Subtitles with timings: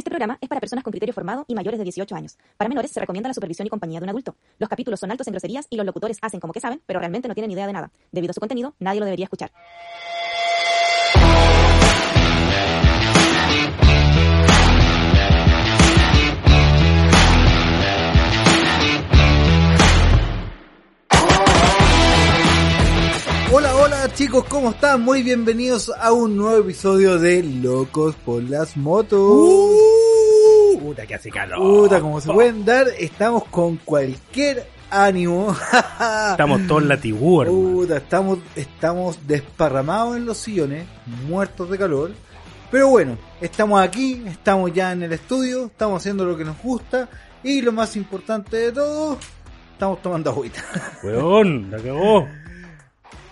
[0.00, 2.38] Este programa es para personas con criterio formado y mayores de 18 años.
[2.56, 4.34] Para menores se recomienda la supervisión y compañía de un adulto.
[4.58, 7.28] Los capítulos son altos en groserías y los locutores hacen como que saben, pero realmente
[7.28, 7.92] no tienen idea de nada.
[8.10, 9.50] Debido a su contenido, nadie lo debería escuchar.
[23.52, 25.02] Hola, hola chicos, ¿cómo están?
[25.02, 29.18] Muy bienvenidos a un nuevo episodio de Locos por las Motos.
[29.20, 29.89] Uh,
[30.80, 31.58] puta que hace calor.
[31.58, 35.54] Puta, como se pueden dar, estamos con cualquier ánimo.
[36.32, 37.46] Estamos todos hermano.
[37.46, 40.86] Puta, estamos, estamos desparramados en los sillones,
[41.28, 42.10] muertos de calor.
[42.70, 47.08] Pero bueno, estamos aquí, estamos ya en el estudio, estamos haciendo lo que nos gusta
[47.42, 49.18] y lo más importante de todo,
[49.72, 50.62] estamos tomando agüita.
[51.02, 52.28] Weón, la cagó.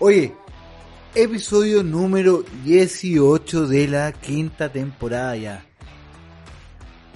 [0.00, 0.34] Oye,
[1.14, 5.67] episodio número 18 de la quinta temporada ya.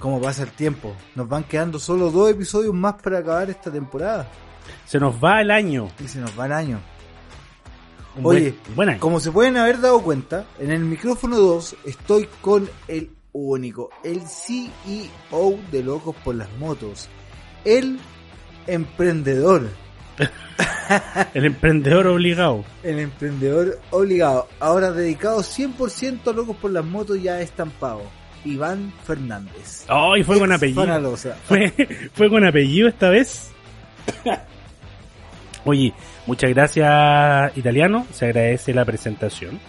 [0.03, 0.93] ¿Cómo pasa el tiempo?
[1.15, 4.27] Nos van quedando solo dos episodios más para acabar esta temporada.
[4.85, 5.87] Se nos va el año.
[5.97, 6.81] Y se nos va el año.
[8.17, 8.99] Un Oye, buen, buen año.
[8.99, 14.19] Como se pueden haber dado cuenta, en el micrófono 2 estoy con el único, el
[14.27, 17.07] CEO de Locos por las Motos,
[17.63, 17.97] el
[18.67, 19.69] emprendedor,
[21.33, 22.65] El emprendedor obligado.
[22.83, 28.01] el emprendedor obligado, ahora dedicado 100% a Locos por las Motos ya estampado,
[28.45, 29.85] Iván Fernández.
[29.87, 31.15] Ay, fue con apellido.
[31.47, 31.71] Fue,
[32.13, 33.51] fue con apellido esta vez.
[35.65, 35.93] Oye,
[36.27, 38.05] muchas gracias, italiano.
[38.11, 39.59] Se agradece la presentación.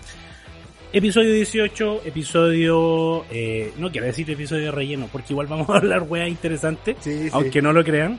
[0.93, 3.25] Episodio 18, episodio.
[3.31, 7.25] eh, no quiero decir episodio de relleno, porque igual vamos a hablar weas interesantes, Sí,
[7.25, 7.31] sí.
[7.33, 8.19] aunque no lo crean.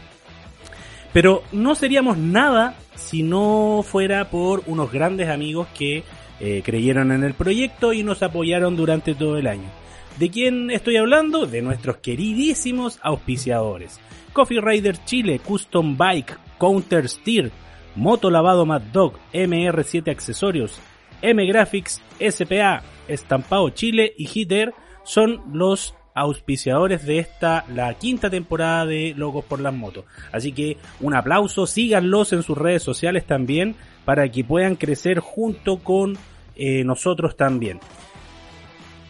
[1.13, 6.03] Pero no seríamos nada si no fuera por unos grandes amigos que
[6.41, 9.69] eh, creyeron en el proyecto y nos apoyaron durante todo el año.
[10.17, 11.45] ¿De quién estoy hablando?
[11.45, 13.99] De nuestros queridísimos auspiciadores.
[14.31, 17.51] Coffee Rider Chile, Custom Bike, Counter Steer,
[17.95, 20.79] Moto Lavado Mad Dog, MR7 Accesorios,
[21.21, 24.73] M Graphics, SPA, Estampado Chile y Hitter
[25.03, 30.05] son los auspiciadores de esta, la quinta temporada de Locos por las Motos.
[30.31, 33.75] Así que un aplauso, síganlos en sus redes sociales también
[34.05, 36.17] para que puedan crecer junto con
[36.55, 37.81] eh, nosotros también.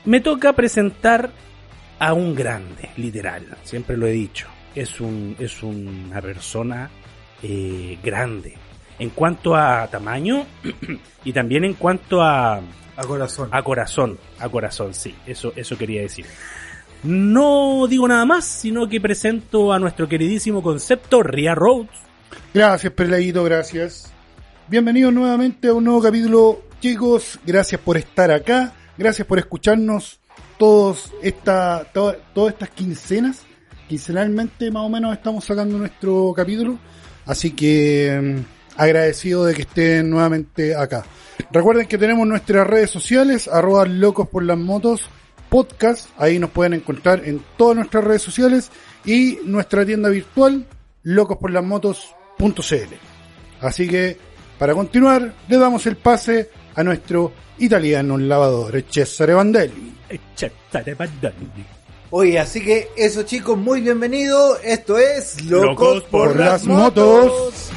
[0.06, 1.32] Me toca presentar
[1.98, 4.48] a un grande, literal, siempre lo he dicho.
[4.76, 6.90] Es un, es una persona
[7.42, 8.56] eh, grande.
[9.00, 10.46] En cuanto a tamaño
[11.26, 13.50] y también en cuanto a, A corazón.
[13.52, 16.26] a corazón, a corazón, sí, eso, eso quería decir.
[17.04, 21.90] No digo nada más, sino que presento a nuestro queridísimo concepto Ria Rhodes.
[22.54, 24.12] Gracias, Perleguito, gracias.
[24.68, 27.40] Bienvenidos nuevamente a un nuevo capítulo, chicos.
[27.46, 28.74] Gracias por estar acá.
[28.98, 30.20] Gracias por escucharnos
[30.58, 33.42] todos esta, to- todas estas quincenas.
[33.90, 36.78] Quincenalmente, más o menos, estamos sacando nuestro capítulo.
[37.26, 41.04] Así que mm, agradecido de que estén nuevamente acá.
[41.52, 45.02] Recuerden que tenemos nuestras redes sociales, arroba locos por las motos,
[45.50, 46.10] podcast.
[46.18, 48.72] Ahí nos pueden encontrar en todas nuestras redes sociales.
[49.06, 50.66] Y nuestra tienda virtual,
[51.04, 52.96] locosporlasmotos.cl.
[53.62, 54.18] Así que,
[54.58, 59.96] para continuar, le damos el pase a nuestro italiano lavador, Cesare Vandelli.
[62.12, 64.60] Oye, así que eso chicos, muy bienvenidos.
[64.64, 67.26] Esto es Locos, Locos por, por las las motos.
[67.26, 67.72] motos.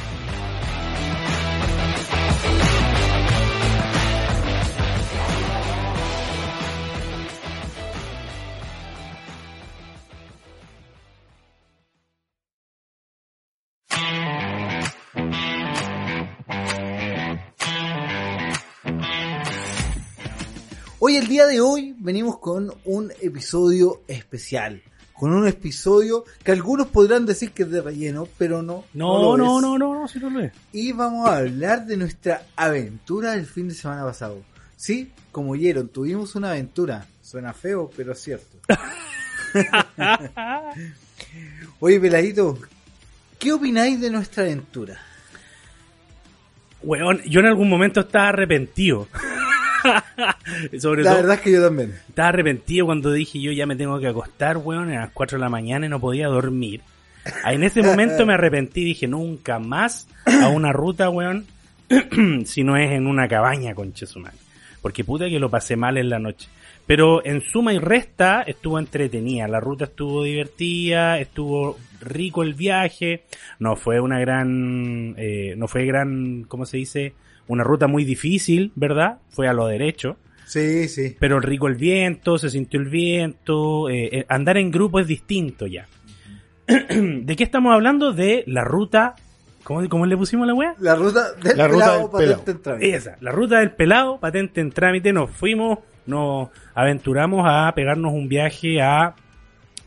[21.09, 24.83] Hoy, el día de hoy, venimos con un episodio especial.
[25.11, 28.85] Con un episodio que algunos podrán decir que es de relleno, pero no.
[28.93, 29.61] No, no, es.
[29.63, 30.51] no, no, no, si no lo es.
[30.71, 34.43] Y vamos a hablar de nuestra aventura del fin de semana pasado.
[34.77, 37.07] Sí, como oyeron, tuvimos una aventura.
[37.23, 38.59] Suena feo, pero es cierto.
[41.79, 42.59] Oye, Peladito,
[43.39, 44.99] ¿qué opináis de nuestra aventura?
[46.83, 49.07] Weón, yo en algún momento estaba arrepentido.
[50.79, 51.93] Sobre La todo, verdad es que yo también.
[52.07, 55.41] estaba arrepentido cuando dije yo ya me tengo que acostar, weón, a las 4 de
[55.43, 56.81] la mañana y no podía dormir.
[57.43, 61.45] Ah, En ese momento me arrepentí, dije nunca más a una ruta, weón,
[62.45, 64.37] si no es en una cabaña, conche su madre.
[64.81, 66.47] Porque puta que lo pasé mal en la noche.
[66.87, 73.25] Pero en suma y resta estuvo entretenida, la ruta estuvo divertida, estuvo rico el viaje,
[73.59, 77.13] no fue una gran, eh, no fue gran, ¿cómo se dice?
[77.49, 79.17] Una ruta muy difícil, ¿verdad?
[79.29, 80.17] Fue a lo derecho.
[80.45, 81.15] Sí, sí.
[81.19, 85.65] Pero rico el viento, se sintió el viento, eh, eh, andar en grupo es distinto
[85.65, 85.87] ya.
[86.67, 88.13] ¿De qué estamos hablando?
[88.13, 89.15] De la ruta,
[89.63, 90.75] ¿cómo, cómo le pusimos la wea?
[90.77, 92.51] La ruta del La ruta pelado del patente pelado.
[92.51, 92.95] en trámite.
[92.95, 98.29] Esa, la ruta del pelado, patente en trámite, nos fuimos, nos aventuramos a pegarnos un
[98.29, 99.15] viaje a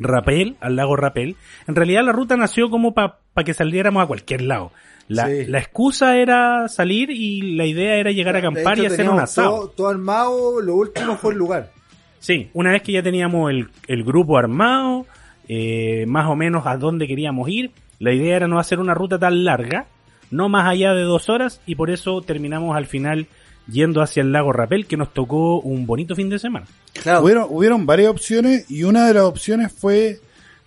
[0.00, 1.36] Rapel, al lago Rapel.
[1.68, 4.72] En realidad la ruta nació como para que saliéramos a cualquier lado.
[5.14, 5.46] La, Sí.
[5.46, 9.20] la excusa era salir y la idea era llegar a acampar hecho, y hacer un
[9.20, 9.50] asado.
[9.50, 11.70] Todo, todo armado, lo último fue el lugar.
[12.18, 15.06] Sí, una vez que ya teníamos el, el grupo armado,
[15.48, 19.18] eh, más o menos a dónde queríamos ir, la idea era no hacer una ruta
[19.18, 19.86] tan larga,
[20.30, 23.26] no más allá de dos horas, y por eso terminamos al final
[23.68, 26.66] yendo hacia el lago Rapel, que nos tocó un bonito fin de semana.
[27.00, 27.22] Claro.
[27.22, 30.18] Hubieron, hubieron varias opciones y una de las opciones fue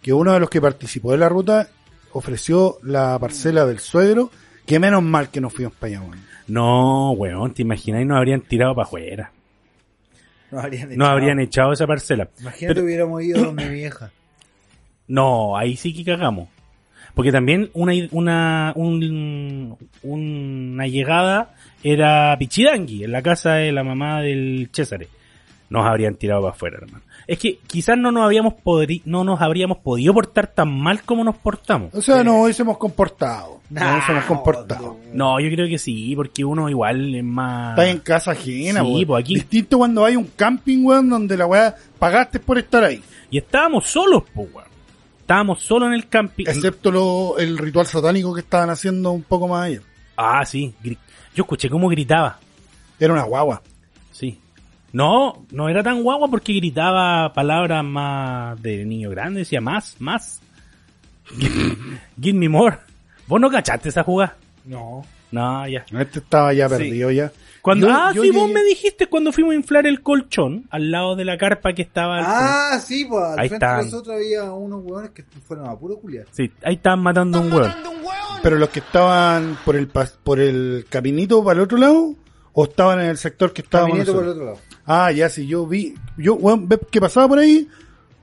[0.01, 1.67] que uno de los que participó de la ruta
[2.17, 4.31] ofreció la parcela del suegro,
[4.65, 6.19] que menos mal que nos fuimos para allá, weón.
[6.47, 9.31] No, weón, te imagináis, nos habrían tirado para afuera.
[10.51, 11.09] Nos habrían Nos echado.
[11.11, 12.29] habrían echado esa parcela.
[12.39, 14.11] Imagínate Pero- hubiéramos ido donde mi vieja.
[15.07, 16.49] No, ahí sí que cagamos.
[17.13, 21.53] Porque también una, una, un- una llegada
[21.83, 25.05] era Pichidangui, en la casa de la mamá del César.
[25.69, 27.03] Nos habrían tirado para afuera, hermano.
[27.27, 31.23] Es que quizás no nos habíamos podri- no nos habríamos podido portar tan mal como
[31.23, 31.93] nos portamos.
[31.93, 32.23] O sea, Sí.
[32.23, 33.61] nos hubiésemos comportado.
[33.69, 34.97] Nos hubiésemos No, comportado.
[35.13, 37.71] No, yo creo que sí, porque uno igual es más...
[37.71, 41.47] Está en casa ajena, Sí, pues aquí- Distinto cuando hay un camping, weón, donde la
[41.47, 43.01] weá pagaste por estar ahí.
[43.31, 44.67] Y estábamos solos, pues, weón.
[45.21, 46.45] Estábamos solos en el camping.
[46.47, 49.81] Excepto lo, el ritual satánico que estaban haciendo un poco más allá.
[50.15, 50.71] Ah, sí.
[50.83, 50.93] Yo
[51.43, 52.37] escuché cómo gritaba.
[52.99, 53.63] Era una guagua.
[54.95, 60.39] No, no era tan guagua porque gritaba palabras más de niño grande, decía más, más.
[62.21, 62.77] Give me more.
[63.27, 64.37] ¿Vos no cachaste esa jugada?
[64.65, 65.03] No.
[65.31, 65.83] No, ya.
[65.99, 66.75] Este estaba ya Sí.
[66.75, 67.31] perdido ya.
[67.61, 70.91] Cuando, Yo- ah, yo sí, vos me dijiste cuando fuimos a inflar el colchón al
[70.91, 72.23] lado de la carpa que estaba al.
[72.25, 73.79] Ah, sí, pues al Ahí frente están.
[73.79, 76.25] de nosotros había unos hueones que fueron a puro culiar.
[76.31, 77.73] Sí, ahí estaban matando a un hueón.
[78.43, 82.13] Pero los que estaban por el pas- por el caminito para el otro lado
[82.57, 84.57] o estaban en el sector que estábamos Caminito por el otro lado.
[84.85, 87.67] Ah, ya sí, yo vi, yo weón, ve que pasaba por ahí,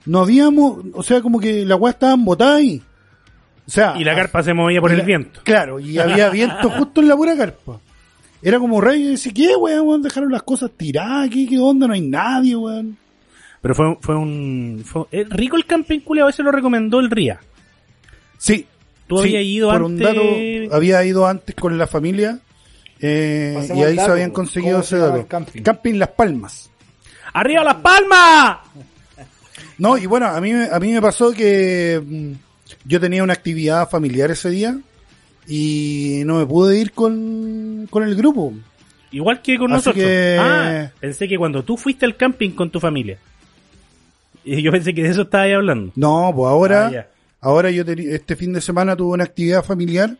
[0.06, 2.82] no habíamos, o sea, como que la weá estaban botadas ahí.
[3.66, 5.40] O sea, Y la carpa se movía por el la- viento.
[5.44, 7.78] Claro, y había viento justo en la pura carpa.
[8.42, 10.02] Era como rey y dice, ¿qué weón?
[10.02, 11.86] Dejaron las cosas tiradas aquí, ¿qué onda?
[11.86, 12.96] No hay nadie, weón.
[13.60, 14.82] Pero fue, fue un...
[14.84, 17.38] Fue, eh, rico el camping culiao, ese lo recomendó el Ría.
[18.38, 18.66] Sí.
[19.06, 19.90] Tú sí, habías ido por antes...
[19.90, 22.40] un dato, había ido antes con la familia
[23.02, 25.26] eh, y ahí se habían conseguido ¿Cómo se ese dato.
[25.28, 25.62] camping?
[25.62, 26.70] Camping Las Palmas.
[27.34, 28.58] ¡Arriba las palmas!
[29.78, 32.32] No, y bueno, a mí, me- a mí me pasó que mm,
[32.84, 34.78] yo tenía una actividad familiar ese día
[35.48, 38.52] y no me pude ir con, con el grupo.
[39.10, 40.04] Igual que con Así nosotros.
[40.04, 43.18] que- Ah, pensé que cuando tú fuiste al camping con tu familia.
[44.44, 45.92] Y yo pensé que de eso estabas ahí hablando.
[45.96, 47.06] No, pues ahora, Ah,
[47.40, 50.16] ahora yo este fin de semana tuve una actividad familiar,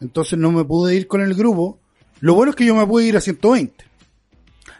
[0.00, 1.78] entonces no me pude ir con el grupo.
[2.20, 3.84] Lo bueno es que yo me pude ir a 120.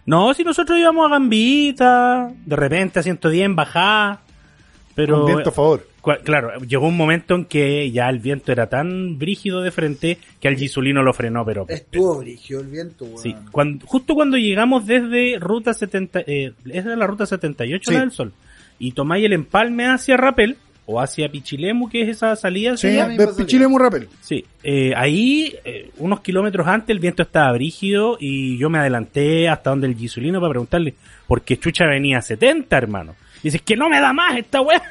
[0.07, 4.21] No, si nosotros íbamos a Gambita, de repente a 110 bajada.
[4.95, 5.89] Pero, con viento a favor.
[6.03, 10.19] cua- claro, llegó un momento en que ya el viento era tan brígido de frente
[10.39, 11.67] que al Gisulino lo frenó, pero...
[11.69, 13.19] Estuvo brigio el viento, weón.
[13.19, 17.95] Sí, cuando, justo cuando llegamos desde ruta 70, eh, esa es la ruta 78, Sí.
[17.95, 18.33] la del Sol,
[18.79, 22.77] y tomáis el empalme hacia Rapel, o hacia Pichilemu, que es esa salida.
[22.77, 23.29] Sí, de salida.
[23.37, 24.07] Pichile muy rápido.
[24.21, 29.49] Sí, eh, ahí, eh, unos kilómetros antes, el viento estaba brígido y yo me adelanté
[29.49, 30.95] hasta donde el Gisulino para preguntarle,
[31.27, 33.15] porque Chucha venía a 70, hermano.
[33.41, 34.83] Y dice, "Es que no me da más esta weá.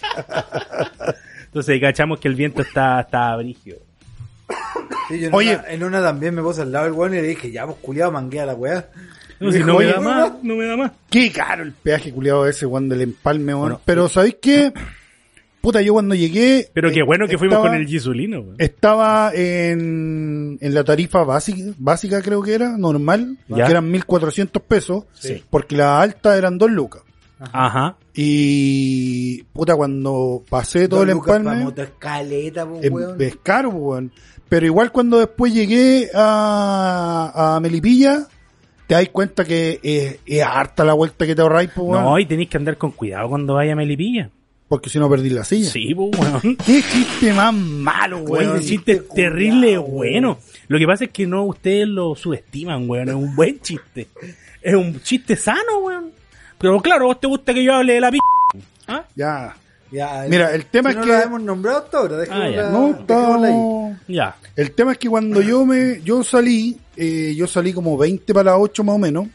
[1.46, 3.78] Entonces cachamos que el viento está, está brígido.
[5.08, 5.56] Sí, yo en, Oye.
[5.56, 7.78] una, en una también me puse al lado del weón y le dije, ya, pues
[7.80, 8.86] culiado, manguea la weá.
[9.40, 10.92] No, Y si dijo, no me "Oye, da weón, más, no me da más.
[11.10, 13.60] Qué caro el peaje culiado ese, cuando del empalme, weón.
[13.60, 14.72] Bueno, Pero ¿sabéis qué?
[15.68, 16.70] Puta, yo cuando llegué...
[16.72, 18.40] Pero qué bueno que fuimos con el Gisulino.
[18.40, 18.54] weón.
[18.56, 23.66] Estaba en, en la tarifa básica, básica creo que era, normal, Ya.
[23.66, 25.44] que eran 1.400 pesos, Sí.
[25.50, 27.02] porque la alta eran 2 lucas.
[27.52, 27.96] Ajá.
[28.14, 33.20] Y puta, cuando pasé todo el lucas pa' empalme, motoscaleta, pues, es, weón.
[33.20, 34.12] es caro, pues, weón.
[34.48, 38.26] Pero igual cuando después llegué a, a Melipilla,
[38.86, 42.18] te das cuenta que es, es harta la vuelta que te ahorráis, pues, weón, No,
[42.18, 44.30] y tenéis que andar con cuidado cuando vaya a Melipilla.
[44.68, 45.70] Porque si no perdís la silla.
[45.70, 46.56] Sí, pues, weón.
[46.56, 48.58] Qué chiste más malo, Güey, weón.
[48.58, 50.38] ese chiste terrible culiao, bueno.
[50.68, 53.08] Lo que pasa es que no, ustedes lo subestiman, weón.
[53.08, 54.08] Es un buen chiste.
[54.60, 56.10] Es un chiste sano, weón.
[56.58, 58.18] Pero claro, vos te gusta que yo hable de la p...
[58.86, 59.04] ¿Ah?
[59.14, 59.56] Ya.
[59.90, 62.62] Ya, Mira, el tema si es no que- la hemos nombrado hasta ahora, Ah, ya.
[62.68, 63.96] dejémosla, No, ahí.
[64.14, 64.36] Ya.
[64.54, 68.50] El tema es que cuando yo me yo salí, eh, yo salí como 20 para
[68.50, 69.28] las 8 más o menos,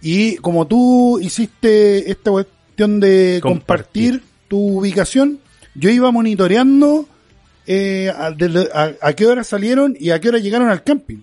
[0.00, 4.12] Y como tú hiciste esta cuestión de Compartir.
[4.20, 5.38] compartir, tu ubicación,
[5.74, 7.06] yo iba monitoreando
[7.66, 11.18] eh, a, desde- a- a qué hora salieron y a qué hora llegaron al camping.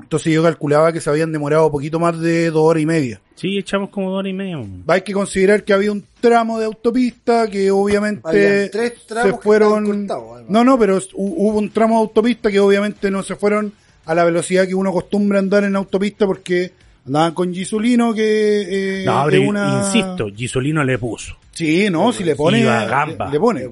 [0.00, 3.20] Entonces yo calculaba que se habían demorado un poquito más de dos horas y media.
[3.36, 4.58] Sí, echamos como dos horas y media.
[4.88, 9.86] Hay que considerar que había un tramo de autopista que obviamente tres tramos se fueron.
[9.86, 13.72] cortados, no, no, pero hu- hubo un tramo de autopista que obviamente no se fueron
[14.04, 16.72] a la velocidad que uno acostumbra andar en autopista porque
[17.06, 19.82] andaban con Gisulino que eh, No, pero una...
[19.84, 21.36] insisto, Gisolino le puso.
[21.52, 23.26] Sí, no, si le pone, Iba gamba.
[23.26, 23.68] le, le pone.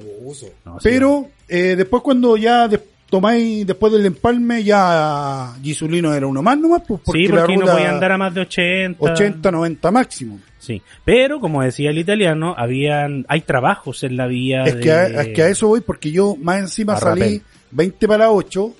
[0.64, 6.26] No, sí, Pero eh, después cuando ya de- tomáis después del empalme ya Gisulino era
[6.26, 8.40] uno más nomás, pues porque, sí, porque la no ruta podía andar a más de
[8.42, 9.02] 80.
[9.04, 10.38] 80, 90 máximo.
[10.58, 14.92] Sí, pero como decía el italiano, habían hay trabajos en la vía Es de- que,
[14.92, 17.42] a, es que a eso voy porque yo más encima A salí rapel.
[17.70, 18.75] 20 para las 8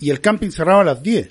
[0.00, 1.28] y el camping cerraba a las 10.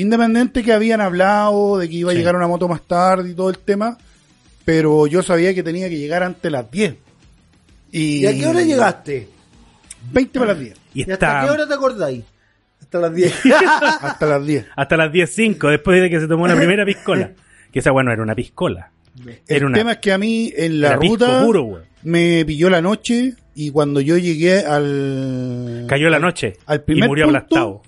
[0.00, 2.18] Independiente que habían hablado de que iba a Sí.
[2.18, 3.98] llegar una moto más tarde y todo el tema,
[4.64, 6.94] pero yo sabía que tenía que llegar antes de las 10.
[7.92, 9.28] Y, ¿Y a qué hora llegaste?
[10.12, 10.76] 20 para las 10.
[10.94, 12.24] y ¿Y hasta qué hora te acordáis?
[12.80, 13.34] Hasta las 10.
[14.02, 14.66] Hasta las 10.
[14.74, 17.32] hasta las 10.05 después de que se tomó la primera piscola.
[17.72, 18.90] Que esa bueno era una piscola.
[19.24, 22.68] El Era una tema es que a mí en la era ruta puro, me pilló
[22.68, 25.84] la noche y cuando yo llegué al...
[25.88, 27.82] Cayó la noche al primer y murió punto, aplastado.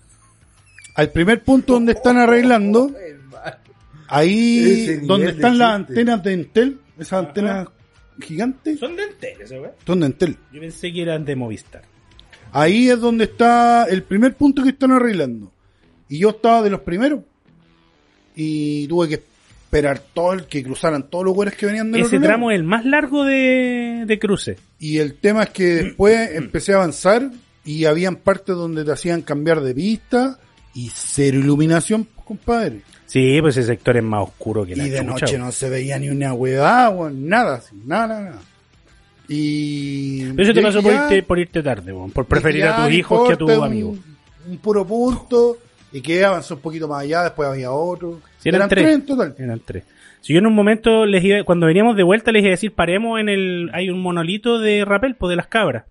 [0.95, 2.95] Al primer punto donde están arreglando,
[4.09, 7.69] ahí donde de están las antenas de Entel, esas antenas
[8.21, 10.37] gigantes, Son de Entel, ese son de Entel.
[10.53, 11.83] Yo pensé que eran de Movistar.
[12.53, 15.51] Ahí es donde está el primer punto que están arreglando.
[16.09, 17.21] Y yo estaba de los primeros.
[18.37, 22.21] Y tuve que esperar todo el que cruzaran todos los güeyes que venían de Ese
[22.21, 24.59] tramo es el más largo de, de cruce.
[24.79, 27.31] Y el tema es que después empecé a avanzar
[27.65, 30.39] y habían partes donde te hacían cambiar de pista
[30.75, 32.83] y cero iluminación, compadre.
[33.07, 35.69] Sí, pues ese sector es más oscuro que la Y de chucha, noche no se
[35.69, 38.43] veía ni una weón, nada, nada, nada, nada.
[39.29, 40.25] Y.
[40.31, 43.35] Pero eso te pasó por irte, por irte tarde, por preferir a tus hijos que
[43.35, 43.99] a tus amigos.
[44.49, 45.59] Un, puro punto
[45.93, 48.21] y que avanzó un poquito más allá, después había otro.
[48.38, 48.88] Sí, eran tres.
[48.88, 49.35] en total.
[49.38, 49.85] Eran tres.
[50.21, 52.73] Si yo en un momento les iba, cuando veníamos de vuelta les iba a decir
[52.73, 55.85] paremos en el, hay un monolito de rapel, pues de las cabras.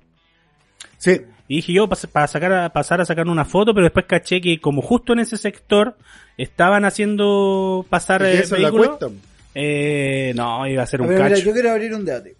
[0.97, 1.21] Sí,
[1.51, 4.61] Y dije yo para sacar a, pasar a sacar una foto, pero después caché que
[4.61, 5.97] como justo en ese sector
[6.37, 9.09] estaban haciendo pasar y esa es la vehículos, cuesta.
[9.53, 11.43] eh, no, iba a ser A un ver, mira, cacho.
[11.43, 12.37] yo quiero abrir un debate.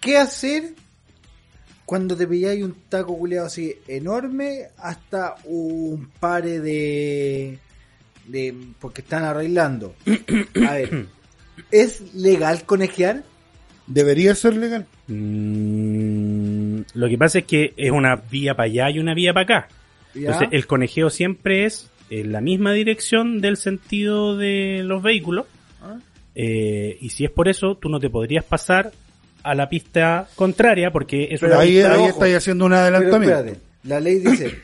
[0.00, 0.74] ¿Qué hacer
[1.84, 7.58] cuando te pilláis un taco culeado así enorme hasta un pare de.
[8.28, 9.96] de porque están arreglando?
[10.68, 11.06] A ver,
[11.72, 13.24] ¿es legal conejear?
[13.88, 14.86] Debería ser legal.
[15.08, 16.61] Mm,
[16.94, 19.68] lo que pasa es que es una vía para allá y una vía para acá.
[20.14, 20.20] ¿Ya?
[20.30, 25.46] Entonces el conejeo siempre es en la misma dirección del sentido de los vehículos.
[25.82, 25.96] Ah.
[26.34, 28.92] Eh, y si es por eso, tú no te podrías pasar
[29.42, 32.08] a la pista contraria porque es Pero una ahí pista ahí ojo.
[32.08, 33.36] estáis haciendo un Pero adelantamiento.
[33.38, 34.54] espérate, la ley dice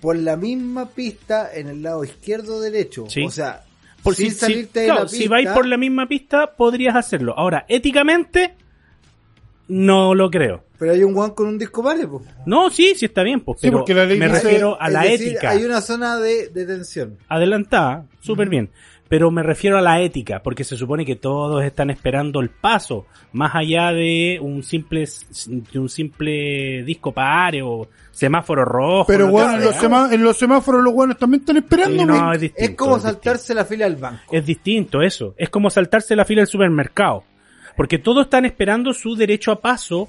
[0.00, 3.04] por la misma pista en el lado izquierdo o derecho.
[3.08, 3.22] Sí.
[3.24, 3.62] O sea,
[4.02, 5.30] Por sin si, si- salirte de claro, la si pista.
[5.30, 7.34] vais por la misma pista, podrías hacerlo.
[7.36, 8.54] Ahora, éticamente,
[9.68, 10.64] no lo creo.
[10.78, 12.24] Pero hay un guan con un disco pare, pues.
[12.44, 14.90] No, sí, sí está bien, pues, Sí, pero porque la ley me dice- refiero a
[14.90, 15.50] la decir, ética.
[15.50, 17.18] Hay una zona de detención.
[17.28, 18.70] Adelantada, súper bien.
[19.08, 23.04] Pero me refiero a la ética, porque se supone que todos están esperando el paso,
[23.32, 25.06] más allá de un simple,
[25.70, 29.04] de un simple disco pare o semáforo rojo.
[29.06, 32.00] Pero no bueno, en los, semá- en los semáforos los buenos también están esperando.
[32.00, 32.22] Sí, ¿no?
[32.24, 32.70] no, es distinto.
[32.72, 34.22] es como es saltarse la fila del banco.
[34.34, 35.34] Es distinto eso.
[35.36, 37.24] Es como saltarse la fila del supermercado.
[37.76, 40.08] Porque todos están esperando su derecho a paso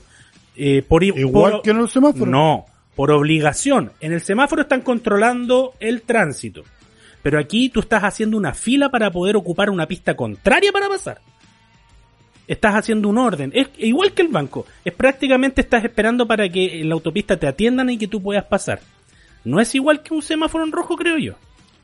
[0.55, 2.27] eh, por Igual por- que en los semáforos.
[2.27, 2.65] No,
[2.95, 3.91] por obligación.
[4.01, 6.63] En el semáforo están controlando el tránsito.
[7.21, 11.19] Pero aquí tú estás haciendo una fila para poder ocupar una pista contraria para pasar.
[12.47, 13.51] Estás haciendo un orden.
[13.55, 14.65] Es igual que el banco.
[14.83, 18.43] Es prácticamente estás esperando para que en la autopista te atiendan y que tú puedas
[18.45, 18.81] pasar.
[19.45, 21.33] No es igual que un semáforo en rojo, creo yo.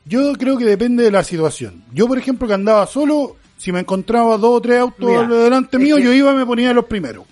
[0.04, 1.82] Yo creo que depende de la situación.
[1.92, 5.78] Yo, por ejemplo, que andaba solo, si me encontraba dos o tres autos Mira, delante
[5.78, 7.24] mío, que- yo iba y me ponía los primeros.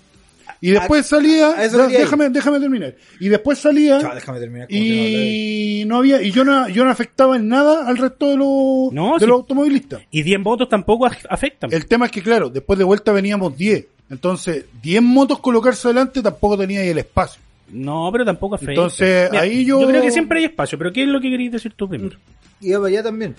[0.61, 2.93] Y después salía, déjame, déjame terminar.
[3.21, 4.67] Y después salía déjame terminar.
[4.69, 8.91] y no había, y yo no, yo no afectaba en nada al resto de los,
[8.93, 9.25] No, de sí.
[9.25, 10.01] los automovilistas.
[10.11, 11.71] Y 10 votos tampoco af- afectan.
[11.73, 13.85] El tema es que, claro, después de vuelta veníamos 10.
[14.09, 17.41] Entonces, 10 motos colocarse adelante tampoco tenía ahí el espacio.
[17.71, 18.71] No, pero tampoco afecta.
[18.73, 21.51] Entonces, ahí yo- Yo creo que siempre hay espacio, pero ¿qué es lo que queréis
[21.53, 22.17] decir tú primero?
[22.59, 23.35] Y va para allá también.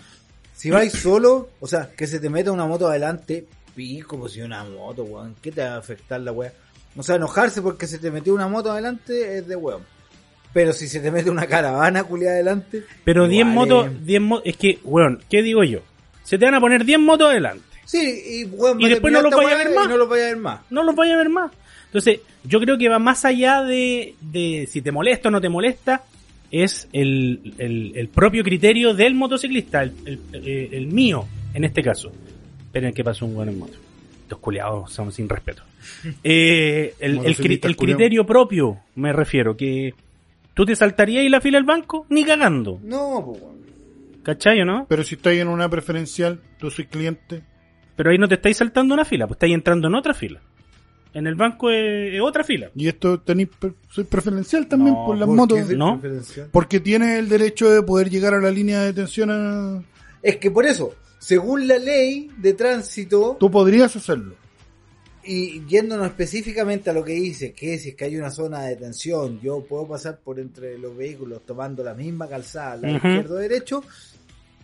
[0.60, 4.42] Si vais solo, o sea, que se te meta una moto adelante, pico, pues si
[4.42, 5.34] una moto, weón.
[5.40, 6.52] ¿Qué te va a afectar la weá?
[6.96, 9.82] O sea, enojarse porque se te metió una moto adelante es de weón.
[10.52, 12.84] Pero si se te mete una caravana culiada adelante.
[13.04, 15.80] Pero 10 igual motos, es- 10 motos, es que, weón, ¿qué digo yo?
[16.24, 17.64] se te van a poner 10 motos adelante.
[17.86, 19.88] Sí, y, weón, Y después no los vaya a ver más.
[19.88, 20.60] No los vaya a ver más.
[20.68, 21.50] No los vaya a ver más.
[21.86, 25.48] Entonces, yo creo que va más allá de, de si te molesta o no te
[25.48, 26.02] molesta,
[26.50, 31.82] es el, el, el propio criterio del motociclista, el, el, eh, el mío, en este
[31.82, 32.12] caso.
[32.66, 33.78] Esperen que pasó un buen en moto.
[34.22, 35.62] Estos culiados son sin respeto.
[36.24, 37.96] Eh, el, el, cri- Motociclista el culiao.
[37.96, 39.94] criterio propio, me refiero, que
[40.54, 42.78] tú te saltarías la fila del banco, ni cagando.
[42.84, 43.42] No, pues.
[44.22, 44.86] ¿Cachai o no?
[44.88, 47.42] Pero si estáis en una preferencial, tú soy cliente.
[47.96, 50.40] Pero ahí no te estáis saltando una fila, pues estáis entrando en otra fila.
[51.12, 52.70] En el banco es, es otra fila.
[52.76, 53.48] Y esto tenéis,
[53.90, 55.68] soy preferencial también No, por las ¿Por motos.
[55.70, 56.00] ¿no?
[56.52, 59.30] Porque tiene el derecho de poder llegar a la línea de detención.
[59.30, 59.82] A...
[60.22, 64.34] Es que por eso, según la ley de tránsito, Tú podrías hacerlo.
[65.24, 68.70] y yéndonos específicamente a lo que dice, que si es que hay una zona de
[68.70, 72.96] detención, yo puedo pasar por entre los vehículos tomando la misma calzada, la Ujú.
[73.08, 73.82] izquierdo derecho,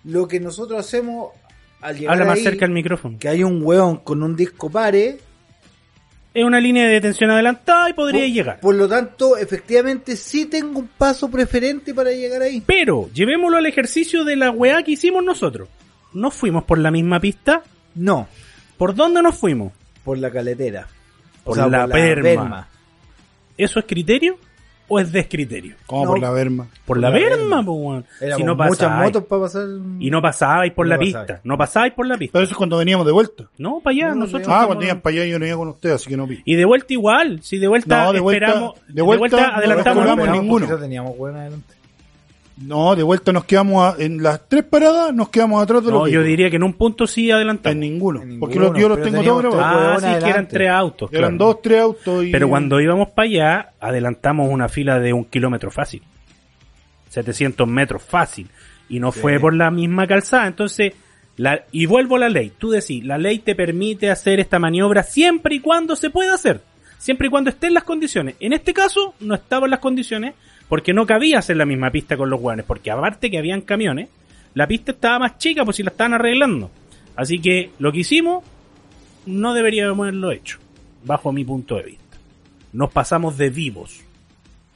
[0.04, 1.30] lo que nosotros hacemos
[1.80, 3.18] al llegar Habla más ahí, cerca al micrófono.
[3.18, 5.18] que hay un hueón con un disco pare,
[6.36, 8.60] Es una línea de detención adelantada y podría por, llegar.
[8.60, 12.62] por lo tanto, efectivamente sí tengo un paso preferente para llegar ahí.
[12.66, 15.68] Pero llevémoslo al ejercicio de la weá que hicimos nosotros.
[16.12, 17.62] ¿No fuimos por la misma pista?
[17.94, 18.28] No,
[18.76, 19.72] ¿Por dónde nos fuimos?
[20.04, 20.86] por la caletera.
[21.42, 22.22] Por la Berma.
[22.22, 22.68] Berma.
[23.56, 24.38] ¿Eso es criterio
[24.88, 25.74] o es descriterio?
[25.86, 26.10] Como No.
[26.10, 26.66] por la Berma.
[26.86, 28.04] Por la, weón.
[28.20, 29.66] Éramos Si no muchas motos para pasar.
[29.98, 31.26] Y no pasabais por No la pasabais.
[31.26, 31.40] pista.
[31.44, 32.32] No pasabais por la pista.
[32.34, 33.44] Pero eso es cuando veníamos de vuelta.
[33.58, 34.46] No, para allá, No, nosotros.
[34.48, 36.40] no, Ah, cuando iban para allá yo no iba con ustedes, así que no vi.
[36.44, 37.40] Y de vuelta igual.
[37.42, 38.74] Si de vuelta, No, de vuelta- esperamos.
[38.88, 40.04] de vuelta no adelantamos.
[40.04, 40.16] nos uno.
[40.16, 40.66] colgamos ninguno.
[40.68, 41.74] Ya teníamos buena adelante.
[42.58, 46.00] No, de vuelta nos quedamos a- en las tres paradas, nos quedamos atrás de los
[46.00, 46.26] No, yo vehículos.
[46.26, 47.74] diría que en un punto sí adelantamos.
[47.74, 48.22] En ninguno.
[48.22, 50.02] En porque ninguno, los, yo los tengo todos grabados.
[50.04, 51.10] Ah, sí, que eran tres autos.
[51.12, 51.52] Eran claro.
[51.52, 52.32] dos, tres autos y...
[52.32, 56.02] Pero cuando íbamos para allá, adelantamos una fila de un kilómetro fácil.
[57.10, 58.48] 700 metros fácil.
[58.88, 60.46] Y no fue por la misma calzada.
[60.46, 60.92] Entonces,
[61.36, 62.52] la, y vuelvo a la ley.
[62.56, 66.62] Tú decís, la ley te permite hacer esta maniobra siempre y cuando se pueda hacer.
[66.98, 68.36] Siempre y cuando estén las condiciones.
[68.40, 70.34] En este caso, no estaban las condiciones
[70.68, 72.64] porque no cabía hacer la misma pista con los guanes.
[72.66, 74.08] Porque aparte que habían camiones,
[74.54, 76.70] la pista estaba más chica por si la estaban arreglando.
[77.14, 78.44] Así que lo que hicimos
[79.26, 80.58] no deberíamos haberlo hecho,
[81.04, 82.16] bajo mi punto de vista.
[82.72, 84.00] Nos pasamos de vivos.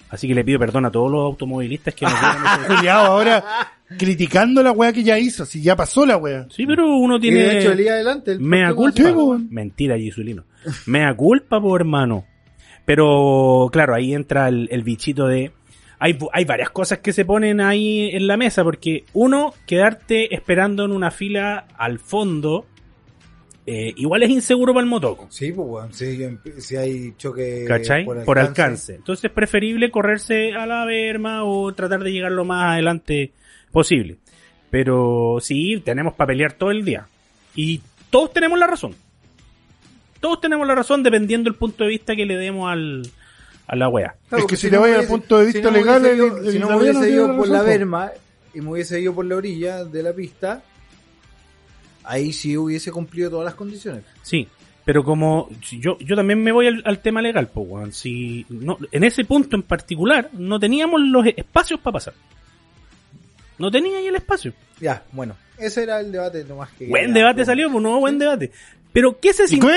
[0.09, 2.15] Así que le pido perdón a todos los automovilistas que nos
[2.67, 3.45] Juliado ahora
[3.97, 6.47] criticando la weá que ya hizo, si ya pasó la weá.
[6.51, 7.83] Sí, pero uno Y de hecho, el tiene...
[7.83, 8.33] día adelante.
[8.33, 9.03] el Mea culpa.
[9.51, 10.45] Mentira, Gisulino.
[10.87, 12.25] Mea culpa, por hermano.
[12.85, 15.53] Pero, claro, ahí entra el, el bichito de...
[16.03, 20.85] Hay, hay varias cosas que se ponen ahí en la mesa, porque uno, quedarte esperando
[20.85, 22.67] en una fila al fondo,
[23.67, 25.27] eh, igual es inseguro para el motoco.
[25.31, 25.95] Sí, pues.
[25.95, 26.19] Si,
[26.59, 28.05] si hay choque ¿Cachai?
[28.05, 28.95] Por alcance.
[28.95, 33.33] Entonces es preferible correrse a la berma o tratar de llegar lo más adelante
[33.71, 34.17] posible.
[34.71, 37.07] Pero sí, tenemos para pelear todo el día.
[37.55, 38.95] Y todos tenemos la razón.
[40.21, 43.03] Todos tenemos la razón dependiendo del punto de vista que le demos al,
[43.73, 44.17] a la wea.
[44.33, 46.77] Es que si te vayas al punto de vista legal, ido- el si no me
[46.77, 48.11] hubiese ido por la razón, berma
[48.53, 50.61] y me hubiese ido por la orilla de la pista,
[52.05, 54.03] ahí sí hubiese cumplido todas las condiciones.
[54.23, 54.49] Sí,
[54.85, 57.93] pero como si yo yo también me voy al, al tema legal, pues, weón.
[57.93, 62.15] Si no, en ese punto en particular no teníamos los espacios para pasar.
[63.59, 64.53] No tenía ahí el espacio.
[64.81, 66.87] Ya, bueno, ese era el debate nomás que...
[66.89, 67.47] Buen debate bueno.
[67.47, 68.51] salió, pues no, buen debate.
[68.93, 69.69] Pero ¿qué se ¿Y sintió?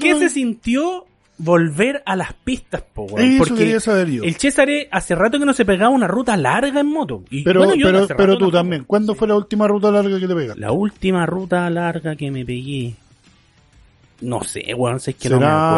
[0.00, 1.06] qué, se sintió
[1.38, 3.26] volver a las pistas, po, weón?
[3.26, 4.22] Eso Porque saber yo.
[4.22, 7.24] el César hace rato que no se pegaba una ruta larga en moto.
[7.30, 8.84] Y, Pero, bueno, yo pero, hace pero rato tú no- también.
[8.84, 10.60] ¿Cuándo fue la última ruta larga que te pegaste?
[10.60, 12.94] La última ruta larga que me pegué.
[14.20, 15.70] No sé, weón, sé que no me ¿Será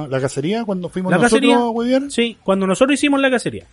[0.00, 0.08] acuerdo.
[0.10, 2.10] la cacería cuando fuimos ¿La nosotros cacería?
[2.10, 3.64] Sí, cuando nosotros hicimos la cacería.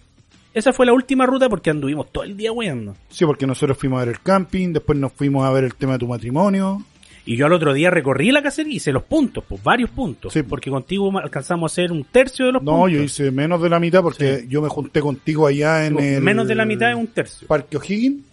[0.54, 2.96] Esa fue la última ruta porque anduvimos todo el día weando.
[3.10, 5.94] Sí, porque nosotros fuimos a ver el camping, después nos fuimos a ver el tema
[5.94, 6.84] de tu matrimonio.
[7.26, 10.34] Y yo al otro día recorrí la cacería y hice los puntos, pues varios puntos.
[10.34, 10.42] Sí.
[10.42, 12.92] Porque contigo alcanzamos a hacer un tercio de los No, puntos.
[12.92, 16.22] yo hice menos de la mitad porque yo me junté contigo allá en el...
[16.22, 17.48] Menos de la mitad es un tercio.
[17.48, 18.24] Parque O'Higgins.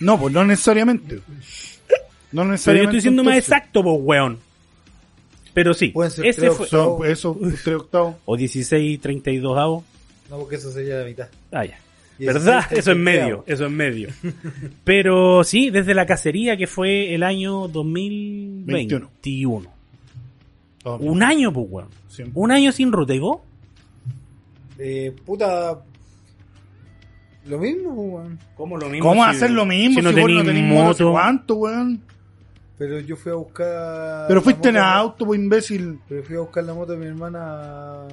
[0.00, 1.14] No, pues no necesariamente.
[1.16, 1.22] No
[2.42, 2.96] Pero yo necesariamente.
[2.98, 4.38] estoy siendo más exacto, pues, weón.
[5.54, 6.66] Pero sí, Pueden ser ese tres fue...
[7.10, 8.16] Eso, tres octavos.
[8.24, 9.84] O 16, 32 avos.
[10.28, 11.28] No, porque eso sería la mitad.
[11.50, 11.78] Ah, ya.
[12.26, 12.64] ¿Verdad?
[12.70, 14.08] Eso es medio, eso es medio.
[14.84, 19.68] Pero sí, desde la cacería que fue el año 2021.
[20.84, 21.88] Oh, Un año, pues, weón.
[22.08, 22.24] sí.
[22.34, 23.14] Un año sin ruta.
[23.14, 23.40] ¿Y vos?
[24.78, 25.78] Eh, puta...
[27.46, 28.38] Lo mismo, pues, weón.
[28.56, 29.08] ¿Cómo lo mismo?
[29.08, 30.84] ¿Cómo si- hacer lo mismo si no si, vos no tenés tenés moto?
[30.88, 31.12] moto?
[31.12, 32.00] ¿Cuánto, weón?
[32.78, 34.26] Pero yo fui a buscar.
[34.28, 35.98] Pero fuiste en auto, pues imbécil.
[36.08, 38.06] Pero fui a buscar la moto de mi hermana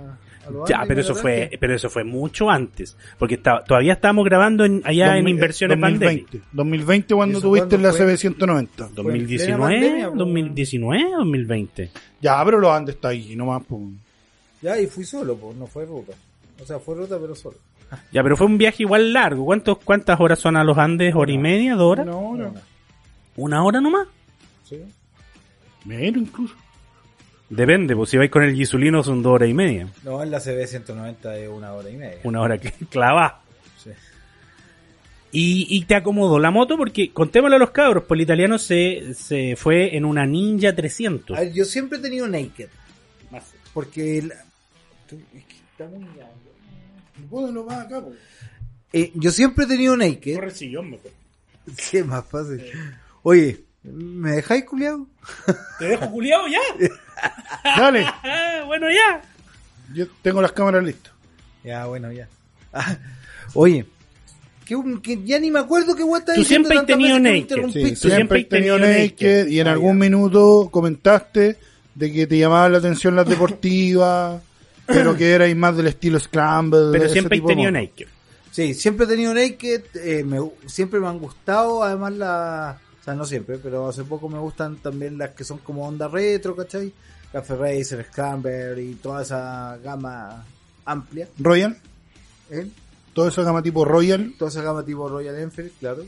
[0.68, 4.82] Ya, pero eso fue, pero eso fue mucho antes, porque estaba- todavía estábamos grabando en-
[4.86, 6.32] allá en 2000, inversiones pandémicas.
[6.32, 6.48] 2020.
[6.54, 7.92] 2020 cuando ¿Y eso tuviste la?
[7.94, 8.68] CB190.
[8.76, 10.16] plena 2019, pandemia, po.
[10.16, 11.92] 2019, 2020.
[12.22, 13.64] Ya, pero los Andes está ahí, nomás.
[13.68, 13.82] Pues.
[14.62, 16.14] Ya, y fui solo, pues, no fue ruta.
[16.62, 17.58] O sea, fue ruta, pero solo.
[18.12, 19.46] Ya, pero fue un viaje igual largo.
[19.46, 21.14] ¿Cuántos, ¿Cuántas horas son a los Andes?
[21.16, 21.76] ¿Hora y media?
[21.76, 22.06] ¿Dos horas?
[22.08, 22.52] Una hora.
[23.38, 24.08] ¿Una hora nomás?
[24.64, 24.78] ¿Sí?
[25.86, 26.54] Menos incluso.
[27.50, 29.88] Depende, pues si vais con el Gisulino son dos horas y media.
[30.04, 32.20] No, en la CB190 es una hora y media.
[32.24, 33.42] Una hora que clava.
[33.82, 33.92] Sí.
[35.32, 39.14] Y, y te acomodó la moto porque, contémosle a los cabros, pues el italiano se,
[39.14, 41.38] se fue en una Ninja 300.
[41.38, 42.68] A ver, yo siempre he tenido naked.
[43.74, 44.18] Porque.
[44.20, 47.64] el- es que está muy grande.
[47.66, 48.18] Más acá, pues.
[48.94, 50.36] Eh, yo siempre he tenido naked.
[50.36, 51.12] Corre el sillón, mejor.
[51.78, 52.62] Sí, más fácil.
[53.24, 55.06] Oye, ¿me dejáis culiado?
[55.80, 56.60] ¿Te dejo culiado ya?
[57.64, 59.22] Dale, Ah, bueno, ya.
[59.94, 61.14] yo tengo las cámaras listas.
[61.64, 62.28] Ya, bueno, ya.
[62.74, 62.98] Ah,
[63.54, 63.86] oye,
[64.66, 67.70] que, que ya ni me acuerdo qué guata Tú siempre has tenido naked.
[67.74, 70.06] Sí, Tú siempre has tenido naked y en Ah, algún ya.
[70.06, 71.58] minuto comentaste
[71.96, 74.42] de que te llamaban la atención las deportivas,
[74.86, 76.90] pero que erais más del estilo Scramble.
[76.92, 78.08] Pero siempre he de tenido naked.
[78.52, 82.80] Sí, siempre he tenido naked, eh, me, siempre me han gustado, además la...
[83.08, 86.58] Sea, no siempre, pero hace poco me gustan también las que son como onda retro,
[86.58, 86.92] ¿cachai?
[87.32, 90.44] Café Racer, Scramble y toda esa gama
[90.84, 91.30] amplia.
[91.40, 91.78] Royal,
[92.50, 92.68] ¿eh?
[93.14, 94.34] toda esa gama tipo Royal.
[94.38, 96.06] Toda esa gama tipo Royal Enfield, claro.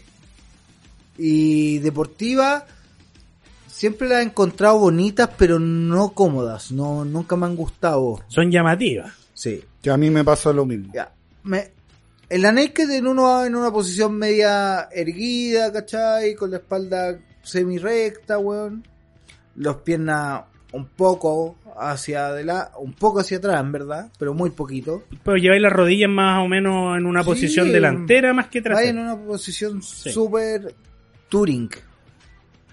[1.18, 2.66] Y deportiva,
[3.66, 6.74] siempre las he encontrado bonitas, pero no cómodas.
[6.74, 8.20] No, nunca me han gustado.
[8.28, 9.14] Son llamativas.
[9.34, 9.64] Sí.
[9.82, 10.92] Que a mí me pasa lo mismo.
[10.94, 11.14] Ya.
[11.44, 11.72] Me,
[12.30, 16.36] en la naked en uno en una posición media erguida, ¿cachai?
[16.36, 18.86] Con la espalda semi recta, weón.
[19.56, 25.04] Los piernas un poco hacia adelante, un poco hacia atrás, en verdad, pero muy poquito.
[25.24, 28.70] Pero lleváis las rodillas más o menos en una Sí, posición delantera más que Va
[28.70, 29.02] en trasera.
[29.02, 30.76] una posición súper
[31.30, 31.70] touring,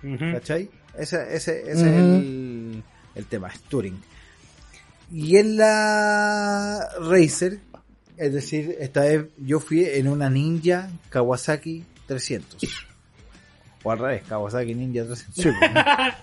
[0.03, 0.33] Ujú.
[0.33, 0.69] ¿cachai?
[0.99, 2.83] Ese, ese, ese es el,
[3.15, 3.99] el tema, es touring.
[5.13, 7.61] Y en la Racer,
[8.17, 12.63] es decir, esta vez yo fui en una Ninja Kawasaki 300.
[13.83, 15.35] O al revés, Kawasaki Ninja 300.
[15.35, 15.71] Sí, pues.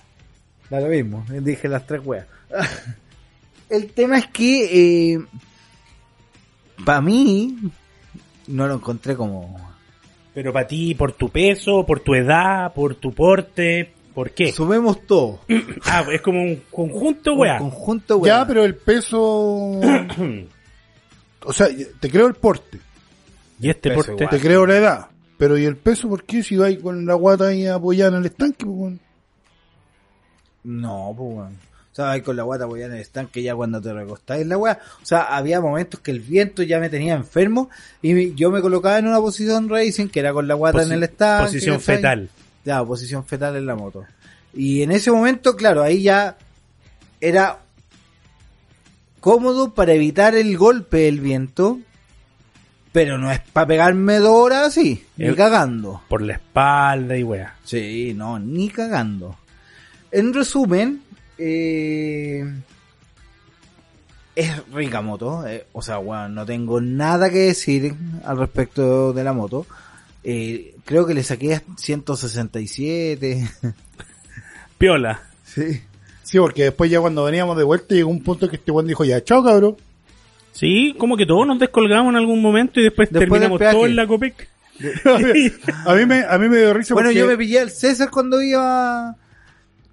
[0.69, 2.25] Da lo mismo, dije las tres weas.
[3.69, 5.19] El tema es que,
[6.85, 7.57] para mí,
[8.47, 9.59] no lo encontré como...
[10.33, 14.51] Pero para ti, por tu peso, por tu edad, por tu porte, ¿por qué?
[14.51, 15.41] Sumemos todo.
[15.85, 17.57] Ah, es como un conjunto, Un weá.
[17.59, 18.39] conjunto wea.
[18.39, 19.79] Ya, pero el peso.
[21.45, 21.67] o sea,
[21.99, 22.79] te creo el porte,
[23.59, 24.23] y este peso porte.
[24.23, 24.29] igual.
[24.29, 25.07] te creo la edad.
[25.37, 28.25] Pero ¿y el peso por qué si vais con la guata ahí apoyada en el
[28.27, 28.65] estanque?
[28.65, 28.99] pues, weón?
[30.63, 31.53] No, pues weón.
[31.91, 34.49] O sea, ahí con la guata apoyada en el estanque ya cuando te recostáis en
[34.49, 34.79] la wea.
[35.01, 37.69] O sea, había momentos que el viento ya me tenía enfermo
[38.01, 40.91] y yo me colocaba en una posición racing que era con la guata Posi- en
[40.93, 41.45] el estanque.
[41.45, 42.29] Posición fetal.
[42.65, 44.05] Ya, posición fetal en la moto.
[44.55, 46.37] Y en ese momento, claro, ahí ya
[47.21, 47.59] era
[49.23, 51.79] cómodo para evitar el golpe del viento,
[52.91, 56.01] pero no es para pegarme dos horas así, ni El- cagando.
[56.09, 57.55] Por la espalda y weá.
[57.63, 59.37] Sí, no, ni cagando.
[60.11, 61.01] En resumen,
[61.37, 62.43] eh,
[64.35, 65.47] es rica moto.
[65.47, 69.65] eh, o sea, bueno, no tengo nada que decir al respecto de la moto.
[70.25, 73.49] Eh, creo que le saqué a 167.
[74.77, 75.21] Piola.
[75.45, 75.81] sí.
[76.33, 79.05] Sí, porque después ya cuando veníamos de vuelta llegó un punto que este weón dijo,
[79.05, 79.77] ya, chao cabrón.
[80.51, 83.95] Sí, como que todos nos descolgamos en algún momento y después, Después terminamos todos en
[83.95, 84.49] la Copec.
[85.85, 88.09] a mí me, a mí me dio risa Bueno, porque yo me pillé al César
[88.09, 89.15] cuando iba.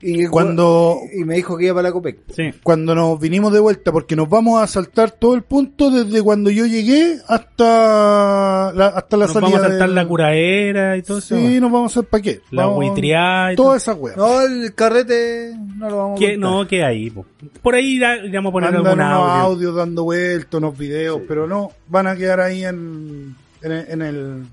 [0.02, 2.20] Y Cuando- Y me dijo que iba para la Copec.
[2.34, 2.50] Sí.
[2.62, 6.48] cuando nos vinimos de vuelta, porque nos vamos a saltar todo el punto desde cuando
[6.50, 9.50] yo llegué hasta la, hasta la Nos salida.
[9.50, 11.36] vamos a saltar del- la curaera y todo eso.
[11.36, 12.40] Sí, nos vamos a hacer pa' qué.
[12.50, 13.66] La buitreada y todo.
[13.68, 14.16] Todas esas weas.
[14.16, 17.10] No, el carrete no lo vamos a no, que ahí.
[17.10, 17.26] po.
[17.62, 19.42] Por ahí iremos a poner Andan algún unos audio.
[19.42, 24.02] audios dando vueltas, unos videos, pero no, van a quedar ahí en, en, el- en
[24.02, 24.46] el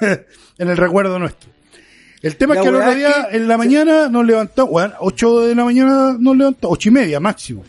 [0.58, 1.50] en el recuerdo nuestro.
[2.22, 4.70] El tema La es que el otro día, es que- en la mañana, nos levantamos,
[4.72, 7.64] bueno, 8 de la mañana nos levantamos, ocho y media máximo.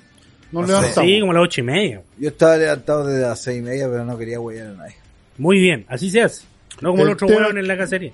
[0.52, 1.10] Nos No levantamos.
[1.10, 2.02] Sí, como las ocho y media.
[2.18, 4.96] Yo estaba levantado desde las seis y media, pero no quería huellar a nadie.
[5.38, 6.44] Muy bien, así se hace.
[6.82, 8.12] No como El el otro tema- hueón en la cacería.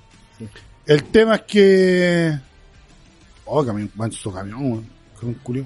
[0.86, 2.38] El tema es que.
[3.46, 3.90] Oh, camión,
[4.34, 4.86] camión, weón.
[5.20, 5.66] Camión culiao.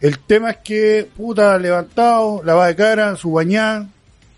[0.00, 3.88] El tema es que, puta, levantado, lavada de cara, su bañada,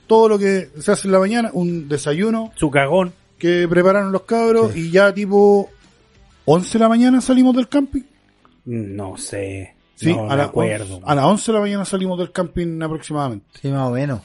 [0.06, 3.12] todo lo que se hace en la mañana, un desayuno Su cagón.
[3.44, 5.68] Que prepararon los cabros y ya tipo
[6.46, 8.00] 11 de la mañana salimos del camping.
[8.64, 9.74] No sé.
[9.96, 11.00] Sí, no, a, la- acuerdo.
[11.04, 13.44] a las 11 de la mañana salimos del camping aproximadamente.
[13.60, 14.20] Sí, más o menos.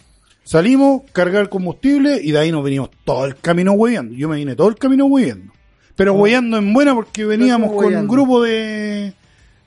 [0.45, 4.15] Salimos, cargar el combustible y de ahí nos venimos todo el camino hueveando.
[4.15, 5.51] Yo me vine todo el camino hueveando.
[5.97, 9.11] Pero hueveando en buena porque veníamos ¿cómo con un grupo de,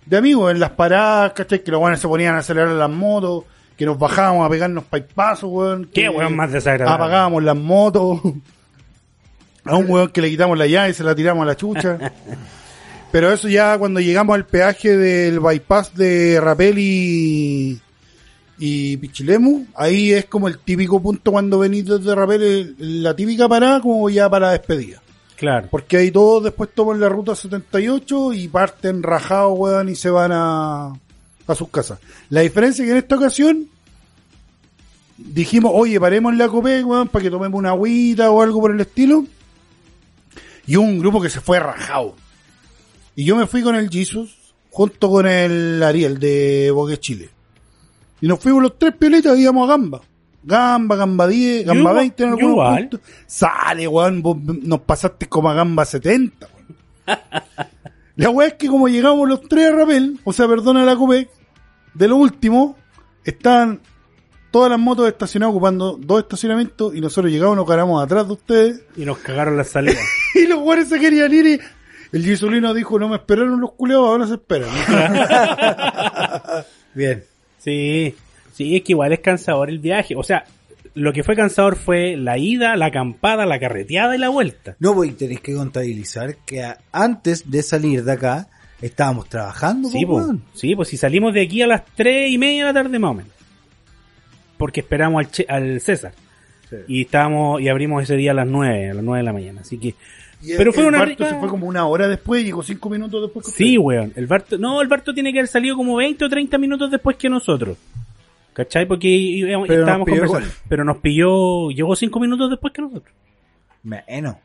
[0.07, 1.63] de amigos en las paradas, ¿cachai?
[1.63, 3.45] Que los buenos se ponían a acelerar las motos,
[3.77, 5.91] que nos bajábamos a pegarnos paipazos, weón.
[5.93, 7.05] Qué weón más desagradable.
[7.05, 8.19] Apagábamos las motos.
[9.65, 11.99] A un weón que le quitamos la llave y se la tiramos a la chucha.
[13.13, 17.79] Pero eso ya cuando llegamos al peaje del bypass de Rapel y,
[18.59, 23.47] y Pichilemu, ahí es como el típico punto cuando venís desde Rapel, el- la típica
[23.49, 25.03] parada como ya para despedida.
[25.37, 25.69] Claro.
[25.71, 30.31] Porque ahí todos después toman la ruta 78 y parten rajados, weón, y se van
[30.33, 30.87] a,
[31.47, 31.99] a sus casas.
[32.31, 33.67] La diferencia es que en esta ocasión
[35.19, 38.71] dijimos, oye, paremos en la Copec, weón, para que tomemos una agüita o algo por
[38.73, 39.25] el estilo.
[40.67, 42.15] Y un grupo que se fue rajado.
[43.17, 47.31] Y yo me fui con el Jesus, junto con el Ariel de Boque Chile.
[48.21, 50.01] Y nos fuimos los tres piolitas, íbamos a Gamba.
[50.45, 53.01] Gamba, Gamba 10, Gamba Yo- 20 en algunos puntos.
[53.27, 56.77] Sale, weón, vos nos pasaste como a Gamba 70, weón.
[58.17, 61.31] La weá es que como llegamos los tres a Rapel, o sea, perdona la Copec,
[61.95, 62.77] de lo último,
[63.25, 63.81] estaban
[64.53, 68.83] todas las motos estacionadas ocupando dos estacionamientos y nosotros llegamos, nos paramos atrás de ustedes
[68.97, 69.99] Y nos cagaron la salida.
[70.35, 71.61] y los güeyes se querían ir y
[72.13, 74.69] el Gisolino dijo, no me esperaron los culeados, ahora se esperan.
[76.95, 77.25] Bien.
[77.59, 78.15] sí.
[78.53, 80.15] Sí, es que igual es cansador el viaje.
[80.15, 80.45] O sea,
[80.93, 84.77] lo que fue cansador fue la ida, la acampada, la carreteada y la vuelta.
[84.79, 88.49] No, pues y tenéis que contabilizar que antes de salir de acá
[88.83, 89.89] estábamos trabajando.
[89.89, 92.83] Sí, pues, sí, pues si salimos de aquí a las tres y media de la
[92.83, 93.33] tarde más o menos.
[94.63, 96.13] Porque esperamos al, Che- al César.
[96.87, 99.61] Y estábamos, y abrimos ese día a las nueve, a las nueve de la mañana.
[99.63, 99.89] Así que,
[100.41, 102.63] Y Pero el- fue el una Barto rica- se fue como una hora después, llegó
[102.63, 103.45] cinco minutos después.
[103.47, 104.13] que sí, weón.
[104.17, 107.17] El Barto, no, el Barto tiene que haber salido como 20 o 30 minutos después
[107.17, 107.77] que nosotros.
[108.53, 108.87] ¿Cachai?
[108.87, 110.47] Porque íbamos- Pero estábamos pilló conversando.
[110.49, 110.61] igual.
[110.69, 113.15] Pero nos pilló, llegó 5 minutos después que nosotros.
[113.83, 114.37] Menos.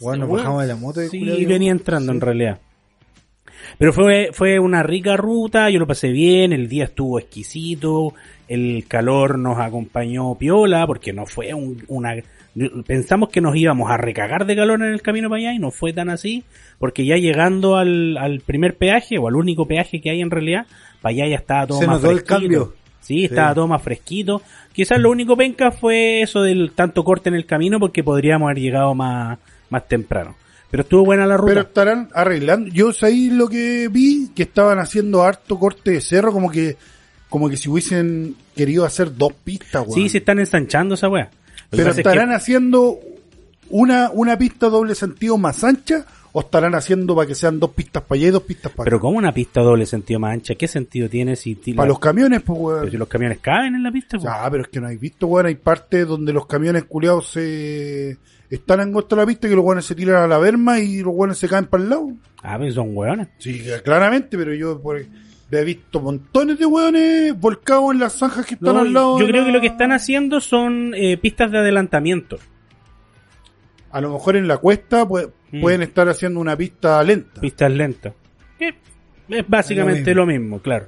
[0.00, 0.36] Bueno, nos weón.
[0.44, 2.16] bajamos de la moto y Sí, venía entrando sí.
[2.16, 2.58] en realidad.
[3.76, 8.14] Pero fue, fue una rica ruta, yo lo pasé bien, el día estuvo exquisito,
[8.48, 12.14] el calor nos acompañó piola, porque no fue un- una...
[12.86, 15.70] Pensamos que nos íbamos a recagar de calor en el camino para allá y no
[15.70, 16.42] fue tan así,
[16.78, 20.66] porque ya llegando al, al primer peaje, o al único peaje que hay en realidad,
[21.00, 22.40] para allá ya estaba todo Se más notó el fresquito.
[22.40, 22.74] cambio.
[23.00, 23.54] Sí, estaba Sí.
[23.54, 24.42] todo más fresquito.
[24.72, 28.58] Quizás lo único penca fue eso del tanto corte en el camino, porque podríamos haber
[28.62, 29.38] llegado más,
[29.70, 30.34] más temprano.
[30.70, 31.48] Pero estuvo buena la ruta.
[31.54, 32.70] Pero estarán arreglando.
[32.70, 36.76] Yo ahí lo que vi, que estaban haciendo harto corte de cerro, como que
[37.28, 39.94] como que si hubiesen querido hacer dos pistas, weón.
[39.94, 41.30] Sí, se están ensanchando esa weá.
[41.70, 42.98] Pero pasa es que- estarán haciendo
[43.70, 48.02] una, una pista doble sentido más ancha o estarán haciendo para que sean dos pistas
[48.02, 49.02] para allá y dos pistas para pero acá.
[49.02, 52.42] como una pista doble sentido más ancha, ¿qué sentido tiene si, Para la- los camiones,
[52.42, 52.90] pues, pero weón.
[52.90, 54.18] si los camiones caben en la pista?
[54.18, 54.28] pues?
[54.30, 55.46] Ah, pero es que no hay visto, weón.
[55.46, 58.16] Hay partes donde los camiones culiados se
[58.50, 61.12] están angostos a la pista que los weones se tiran a la berma y los
[61.14, 62.12] weones se caen para el lado.
[62.42, 63.28] Ah, pero son weones.
[63.38, 65.02] Sí, claramente, pero yo por,
[65.50, 69.18] he visto montones de weones volcados en las zanjas que están No, al lado.
[69.18, 72.38] yo creo la- que lo que están haciendo son eh, pistas de adelantamiento.
[73.90, 75.60] A lo mejor en la cuesta pues, Mm.
[75.62, 77.40] pueden estar haciendo una pista lenta.
[77.40, 78.12] Pistas lentas.
[78.58, 78.74] Que
[79.30, 80.60] es básicamente lo mismo.
[80.60, 80.86] claro.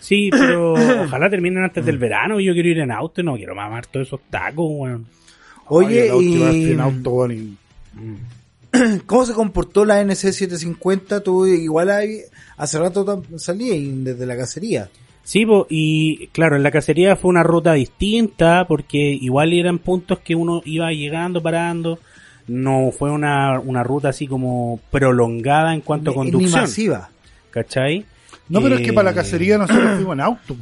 [0.00, 0.72] Sí, pero
[1.04, 2.40] ojalá terminen antes del verano.
[2.40, 5.06] Yo quiero ir en auto y no quiero mamar todos esos tacos, weón.
[5.68, 6.72] Oye, Ay, el auto iba y...
[6.72, 7.56] en auto, weón, y-
[9.06, 11.22] ¿cómo se comportó la NC750?
[11.22, 12.20] Tú igual ahí,
[12.56, 14.88] hace rato salí desde la cacería.
[15.24, 20.20] Sí, po, y claro, en la cacería fue una ruta distinta porque igual eran puntos
[20.20, 21.98] que uno iba llegando, parando.
[22.46, 26.60] No fue una, una ruta así como prolongada en cuanto a Ni- Ni conducción.
[26.62, 27.10] masiva.
[27.50, 28.04] ¿Cachai?
[28.48, 30.56] No, pero es que Eh, para la cacería nosotros fuimos en auto.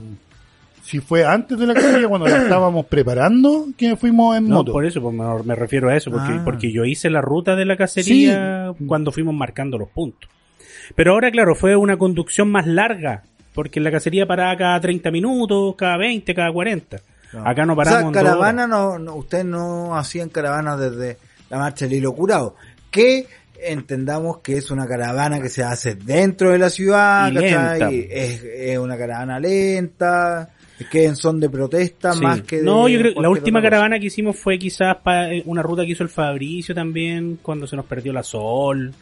[0.85, 4.73] Si fue antes de la cacería, cuando la estábamos preparando, que fuimos en No, moto.
[4.73, 6.43] por eso pues, me, refiero a eso, porque, Ah.
[6.45, 10.29] porque yo hice la ruta de la cacería cuando fuimos marcando los puntos.
[10.95, 13.23] Pero ahora, claro, fue una conducción más larga,
[13.55, 16.99] porque en la cacería paraba cada 30 minutos, cada 20, cada 40.
[17.45, 17.99] Acá no O paramos.
[18.01, 21.17] sea, en dos caravana no, no, ustedes no hacían caravana desde
[21.51, 22.55] la marcha del hilo curado.
[22.91, 23.27] Que
[23.67, 27.81] entendamos que es una caravana que se hace dentro de la ciudad, Y ¿cachai?
[27.81, 27.91] lenta.
[28.15, 30.51] Es, es una caravana lenta,
[30.91, 32.21] que en son de protesta Sí.
[32.21, 33.71] más que de No, yo creo que la última cosa.
[33.71, 37.77] caravana que hicimos fue quizás para una ruta que hizo el Fabricio también, cuando se
[37.77, 38.93] nos perdió la Sol.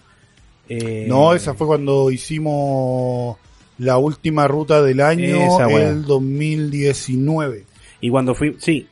[0.68, 3.36] Eh, No, esa fue cuando hicimos
[3.78, 7.64] la última ruta del año, el 2019.
[8.00, 8.86] Y cuando fui, sí,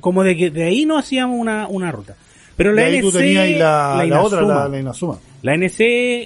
[0.00, 2.16] como de que de ahí no hacíamos una, una ruta.
[2.56, 5.18] Pero la ahí tú NC, tenías ahí la, la otra, la, la Inazuma.
[5.42, 5.80] La NC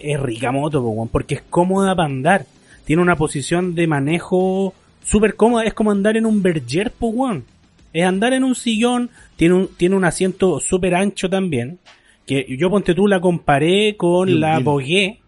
[0.04, 2.46] es rica moto, porque es cómoda para andar.
[2.84, 4.74] Tiene una posición de manejo
[5.06, 5.64] súper cómoda.
[5.64, 7.44] Es como andar en un Berger, po, weón.
[7.92, 9.10] Es andar en un sillón.
[9.36, 11.78] Tiene un, tiene un asiento súper ancho también.
[12.26, 14.58] Que yo, ponte tú, la comparé con la.
[14.58, 15.20] Bogué.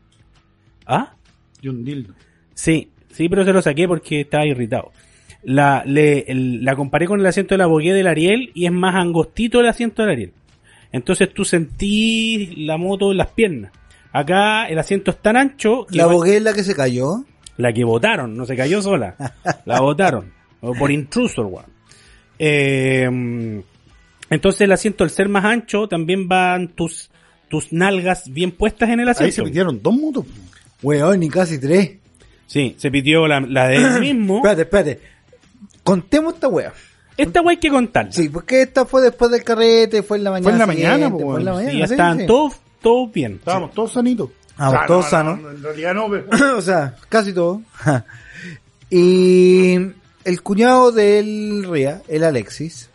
[0.87, 1.14] ¿Ah?
[1.62, 2.14] Y un dildo.
[2.55, 4.91] Sí, sí, pero se lo saqué porque estaba irritado.
[5.45, 8.73] La, le- el- la comparé con el asiento de la Bogué del Ariel y es
[8.73, 10.33] más angostito el asiento del Ariel.
[10.91, 13.73] Entonces tú sentís la moto en las piernas.
[14.12, 17.25] Acá el asiento es tan ancho que La va- bogué es la que se cayó.
[17.59, 19.14] La que votaron, no se cayó sola.
[19.66, 20.33] La votaron.
[20.61, 21.66] Por intrusor, weón.
[22.38, 23.62] Eh,
[24.31, 27.11] entonces el asiento al ser más ancho también van tus,
[27.49, 29.44] tus nalgas bien puestas en el Ahí se asiento.
[29.44, 30.25] metieron dos motos.
[30.83, 31.92] Weón, ni casi tres.
[32.47, 34.37] Sí, se pidió la, la de él mismo.
[34.37, 35.01] Espérate, espérate.
[35.83, 36.73] Contemos esta wea.
[37.16, 38.12] Esta wey hay que contarla.
[38.12, 40.44] Sí, porque esta fue después del carrete, fue en la mañana.
[40.44, 41.71] Fue en la mañana, po, fue en la weón.
[41.71, 42.27] Sí, sí, estaban sí.
[42.27, 43.33] todos, todos bien.
[43.35, 44.31] Estábamos todos sanitos.
[44.59, 46.57] Ah, Ah, todos no, en realidad no, pero...
[46.59, 47.62] o sea, casi todo.
[48.90, 49.75] y
[50.25, 52.90] el cuñado del Ria, el Alexis,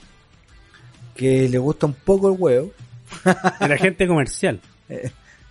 [1.15, 2.71] que le gusta un poco el huevo.
[3.61, 4.59] Era gente comercial.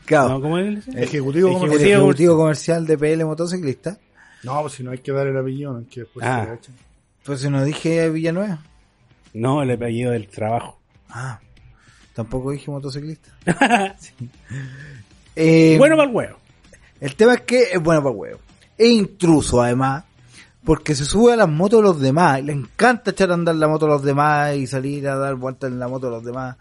[0.04, 0.40] Claro, ¿No?
[0.40, 0.86] ¿Cómo es?
[0.88, 1.90] Ejecutivo, el Ejecutivo.
[1.90, 3.98] ejecutivo comercial de PL Motociclista.
[4.42, 6.58] No, pues si no hay que dar el apellido, no hay que después Ah.
[6.60, 6.70] se.
[7.24, 8.58] Pues si no dije Villanueva.
[9.32, 10.80] No, el apellido del trabajo.
[11.08, 11.38] Ah,
[12.14, 13.30] tampoco dije motociclista.
[13.98, 14.12] Sí.
[15.36, 16.38] Eh, bueno para el huevo.
[17.00, 18.40] El tema es que es bueno para el huevo.
[18.78, 20.04] Es intruso además,
[20.64, 22.42] porque se sube a las motos de los demás.
[22.42, 25.70] Le encanta echar a andar la moto a los demás y salir a dar vueltas
[25.70, 26.56] en la moto de los demás.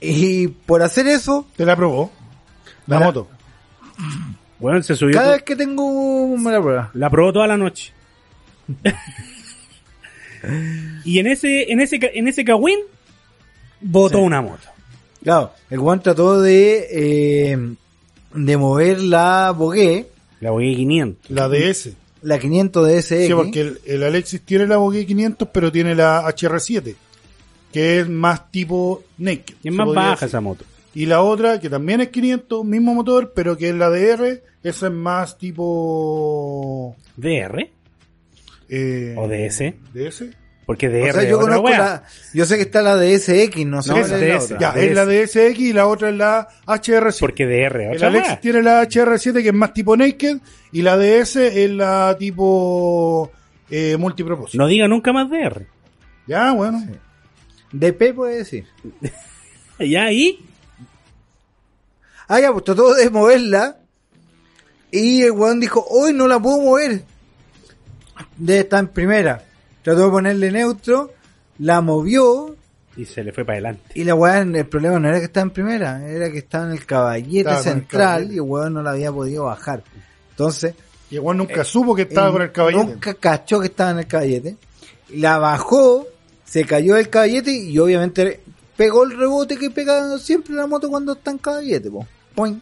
[0.00, 2.10] Y por hacer eso, Te la probó.
[2.86, 3.28] La moto.
[4.58, 5.14] Bueno, se subió.
[5.18, 6.90] cada vez que tengo me la prueba.
[6.94, 7.92] La probó toda la noche.
[11.04, 12.78] y en ese, en ese, ca- en ese cagüín,
[13.80, 14.24] botó Sí.
[14.24, 14.68] una moto.
[15.24, 17.58] Claro, el Juan trató de, eh,
[18.34, 20.06] de mover la Bogué,
[20.40, 21.30] La voy 500.
[21.30, 21.90] La DS.
[22.22, 23.26] la 500 DSX.
[23.26, 26.94] Sí, porque el, el Alexis tiene la Bogue 500, pero tiene la HR7,
[27.72, 29.54] que es más tipo naked.
[29.62, 30.28] Y es más baja decir.
[30.28, 30.64] esa moto.
[30.94, 34.86] Y la otra, que también es 500, mismo motor, pero que es la DR, esa
[34.86, 36.94] es más tipo...
[37.16, 37.68] DR.
[38.68, 39.74] eh, ¿O DS?
[39.92, 40.24] DS.
[40.66, 43.90] Porque O DR sea, yo conozco la, yo sé que está la DSX, no sé
[43.92, 44.44] No, es la DS.
[44.44, 44.58] otra.
[44.58, 44.82] Ya, DS.
[44.82, 47.20] es la DSX y la otra es la HR7.
[47.20, 48.40] Porque DR El otra Alexis wea.
[48.40, 50.38] tiene la HR7 que es más tipo naked
[50.72, 53.30] y la DS es la tipo
[53.70, 54.56] eh, multipropósito.
[54.62, 55.66] No diga nunca más DR.
[56.26, 56.82] Ya, bueno.
[57.72, 58.66] DP puede decir.
[59.78, 60.38] Ya ahí,
[62.28, 63.76] Ah, ya, pues trató de moverla.
[64.90, 67.02] Y el weón dijo, hoy no la puedo mover.
[68.36, 69.42] De estar en primera.
[69.84, 71.12] Trató de ponerle neutro.
[71.58, 72.56] La movió.
[72.96, 73.92] y se le fue para adelante.
[73.94, 76.08] Y la weón, el problema no era que estaba en primera.
[76.08, 78.00] Era que estaba en el caballete Estaba con el central.
[78.00, 78.32] caballete.
[78.32, 79.84] Y el weón no la había podido bajar.
[80.30, 80.74] Entonces,
[81.10, 82.84] Y igual nunca supo que estaba con el caballete.
[82.86, 84.56] Nunca cachó que estaba en el caballete.
[85.10, 86.06] La bajó.
[86.44, 87.52] Se cayó del caballete.
[87.52, 88.40] Y obviamente
[88.76, 91.90] pegó el rebote que pega siempre la moto cuando está en caballete.
[91.90, 92.06] Po.
[92.34, 92.60] Poing.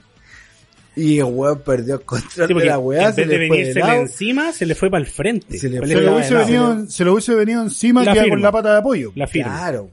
[0.94, 3.09] Y el weón perdió el control Sí, de la weá.
[3.09, 4.00] en Se vez de le fue de venirse lado.
[4.02, 5.59] encima, se le fue para el frente.
[5.59, 8.28] Se le Fue fue el Se lo, hubiese venido, se lo hubiese venido encima firma.
[8.28, 9.12] con la pata de apoyo.
[9.14, 9.57] La firma.
[9.59, 9.88] Claro.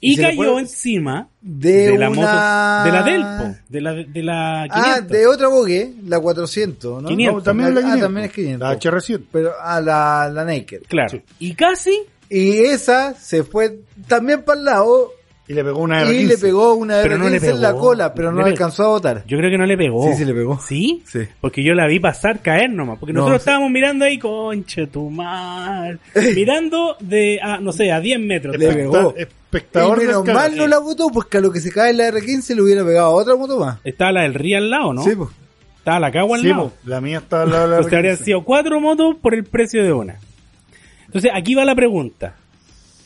[0.00, 2.20] Y cayó encima De, de la una...
[2.20, 4.94] moto, de la Delpo, de la, de la 500.
[4.94, 7.08] Ah, de otra bogue, la 400, ¿no?
[7.08, 7.34] 500.
[7.36, 8.02] No, también la Ah, 500.
[8.06, 8.68] también es 500.
[8.68, 9.24] La HR7.
[9.32, 10.82] Pero, ah, la, la Naked.
[10.88, 11.08] Claro.
[11.10, 11.22] Sí.
[11.38, 15.12] Y casi, Y esa se fue también para el lado
[15.48, 16.14] Y le pegó una R15.
[16.14, 17.80] y le pegó una Pero R15 no le en la pegó.
[17.80, 19.24] cola, pero no alcanzó a botar.
[19.26, 20.08] yo creo que no le pegó.
[20.08, 20.58] Sí, sí le pegó.
[20.60, 21.02] ¿Sí?
[21.06, 21.20] Sí.
[21.40, 22.98] Porque yo la vi pasar, caer nomás.
[22.98, 23.48] Porque No, nosotros sí.
[23.48, 26.00] estábamos mirando ahí, conche tu mal.
[26.34, 28.56] mirando de, a, no sé, a 10 metros.
[28.58, 29.14] Le pegó.
[29.16, 31.98] Espectador y menos del mal no la botó, porque a lo que se cae en
[31.98, 33.78] la R15 le hubiera pegado a otra moto más.
[33.84, 35.02] Estaba la del río al lado, ¿no?
[35.04, 35.30] Sí, pues.
[35.78, 36.70] Estaba la cagua al Sí, lado.
[36.70, 38.24] po, la mía está al lado de la Entonces habrían R15.
[38.24, 40.16] sido cuatro motos por el precio de una.
[41.06, 42.34] Entonces aquí va la pregunta.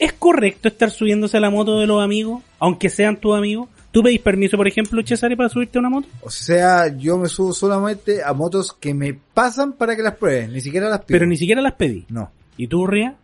[0.01, 3.69] ¿Es correcto estar subiéndose a la moto de los amigos, aunque sean tus amigos?
[3.93, 6.09] ¿Tú pedís permiso, por ejemplo, Cesare, para subirte a una moto?
[6.23, 10.53] O sea, yo me subo solamente a motos que me pasan para que las prueben,
[10.53, 11.07] ni siquiera las pido.
[11.19, 12.07] Pero ni siquiera las pedí.
[12.09, 12.31] No.
[12.57, 13.15] ¿Y tú, Ria?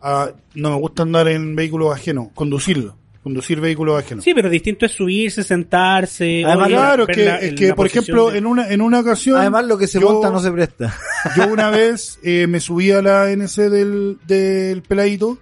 [0.00, 2.96] Ah, no me gusta andar en vehículos ajenos, conducirlo.
[3.22, 4.22] Conducir vehículos ajenos.
[4.22, 6.44] Sí, pero distinto es subirse, sentarse.
[6.44, 9.38] Además, claro, que, la- es que por ejemplo, de- en una en una ocasión.
[9.38, 10.94] Además, lo que se yo- monta no se presta.
[11.34, 15.38] Yo una vez eh, me subí a la NC del, del peladito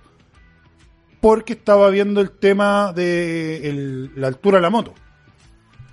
[1.22, 4.92] porque estaba viendo el tema de el- la altura de la moto.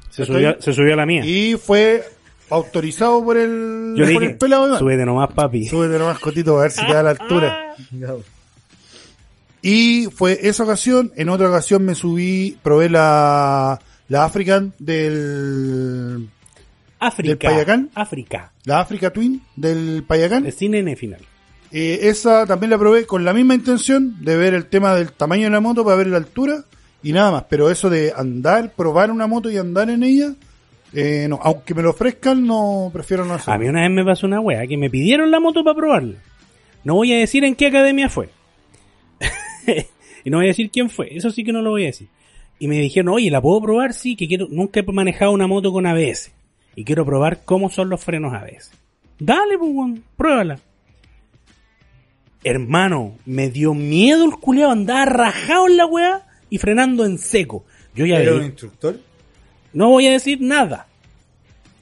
[0.09, 1.23] se, subió, se subió a la mía.
[1.25, 2.03] Y fue
[2.49, 4.67] autorizado por el, Yo por dije, el pelado.
[4.67, 4.79] Iván.
[4.79, 5.67] súbete nomás, papi.
[5.67, 7.75] Súbete nomás, Cotito, a ver si te da la altura.
[9.61, 11.11] Y fue esa ocasión.
[11.15, 16.27] En otra ocasión me subí, probé la, La African del...
[17.01, 17.29] África.
[17.29, 17.89] ¿Del Payacán?
[17.93, 18.51] África.
[18.65, 20.45] La Africa Twin del Payacán.
[20.45, 21.21] El cine N final.
[21.71, 25.43] Eh, esa también la probé con la misma intención de ver el tema del tamaño
[25.43, 26.63] de la moto para ver la altura
[27.03, 27.43] y nada más.
[27.49, 30.33] Pero eso de andar, probar una moto y andar en ella,
[30.93, 31.39] eh, no.
[31.41, 33.53] Aunque me lo ofrezcan, no prefiero no hacerlo.
[33.53, 36.17] A mí una vez me pasó una wea que me pidieron la moto para probarla.
[36.83, 38.29] No voy a decir en qué academia fue.
[40.23, 41.15] y no voy a decir quién fue.
[41.15, 42.07] Eso sí que no lo voy a decir.
[42.57, 43.93] Y me dijeron, oye, ¿la puedo probar?
[43.93, 46.31] Sí, que quiero, nunca he manejado una moto con ABS.
[46.75, 48.71] Y quiero probar cómo son los frenos ABS.
[49.19, 50.59] Dale, pues, pruébala.
[52.43, 57.65] Hermano, me dio miedo el culiao, andaba rajado en la weá y frenando en seco.
[57.95, 58.99] Yo ya ¿Era vi- un instructor?
[59.73, 60.87] no voy a decir nada.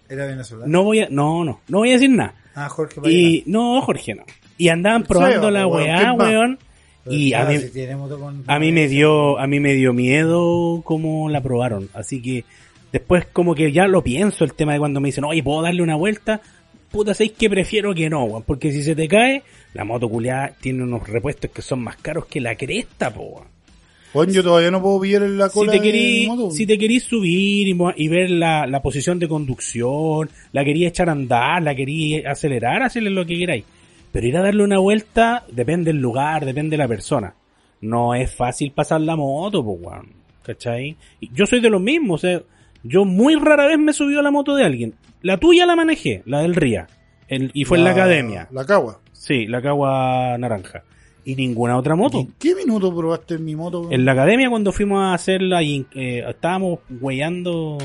[0.10, 0.72] ¿Era venezolano?
[0.72, 2.34] No voy a, no, no, no voy a decir nada.
[2.55, 4.24] Ah, Jorge Y no, Jorge, no.
[4.58, 6.58] Y andaban probando la weá, weón.
[7.10, 11.89] Y mí, a mí me dio, a mí me dio miedo cómo la probaron.
[11.93, 12.43] Así que
[12.91, 15.84] después como que ya lo pienso el tema de cuando me dicen, oye, ¿puedo darle
[15.84, 16.41] una vuelta?
[16.91, 18.43] Puta, ¿sabéis que prefiero que no, weón?
[18.43, 22.25] Porque si se te cae, la moto culiada tiene unos repuestos que son más caros
[22.27, 23.57] que la cresta, po, weón.
[24.25, 27.67] Yo todavía no puedo pillar en la Si cola te, querís, si te querís subir
[27.67, 32.81] y, ver la, la posición de conducción, la quería echar a andar, la quería acelerar,
[32.81, 33.65] hacerle lo que queráis.
[34.11, 37.35] Pero ir a darle una vuelta depende del lugar, depende de la persona.
[37.81, 40.07] No es fácil pasar la moto, pues, weón.
[40.41, 40.95] ¿Cachai?
[41.19, 42.41] Y Yo soy de los mismos, o sea,
[42.83, 44.93] yo muy rara vez me he subido a la moto de alguien.
[45.22, 46.88] La tuya la manejé, la del RIA.
[47.28, 48.47] el- y fue en la academia.
[48.51, 49.01] La cagua.
[49.11, 50.84] Sí, la cagua naranja.
[51.26, 52.20] Y ninguna otra moto.
[52.20, 53.89] ¿En qué minuto probaste en mi moto?
[53.91, 57.78] En la academia cuando fuimos a hacerla y eh, estábamos weyando...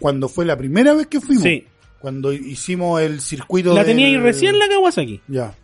[0.00, 1.44] Cuando fue la primera vez que fuimos.
[1.44, 1.64] Sí,
[2.00, 5.20] Cuando hicimos el circuito la tenía ahí del- recién la Kawasaki.
[5.28, 5.54] Ya.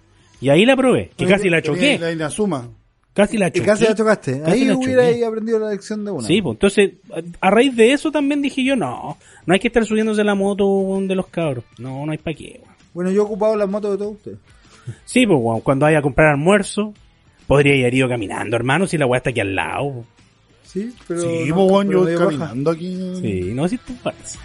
[0.40, 1.98] Y ahí la probé, que casi la choqué.
[1.98, 2.68] La Inazuma.
[3.12, 3.66] Casi la Y choqué.
[3.66, 4.40] casi la chocaste.
[4.40, 6.26] Casi Ahí la hubiera ahí aprendido la lección de una.
[6.26, 6.92] Sí, pues entonces
[7.40, 10.66] a raíz de eso también dije yo, no, no hay que estar subiéndose la moto
[10.66, 11.64] weón, de los cabros.
[11.78, 12.60] No, no hay para qué.
[12.62, 12.74] weón.
[12.94, 14.38] Bueno, yo he ocupado las motos de todos ustedes.
[15.04, 16.94] Sí, pues weón, cuando vaya a comprar almuerzo,
[17.46, 20.04] podría ir ido caminando, hermano, si la weá está aquí al lado.
[20.64, 21.20] Sí, pero.
[21.22, 22.26] sí, no, pues, pero yo baja.
[22.26, 22.96] caminando aquí.
[23.20, 24.38] Sí, no, si tú paras.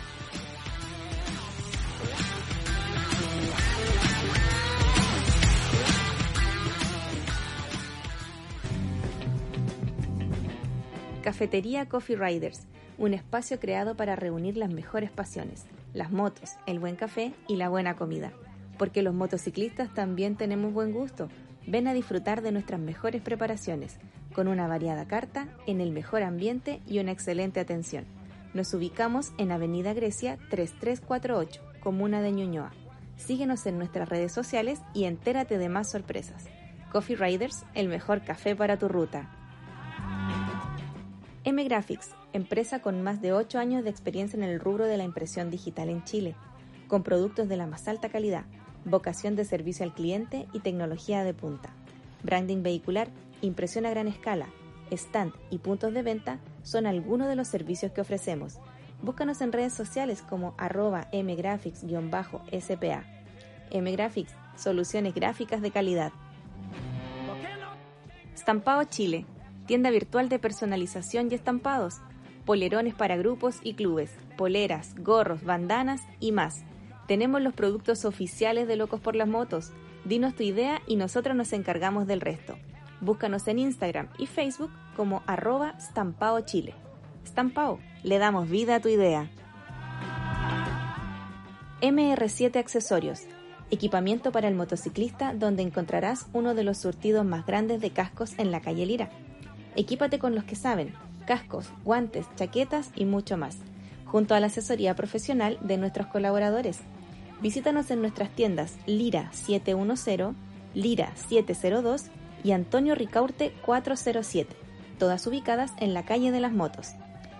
[11.26, 12.67] Cafetería Coffee Riders,
[12.99, 17.67] un espacio creado para reunir las mejores pasiones, las motos, el buen café y la
[17.67, 18.32] buena comida.
[18.78, 21.30] Porque los motociclistas también tenemos buen gusto.
[21.65, 23.97] Ven a disfrutar de nuestras mejores preparaciones,
[24.36, 28.05] con una variada carta, en el mejor ambiente y una excelente atención.
[28.53, 32.71] Nos ubicamos en Avenida Grecia 3348, Comuna de Ñuñoa.
[33.17, 36.45] Síguenos en nuestras redes sociales y entérate de más sorpresas.
[36.91, 39.32] Coffee Riders, el mejor café para tu ruta.
[41.48, 45.04] M Graphics, empresa con más de 8 años de experiencia en el rubro de la
[45.04, 46.34] impresión digital en Chile,
[46.88, 48.46] con productos de la más alta calidad,
[48.84, 51.70] vocación de servicio al cliente y tecnología de punta.
[52.24, 53.10] Branding vehicular,
[53.41, 54.48] impresión a gran escala,
[54.89, 58.58] stand y puntos de venta son algunos de los servicios que ofrecemos.
[59.04, 63.04] Búscanos en redes sociales como arroba mgraphics-spa.
[63.72, 66.12] mgraphics, soluciones gráficas de calidad.
[68.34, 69.28] Estampado Chile,
[69.66, 72.01] tienda virtual de personalización y estampados,
[72.45, 76.63] polerones para grupos y clubes, poleras, gorros, bandanas y más.
[77.07, 79.72] Tenemos los productos oficiales de Locos por las Motos.
[80.05, 82.57] Dinos tu idea y nosotros nos encargamos del resto.
[83.01, 86.74] Búscanos en Instagram y Facebook como arroba Stampao Chile.
[87.26, 89.30] Stampao, le damos vida a tu idea.
[91.82, 93.22] MR7 Accesorios,
[93.70, 98.51] equipamiento para el motociclista donde encontrarás uno de los surtidos más grandes de cascos en
[98.51, 99.09] la calle Lira.
[99.76, 100.93] Equípate con los que saben,
[101.26, 103.57] cascos, guantes, chaquetas y mucho más,
[104.05, 106.80] junto a la asesoría profesional de nuestros colaboradores.
[107.41, 110.36] Visítanos en nuestras tiendas Lira 710,
[110.73, 112.05] Lira 702
[112.43, 114.55] y Antonio Ricaurte 407,
[114.97, 116.93] todas ubicadas en la calle de las motos.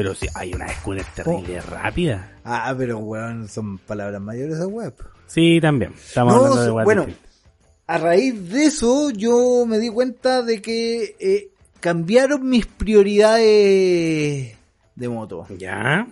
[0.00, 2.32] Pero sí, hay una scooter terrible rápida.
[2.42, 4.94] Ah, pero weón, son palabras mayores de web.
[5.26, 5.92] Sí, también.
[5.92, 7.30] Estamos No, hablando de weas bueno, distintas.
[7.86, 11.48] a raíz de eso yo me di cuenta de que eh,
[11.80, 14.56] cambiaron mis prioridades
[14.96, 15.46] de moto.
[15.58, 16.06] Ya.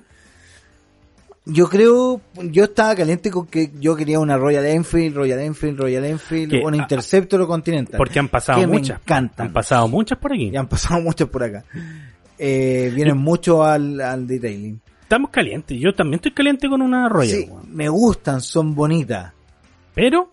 [1.46, 6.04] Yo creo, yo estaba caliente con que yo quería una Royal Enfield, Royal Enfield, Royal
[6.04, 7.96] Enfield, Que- una Interceptor o Continental.
[7.96, 9.00] Porque han pasado que me muchas.
[9.00, 9.46] encantan.
[9.46, 10.50] Han pasado muchas por aquí.
[10.52, 11.64] Y han pasado muchos por acá.
[12.38, 14.80] Eh, vienen mucho al, al detailing.
[15.02, 15.78] Estamos calientes.
[15.80, 17.36] Yo también estoy caliente con una Royal.
[17.38, 17.74] Sí, weón.
[17.74, 19.32] me gustan, son bonitas.
[19.94, 20.32] Pero,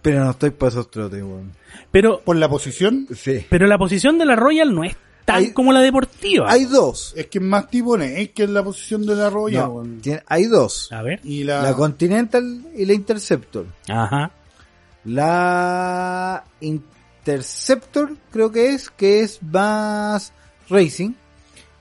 [0.00, 1.52] Pero no estoy para esos trotes, weón.
[1.90, 3.44] pero, Por la posición, Sí.
[3.50, 6.50] pero la posición de la Royal no es tan Hay- como la deportiva.
[6.50, 7.12] Hay dos.
[7.16, 9.62] es que es más tipo es que es la posición de la roya.
[9.66, 10.90] No, tiene- hay dos.
[10.92, 11.20] A ver.
[11.24, 13.66] Y la, La Continental y la Interceptor.
[13.88, 14.30] Ajá.
[15.04, 20.32] La Interceptor creo que es, que es más
[20.70, 21.12] racing,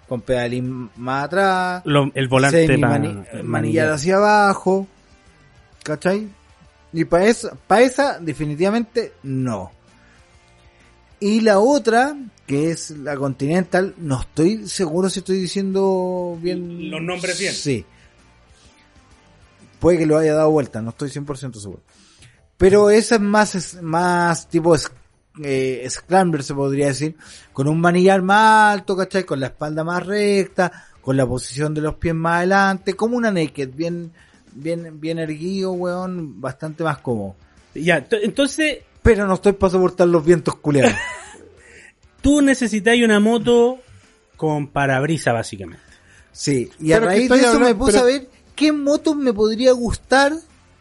[0.08, 4.88] con pedalín más atrás, Lo- el volante mani- manillar hacia abajo,
[5.84, 6.28] ¿cachai?
[6.92, 9.72] Y para esa, para esa definitivamente no.
[11.20, 12.16] Y la otra,
[12.48, 16.90] que es la Continental, no estoy seguro si estoy diciendo bien.
[16.90, 17.54] Los nombres bien.
[17.54, 17.86] Sí.
[19.80, 21.82] Puede que lo haya dado vuelta, no estoy 100% seguro.
[22.58, 24.76] Pero esa es más, es más tipo
[25.44, 27.16] eh, Scrambler se podría decir,
[27.54, 29.24] con un manillar más alto, ¿cachai?
[29.24, 33.32] Con la espalda más recta, con la posición de los pies más adelante, como una
[33.32, 34.12] naked, bien,
[34.54, 37.36] bien, bien erguido, weón, bastante más cómodo.
[37.76, 40.94] Ya, entonces, Pero no estoy para soportar los vientos culiados.
[42.22, 43.80] tú necesitas una moto
[44.36, 45.84] con parabrisa, básicamente.
[46.32, 49.16] Sí, y a Pero que raíz de eso me puse pero- a ver qué motos
[49.16, 50.34] me podría gustar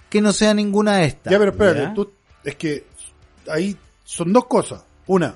[0.08, 1.30] que no sea ninguna de estas.
[1.32, 2.10] Ya, pero espérate, tú,
[2.44, 2.84] es que
[3.50, 3.76] ahí
[4.10, 4.82] son dos cosas.
[5.06, 5.34] Una,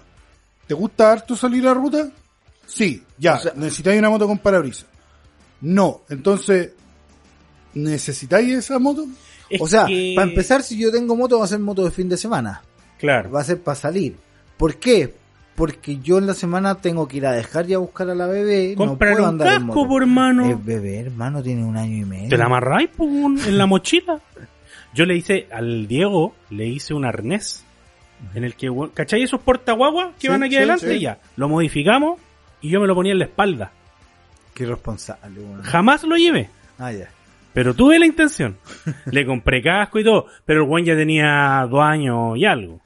[0.67, 2.09] ¿te gusta harto salir a ruta?
[2.67, 4.87] Sí, ya, O sea- necesitáis una moto con parabrisas.
[5.61, 6.71] No, entonces,
[7.75, 9.05] ¿necesitáis esa moto?
[9.51, 11.91] Es O sea, que- para empezar, si yo tengo moto, va a ser moto de
[11.91, 12.63] fin de semana.
[12.99, 13.31] Claro.
[13.31, 14.17] Va a ser para salir.
[14.57, 15.15] ¿Por qué?
[15.55, 18.27] Porque yo en la semana tengo que ir a dejar y a buscar a la
[18.27, 18.75] bebé.
[18.75, 19.89] Comprar no puedo un andar en casco, moto.
[19.89, 20.51] por hermano.
[20.51, 22.29] Es bebé, hermano, tiene un año y medio.
[22.31, 24.19] Te la amarráis en la mochila.
[24.95, 27.65] Yo le hice al Diego, le hice un arnés
[28.35, 30.89] en el que, weón, ¿cachai esos portaguaguas que Sí, van aquí sí, adelante?
[30.95, 31.01] sí.
[31.01, 32.21] Ya, lo modificamos
[32.61, 33.71] y yo me lo ponía en la espalda.
[34.55, 35.63] Qué irresponsable, weón.
[35.63, 36.49] Jamás lo llevé,
[36.79, 37.09] Ah, ya.
[37.55, 38.57] pero tuve la intención.
[39.07, 42.81] le compré casco y todo, pero el buen ya tenía dos años y algo.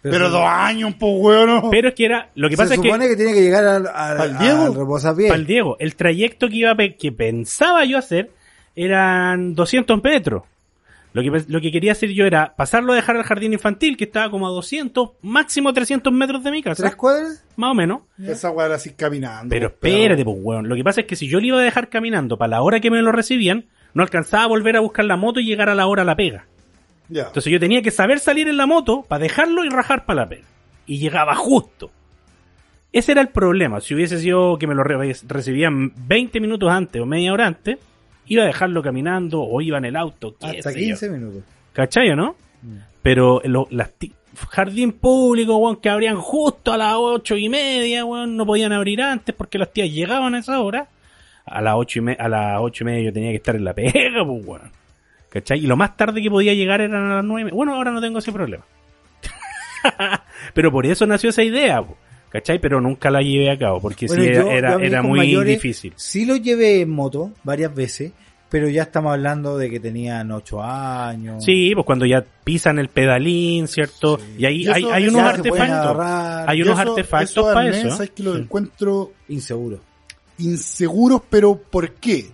[0.00, 1.70] Pero, se- dos años, pues, weón.
[1.70, 3.16] Pero es que era, lo que se pasa es que, supone que...
[3.16, 4.62] tiene que llegar al, al, ¿Pa'l Diego?
[4.62, 8.30] al el Diego, el trayecto que iba que pensaba yo hacer
[8.76, 10.44] eran 200 metros.
[11.20, 14.04] Lo que, lo que quería hacer yo era pasarlo a dejar al jardín infantil, que
[14.04, 16.82] estaba como a 200, máximo 300 metros de mi casa.
[16.82, 17.44] ¿Tres cuadras?
[17.56, 18.00] Más o menos.
[18.22, 19.50] Esa weá era así caminando.
[19.50, 20.68] Pero espérate, pues, weón.
[20.68, 22.80] Lo que pasa es que si yo le iba a dejar caminando para la hora
[22.80, 25.74] que me lo recibían, no alcanzaba a volver a buscar la moto y llegar a
[25.74, 26.46] la hora a la pega.
[27.08, 27.24] Ya.
[27.28, 30.28] Entonces yo tenía que saber salir en la moto para dejarlo y rajar para la
[30.28, 30.44] pega.
[30.86, 31.90] Y llegaba justo.
[32.92, 33.80] Ese era el problema.
[33.80, 37.78] Si hubiese sido que me lo re- recibían 20 minutos antes o media hora antes,
[38.28, 40.36] iba a dejarlo caminando o iba en el auto.
[40.40, 40.86] Hasta sé yo.
[40.86, 41.42] 15 minutos.
[41.72, 42.36] ¿Cachai o no?
[43.02, 43.90] Pero lo- las
[44.50, 49.00] jardín público, weón, que abrían justo a las ocho y media, weón, no podían abrir
[49.02, 50.86] antes porque las tías llegaban a esa hora.
[51.46, 53.64] A las ocho y, me- a las ocho y media yo tenía que estar en
[53.64, 54.70] la pega, pues, weón.
[55.30, 55.58] ¿Cachai?
[55.58, 57.50] Y lo más tarde que podía llegar eran a las nueve.
[57.52, 58.64] Bueno, ahora no tengo ese problema.
[60.54, 61.96] Pero por eso nació esa idea, po,
[62.30, 62.58] ¿cachai?
[62.60, 65.92] Pero nunca la llevé a cabo porque Bueno, sí era, yo- muy mayores difícil.
[65.96, 68.12] Sí lo llevé en moto varias veces,
[68.50, 71.44] pero ya estamos hablando de que tenían 8 años.
[71.44, 74.18] Sí, pues cuando ya pisan el pedalín, ¿cierto?
[74.38, 75.96] Y ahí Y hay, hay unos artefactos.
[76.46, 77.90] Hay unos eso- artefactos para arnés, eso.
[77.96, 78.42] sabes que los Sí.
[78.42, 79.80] encuentro Inseguro.
[80.38, 82.26] inseguros, pero ¿por qué?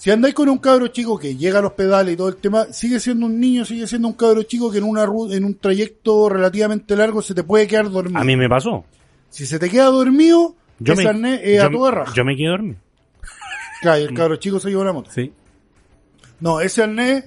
[0.00, 2.72] Si andáis con un cabro chico que llega a los pedales y todo el tema,
[2.72, 6.30] sigue siendo un niño, sigue siendo un cabro chico que en una en un trayecto
[6.30, 8.18] relativamente largo se te puede quedar dormido.
[8.18, 8.82] A mí me pasó.
[9.28, 12.14] Si se te queda dormido, Yo ese me, arnés es yo, a toda raja.
[12.14, 12.78] yo me quedé dormido.
[13.82, 15.10] Claro, y el cabro chico se llevó la moto.
[15.10, 15.34] Sí.
[16.40, 17.24] No, ese arnés,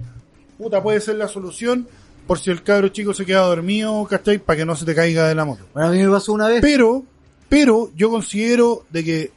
[0.57, 1.87] puta, puede ser la solución
[2.25, 4.39] por si el cabro chico se queda dormido, ¿cachai?
[4.39, 5.63] Para que no se te caiga de la moto.
[5.75, 6.61] Bueno, a mí me pasó una vez.
[6.61, 7.03] Pero,
[7.49, 9.31] pero yo considero de que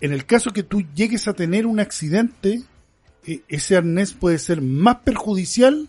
[0.00, 2.62] en el caso que tú llegues a tener un accidente,
[3.26, 5.88] e- ese arnés puede ser más perjudicial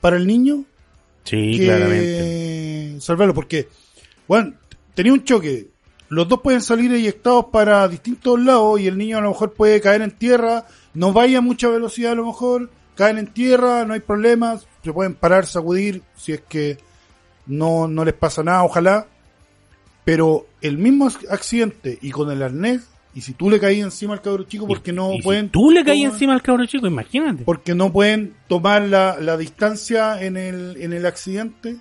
[0.00, 0.64] para el niño
[1.24, 2.96] Sí, que claramente.
[3.00, 3.68] salvarlo, porque,
[4.28, 4.54] bueno,
[4.94, 5.68] tenía un choque,
[6.10, 9.80] los dos pueden salir eyectados para distintos lados y el niño a lo mejor puede
[9.80, 13.94] caer en tierra, no vaya a mucha velocidad a lo mejor, caen en tierra, no
[13.94, 16.76] hay problemas, se pueden parar, sacudir, si es que
[17.46, 19.06] no, no les pasa nada, ojalá,
[20.04, 22.82] pero el mismo ac- accidente y con el arnés,
[23.14, 25.48] y si tú le caí encima al cabro chico porque no Y si pueden...
[25.50, 27.44] tú le caí tomar- encima al cabro chico, imagínate.
[27.44, 31.76] porque no pueden tomar la, la distancia en el, en el accidente.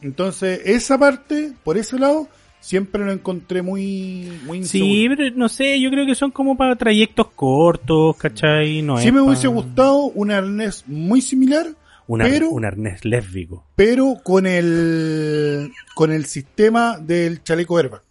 [0.00, 2.28] Entonces, esa parte, por ese lado,
[2.60, 5.16] siempre lo encontré muy, muy Sí, inseguro.
[5.16, 8.82] pero no sé, yo creo que son como para trayectos cortos, ¿cachai?
[8.82, 11.66] No Sí es me hubiese gustado un arnés muy similar,
[12.06, 13.64] un, ar- pero- un arnés lésbico.
[13.74, 18.02] pero con el con el sistema del chaleco airbag.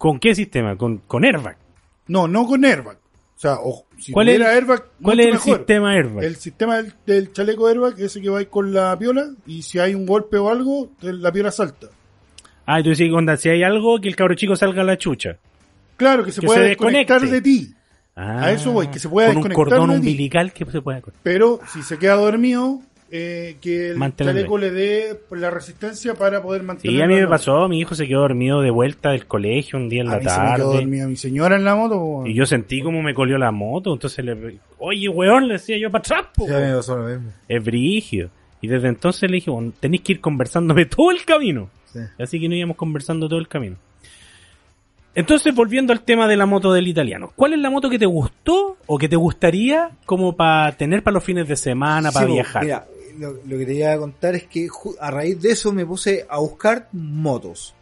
[0.00, 0.76] ¿Con qué sistema?
[0.78, 1.58] Con, con airbag.
[2.06, 2.96] No, no con airbag.
[2.96, 5.56] O sea, o, si ¿Cuál es tuviera airbag, ¿Cuál es el mejor.
[5.58, 6.24] sistema airbag?
[6.24, 9.94] El sistema del, del chaleco airbag, ese que va con la piola, y si hay
[9.94, 11.88] un golpe o algo, la piola salta.
[12.64, 15.36] Ah, tú decís, onda, si hay algo, que el cabro chico salga a la chucha.
[15.98, 17.74] Claro, que se Que pueda se desconectar de ti.
[18.16, 20.08] Ah, A eso voy, que se pueda Con un desconectar cordón de ti.
[20.08, 21.02] umbilical que se pueda...
[21.22, 22.80] Pero si se queda dormido,
[23.12, 24.38] eh, que el Mantenerlo.
[24.40, 26.98] chaleco le dé la resistencia para poder mantenerlo.
[26.98, 29.88] Sí, a mí me pasó, mi hijo se quedó dormido de vuelta del colegio un
[29.88, 30.62] día en A la mí se me quedó tarde.
[30.78, 32.22] dormida mi señora en la moto.
[32.26, 34.58] Y yo sentí como me colió la moto, entonces le...
[34.78, 37.32] Oye, weón, le decía yo para atrás, po, Ya me pasó lo mismo.
[37.48, 38.30] Es brígido.
[38.62, 41.68] Y desde entonces le dije, bueno, tenéis que ir conversándome todo el camino.
[41.92, 41.98] Sí.
[42.18, 43.76] Así que no íbamos conversando todo el camino.
[45.14, 47.32] Entonces, volviendo al tema de la moto del italiano.
[47.34, 51.14] ¿Cuál es la moto que te gustó o que te gustaría como para tener para
[51.14, 52.62] los fines de semana, para Sí, viajar?
[52.64, 52.84] Mira,
[53.18, 54.68] lo, lo que te iba a contar es que
[55.00, 57.74] a raíz de eso me puse a buscar motos.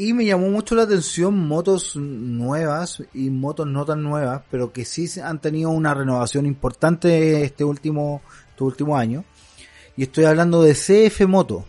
[0.00, 4.86] Y me llamó mucho la atención motos nuevas y motos no tan nuevas, pero que
[4.86, 9.26] sí han tenido una renovación importante este último, este último año.
[9.98, 11.66] Y estoy hablando de CF Moto.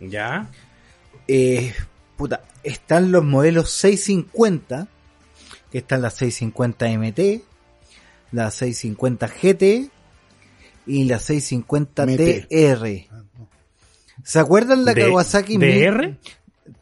[0.00, 0.50] ¿Ya?
[1.28, 1.72] Eh,
[2.16, 4.88] puta, están los modelos 650,
[5.70, 7.44] que están las 650 MT,
[8.32, 9.97] la 650 GT
[10.88, 12.48] y la 650 MT.
[12.48, 13.06] TR.
[14.24, 16.16] ¿Se acuerdan la De- Kawasaki ¿DR?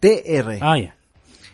[0.01, 0.59] TR?
[0.63, 0.97] Ah, ya.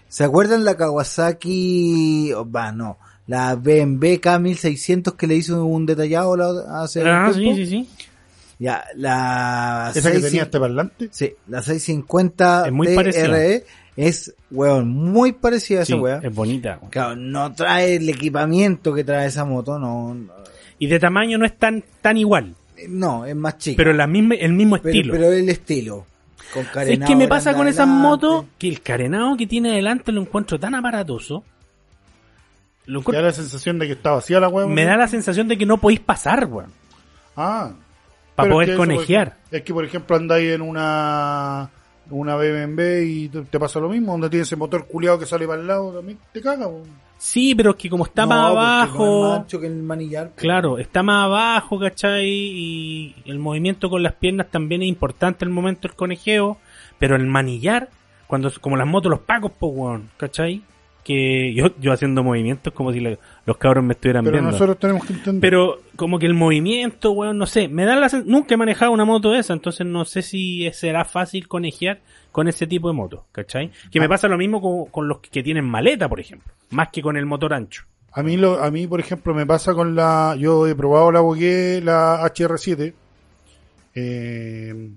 [0.08, 6.36] ¿Se acuerdan la Kawasaki, oh, va, no, la BMW K1600 que le hizo un detallado
[6.36, 7.88] la- hace Ah, sí, sí, sí.
[8.58, 11.08] Ya, la Esa que 650 tenía este parlante.
[11.10, 13.60] Sí, la 650 Es muy TRE parecida.
[13.96, 16.20] es, weón, muy parecida a esa Sí, weá.
[16.22, 16.76] es bonita.
[16.80, 16.90] weón.
[16.90, 20.32] Claro, no trae el equipamiento que trae esa moto, no, no,
[20.82, 22.56] Y de tamaño no es tan, tan igual,
[22.88, 23.76] no, es más chica.
[23.76, 25.12] pero la misma, el mismo pero, estilo.
[25.12, 26.06] pero el estilo.
[26.52, 28.46] Con ¿Sabes carenado qué me pasa con esas motos?
[28.58, 31.44] Que el carenado que tiene adelante lo encuentro tan aparatoso.
[32.86, 34.66] Lo encuentro- da la sensación de que está vacía la hueá.
[34.66, 36.72] me da la sensación de que no podéis pasar, weón.
[37.36, 37.70] Ah.
[38.34, 39.36] Para poder es que conejear.
[39.52, 41.70] Es que, por ejemplo, andáis en una
[42.12, 45.60] una BMW y te, pasa lo mismo, donde tiene ese motor culiado que sale para
[45.60, 46.66] el lado, también te caga.
[46.66, 46.82] po.
[47.18, 50.32] Sí, pero es que como está No, más abajo, más ancho que el manillar.
[50.34, 52.28] claro, está más abajo, ¿cachai?
[52.28, 56.58] Y el movimiento con las piernas también es importante el momento del conejeo,
[56.98, 57.90] pero el manillar,
[58.26, 60.62] cuando como las motos, los pacos, pues, weón, ¿cachai?
[61.04, 64.52] Que yo, yo haciendo movimientos como si le- los cabros me estuvieran Pero viendo.
[64.52, 65.40] nosotros tenemos que entender.
[65.40, 69.04] Pero como que el movimiento, weón, no sé, me da la nunca he manejado una
[69.04, 72.00] moto de esa, entonces no sé si será fácil conejear
[72.30, 73.72] con ese tipo de motos, ¿cachai?
[73.90, 74.10] Que me Ah.
[74.10, 77.26] pasa lo mismo con, con los que tienen maleta, por ejemplo, más que con el
[77.26, 77.82] motor ancho.
[78.12, 80.36] A mí, lo, a mí, por ejemplo, me pasa con la.
[80.38, 82.92] Yo he probado la Bogué, la HR7.
[83.94, 84.90] Eh,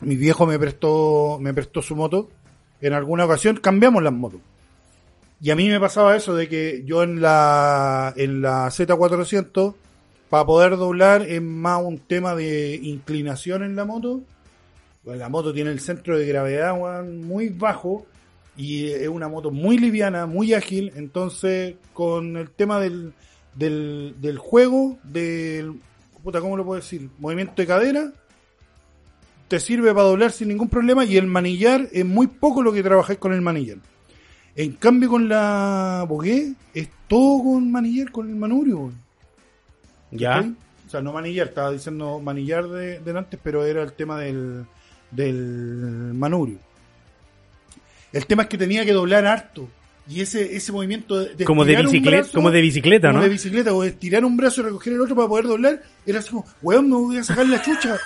[0.00, 2.28] mi viejo me prestó, me prestó su moto.
[2.80, 4.40] En alguna ocasión cambiamos las motos.
[5.40, 9.74] Y a mí me pasaba eso de que yo en la, en la Z400,
[10.28, 14.22] para poder doblar, es más un tema de inclinación en la moto.
[15.04, 18.04] Pues la moto tiene el centro de gravedad muy bajo
[18.56, 20.92] y es una moto muy liviana, muy ágil.
[20.96, 23.14] Entonces, con el tema del,
[23.54, 25.80] del, del juego, del.
[26.22, 27.08] Puta, ¿cómo lo puedo decir?
[27.18, 28.12] Movimiento de cadera,
[29.46, 31.04] te sirve para doblar sin ningún problema.
[31.04, 33.78] Y el manillar es muy poco lo que trabajáis con el manillar.
[34.58, 38.78] En cambio, con la Bogué, es todo con manillar, con el manubrio.
[38.78, 39.00] weón.
[40.10, 40.40] ¿Ya?
[40.84, 44.66] O sea, no manillar, estaba diciendo manillar de, de antes, pero era el tema del,
[45.12, 46.58] del manubrio.
[48.12, 49.68] El tema es que tenía que doblar harto.
[50.08, 53.24] Y ese, ese movimiento de, Como de, estirar bicicleta, brazo, como de bicicleta, como ¿no?
[53.24, 56.18] de bicicleta, o de tirar un brazo y recoger el otro para poder doblar, era
[56.20, 57.96] así como, weón, me voy a sacar la chucha.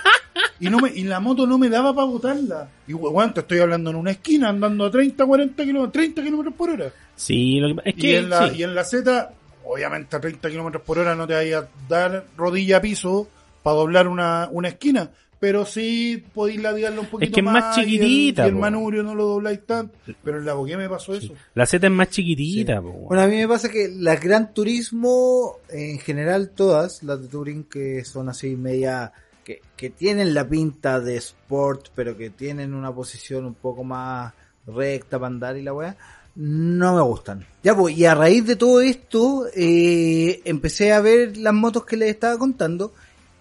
[0.59, 2.69] y no me, y la moto no me daba para botarla.
[2.87, 6.55] Y weón, te estoy hablando en una esquina, andando a 30, 40 kilómetros, 30 kilómetros
[6.55, 6.91] por hora.
[7.15, 8.55] Sí, lo que- es Y que en, la, sí.
[8.57, 9.31] y en la Z,
[9.63, 13.29] obviamente a 30 kilómetros por hora no te vayas a dar rodilla a piso
[13.61, 15.09] para doblar una, una esquina,
[15.43, 19.03] pero sí podéis ladearla un poquito que es más y el- chiquitita, Y el, manubrio
[19.03, 19.93] no lo dobláis tanto.
[20.23, 21.33] Pero en la boquilla me pasó eso.
[21.53, 23.07] La Z es más chiquitita, po, weón.
[23.09, 27.65] Bueno, a mí me pasa que las Gran Turismo, en general todas, las de Touring
[27.65, 29.11] que son así media,
[29.43, 34.31] que, que tienen la pinta de sport, pero que tienen una posición un poco más
[34.65, 35.97] recta para andar y la weá,
[36.35, 37.45] no me gustan.
[37.63, 41.97] Ya pues, y a raíz de todo esto, eh, empecé a ver las motos que
[41.97, 42.93] les estaba contando,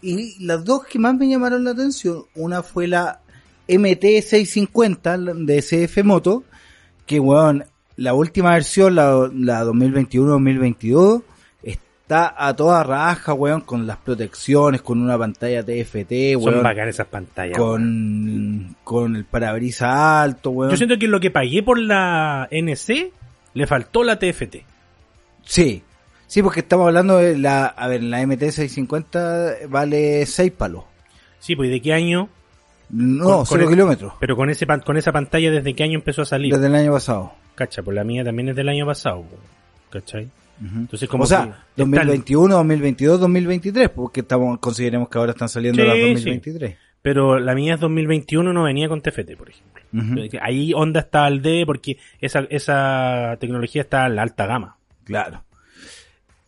[0.03, 3.20] y las dos que más me llamaron la atención, una fue la
[3.68, 6.44] MT650 de SF Moto,
[7.07, 7.64] que weón,
[7.96, 11.22] la última versión, la, la 2021-2022,
[11.62, 16.94] está a toda raja, weón, con las protecciones, con una pantalla TFT, Son weón, bacanas
[16.96, 17.59] esas pantallas.
[17.59, 18.74] weón.
[18.84, 20.70] con, con el parabrisas alto, weón.
[20.72, 23.12] Yo siento que lo que pagué por la NC
[23.55, 24.57] le faltó la TFT.
[25.44, 25.82] Sí,
[26.33, 30.85] sí, porque estamos hablando de la, a ver, la MT650 vale 6 palos.
[31.39, 32.28] Sí, pues ¿y de qué año?
[32.91, 34.12] No, Con- con 0 el- kilómetros.
[34.20, 36.53] Pero con ese con esa pantalla, ¿desde qué año empezó a salir?
[36.53, 37.33] Desde el año pasado.
[37.55, 39.24] Cacha, pues la mía también es del año pasado.
[39.91, 40.28] ¿Cachai?
[40.64, 40.78] Ujú.
[40.80, 45.83] Entonces, como o sea, están- 2021, 2022, 2023, porque estamos, consideremos que ahora están saliendo
[45.83, 46.03] Sí, las sí.
[46.12, 46.76] 2023.
[47.03, 49.83] Pero la mía es 2021, no venía con TFT, por ejemplo.
[49.93, 50.37] Ujú.
[50.41, 54.76] Ahí Honda está al D porque esa, esa tecnología está en la alta gama.
[55.05, 55.43] Claro.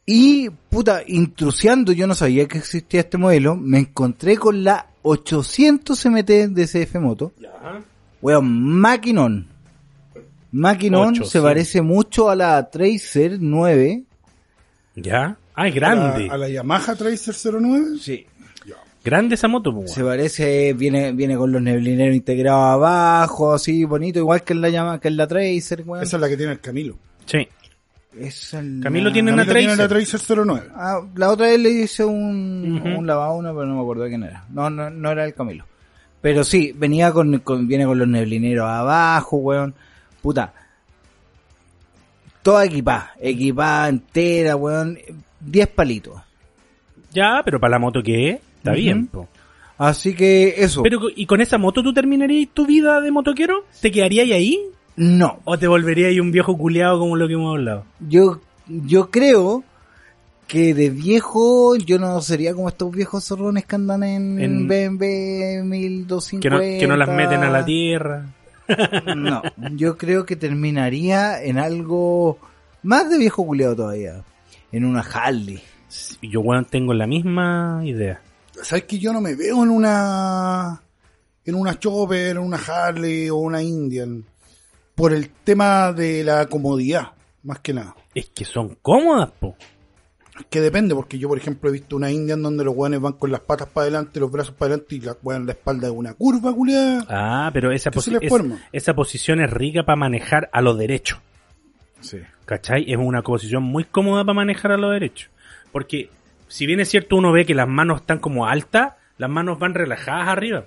[0.07, 6.07] Y, puta, intrusiando, yo no sabía que existía este modelo, me encontré con la 800
[6.07, 7.33] MT de CF Moto.
[8.21, 8.47] Weón,
[8.81, 9.49] maquinón.
[10.53, 11.31] Maquinón 800.
[11.31, 14.05] se parece mucho a la Tracer 9.
[14.97, 15.37] ¿Ya?
[15.55, 16.27] Ah, es A grande.
[16.27, 17.99] la, a la Yamaha Tracer 09.
[18.01, 18.27] Sí.
[19.05, 24.19] Grande esa moto, pues, Se parece, viene, viene con los neblineros integrados abajo, así bonito,
[24.19, 26.03] igual que en la llama, que en la Tracer, weón.
[26.03, 26.97] Esa es la que tiene el Camilo.
[27.27, 27.47] Sí.
[28.19, 30.21] Esa Camilo tiene una Camilo tiene la Tracer.
[30.21, 30.69] Tracer 09.
[30.77, 32.99] Ah, la otra vez le hice un, Ujú.
[33.01, 34.45] un lavado a una, pero no me acuerdo de quién era.
[34.51, 35.65] No, no, no era el Camilo.
[36.21, 39.75] Pero sí, venía con, con- viene con los neblineros abajo, weón.
[40.23, 40.53] Puta.
[42.43, 44.99] Toda equipada, equipada entera, weón.
[45.41, 46.21] 10 palitos.
[47.13, 49.29] Ya, pero para la moto que es, está bien, po.
[49.79, 50.83] Así que eso.
[50.83, 53.65] Pero, ¿y con esa moto tú terminarías tu vida de motoquero?
[53.81, 54.61] ¿Te quedarías ahí?
[54.97, 57.85] No, ¿O te volverías un viejo culeado como lo que hemos hablado?
[58.01, 59.65] yo, yo creo
[60.47, 65.65] que de viejo yo no sería como estos viejos zorrones que andan en, En- BMW
[65.65, 66.43] 1250.
[66.43, 68.27] Que no, que no las meten a la tierra.
[69.15, 69.43] No,
[69.73, 72.39] yo creo que terminaría en algo
[72.83, 74.23] más de viejo culiado todavía.
[74.73, 75.61] En una Harley.
[76.23, 78.23] Y Yo, bueno, tengo la misma idea.
[78.63, 80.81] ¿Sabes que yo no me veo en una
[81.45, 84.25] en una Chopper, en una Harley o una Indian?
[84.95, 87.95] Por el tema de la comodidad, más que nada.
[88.15, 89.57] Es que son cómodas, po.
[90.51, 93.31] Que depende, porque yo, por ejemplo, he visto una Indian donde los weones van con
[93.31, 96.15] las patas para adelante, los brazos para adelante y la weón la espalda de una
[96.15, 97.05] curva, culiada.
[97.09, 98.29] Ah, pero esa, posi- es-
[98.73, 101.21] esa posición es rica para manejar a lo derecho.
[102.01, 102.19] Sí.
[102.47, 102.85] ¿Cachai?
[102.91, 105.29] Es una posición muy cómoda para manejar a lo derecho.
[105.71, 106.11] Porque,
[106.49, 109.75] si bien es cierto, uno ve que las manos están como altas, las manos van
[109.75, 110.65] relajadas arriba.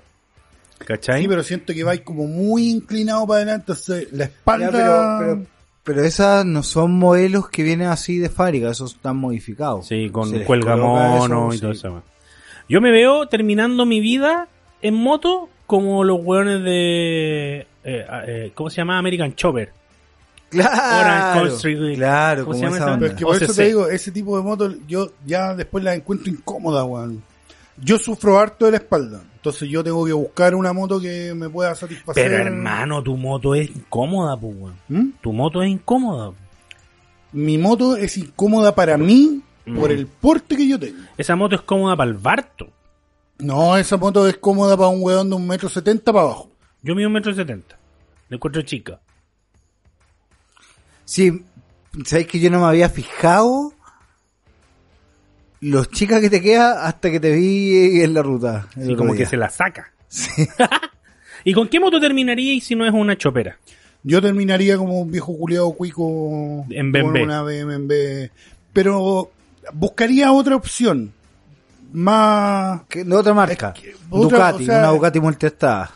[0.86, 1.22] ¿Cachai?
[1.22, 4.68] Sí, pero siento que vais como muy inclinado para adelante, entonces la espalda...
[4.68, 5.46] Ya, pero, pero,
[5.84, 9.88] pero esas no son modelos que vienen así de fábrica, esos están modificados.
[9.88, 11.80] Sí, con Se cuelga mono y todo sí.
[11.80, 12.04] eso.
[12.70, 14.48] Yo me veo terminando mi vida
[14.82, 17.68] en moto como los hueones de...
[17.84, 18.98] eh, eh, ¿Cómo se llama?
[18.98, 19.72] American Chopper.
[20.50, 22.94] Claro, Country, claro, ¿cómo como se llama esa esa?
[22.94, 23.00] onda.
[23.00, 25.96] Pero es que por eso te digo, ese tipo de motos yo ya después las
[25.98, 27.22] encuentro incómodas, weón.
[27.80, 31.48] Yo sufro harto de la espalda, entonces yo tengo que buscar una moto que me
[31.50, 32.30] pueda satisfacer.
[32.32, 34.74] Pero hermano, tu moto es incómoda, pues.
[34.90, 35.10] ¿Mm?
[35.22, 36.34] Tu moto es incómoda.
[37.34, 39.42] Mi moto es incómoda para mí
[39.76, 39.94] por Mm.
[39.94, 40.98] el porte que yo tengo.
[41.18, 42.68] Esa moto es cómoda para el Barto.
[43.40, 46.50] No, esa moto es cómoda para un weón de un metro setenta para abajo.
[46.82, 47.78] Yo mido un metro setenta.
[48.30, 49.00] La encuentro chica.
[51.06, 51.44] Sí,
[52.06, 53.74] sabes que yo no me había fijado
[55.62, 58.68] los chicas que te queda hasta que te vi en la ruta.
[58.80, 59.24] otro como día.
[59.24, 59.92] que se la saca.
[60.08, 60.48] Sí.
[61.44, 63.58] ¿Y con qué moto terminaría si no es una chopera?
[64.04, 67.24] Yo terminaría como un viejo culiado cuico En con BMW.
[67.24, 68.28] una BMW.
[68.74, 69.32] Pero
[69.74, 71.12] buscaría otra opción.
[71.94, 72.82] Más...
[72.90, 73.74] Que- de otra marca.
[73.76, 75.92] Es que otra, Ducati, o sea- una Ducati multiestada.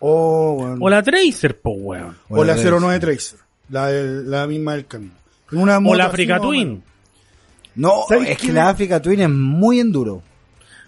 [0.00, 0.78] Oh, weón.
[0.80, 2.16] O la Tracer, po, weón.
[2.28, 3.38] O la Bueno, 09 Tracer,
[3.68, 5.12] la, la misma del camino.
[5.52, 6.82] Una O la Africa Twin.
[7.74, 10.22] No, ¿Sabes es que la Africa Twin es muy enduro.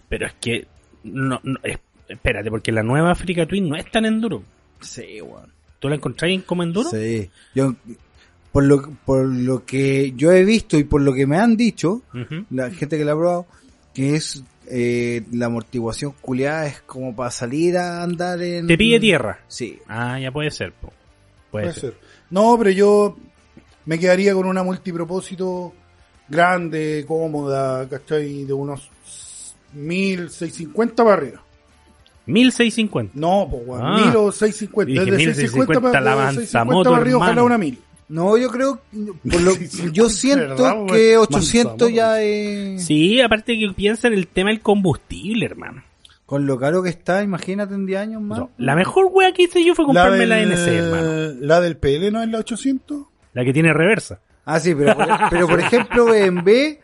[0.09, 0.67] Pero es que...
[1.05, 1.79] No, no, es-
[2.09, 4.43] espérate, porque la nueva Africa Twin no es tan enduro.
[4.81, 5.51] Sí, weón.
[5.79, 6.91] ¿Tú la encontráis como enduro?
[6.91, 7.29] Sí.
[7.55, 7.75] Yo,
[8.53, 12.03] por lo, por lo que yo he visto y por lo que me han dicho,
[12.51, 13.47] la gente que la ha probado,
[13.95, 18.67] que es eh, la amortiguación culiada es como para salir a andar en...
[18.69, 19.41] Te pille tierra.
[19.49, 19.79] Sí.
[19.89, 20.93] Ah, ya puede ser, po.
[21.51, 21.91] Puede, Puede ser.
[21.93, 22.01] ser.
[22.31, 23.17] No, pero yo
[23.87, 25.73] me quedaría con una multipropósito
[26.29, 28.45] grande, cómoda, ¿cachai?
[28.45, 28.91] De unos
[29.75, 31.43] 1650 para arriba.
[32.27, 33.13] 1650.
[33.19, 34.05] No, pues, weón, Ah.
[34.07, 34.91] 1000 o 650.
[34.93, 37.79] Dije, Desde 1650 650 para, la de avanza 650 moto, para arriba, ojalá una 1000.
[38.09, 38.81] No, yo creo,
[39.31, 39.53] por lo,
[39.93, 41.27] yo siento ¿verdad, que weón?
[41.31, 42.85] 800 Mansa ya es...
[42.85, 45.83] Sí, aparte que piensa en el tema del combustible, hermano.
[46.27, 48.39] Con lo caro que está, imagínate en 10 años más.
[48.39, 51.35] No, la mejor wea que hice yo fue comprarme la, NC, hermano.
[51.41, 53.03] La del PL no es la 800.
[53.35, 54.21] La que tiene reversa.
[54.45, 56.79] Ah, sí, pero, por- pero por ejemplo, BMW,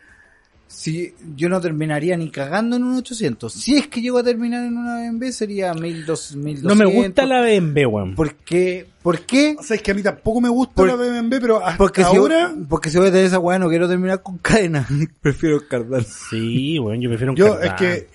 [0.67, 3.51] si yo no terminaría ni cagando en un 800.
[3.51, 6.63] Si es que llego a terminar en una BMW, sería 1200, 1200.
[6.63, 8.15] No me gusta la BMW, weón.
[8.15, 8.85] ¿Por qué?
[9.01, 9.55] ¿Por qué?
[9.57, 12.03] O sea, es que a mí tampoco me gusta Por- la BMW, pero hasta Porque
[12.03, 14.87] si, ahora porque si voy a tener esa weá, no quiero terminar con cadena.
[15.21, 16.05] Prefiero cardan.
[16.05, 17.67] Sí, weón, yo prefiero un yo Cardán.
[17.67, 18.07] es que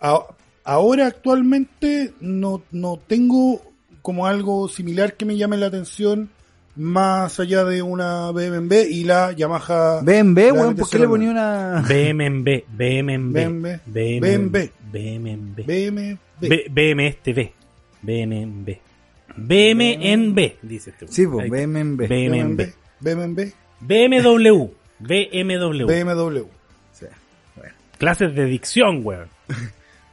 [0.00, 0.26] a-
[0.64, 3.60] ahora actualmente no, no tengo
[4.00, 6.30] como algo similar que me llame la atención
[6.76, 11.08] más allá de una BMW y la Yamaha BMW, weón, ¿por qué le NT09?
[11.10, 11.84] ponía una...?
[11.86, 16.16] BMW, BMW, BMW, BMW, BMW, BMW.
[16.40, 17.52] B- BM este B,
[18.02, 18.68] BMB,
[19.36, 21.08] BMNB, dice este.
[21.08, 21.50] Sí, pues, Ahí.
[21.50, 22.06] BMW.
[22.06, 22.62] BMB,
[23.00, 23.50] BMW,
[23.80, 26.44] BMW, BMW, BMW.
[26.92, 27.06] Sí,
[27.56, 27.72] bueno.
[27.98, 29.28] clases de dicción, weón.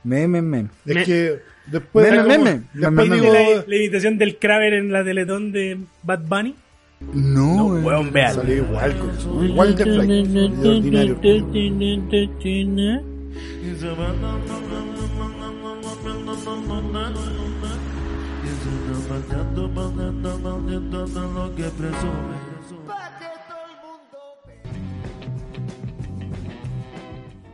[0.03, 0.69] Meme, meme.
[0.85, 1.39] Es que
[1.71, 2.61] después, Meme, como- meme.
[2.73, 6.55] después Meme, digo, la, la imitación del Kraber en la Teletón de Bad Bunny.
[7.13, 7.85] No, No, weón.
[7.85, 8.33] weón, vean.
[8.35, 11.19] salió igual, con- igual de flight, de ordinario.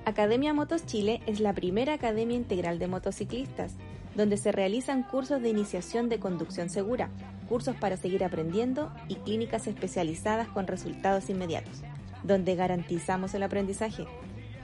[0.06, 3.74] Academia Motos Chile es la primera academia integral de motociclistas,
[4.16, 7.10] donde se realizan cursos de iniciación de conducción segura,
[7.50, 11.82] cursos para seguir aprendiendo y clínicas especializadas con resultados inmediatos,
[12.24, 14.06] donde garantizamos el aprendizaje,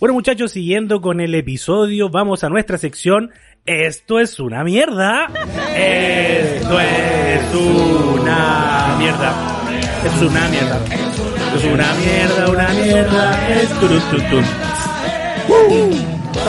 [0.00, 3.32] Bueno, muchachos, siguiendo con el episodio, vamos a nuestra sección.
[3.66, 5.26] Esto es una mierda.
[5.74, 9.34] Esto es una mierda.
[10.04, 10.80] Es una mierda.
[11.56, 13.60] Es una mierda, una mierda.
[13.60, 14.44] Es tun,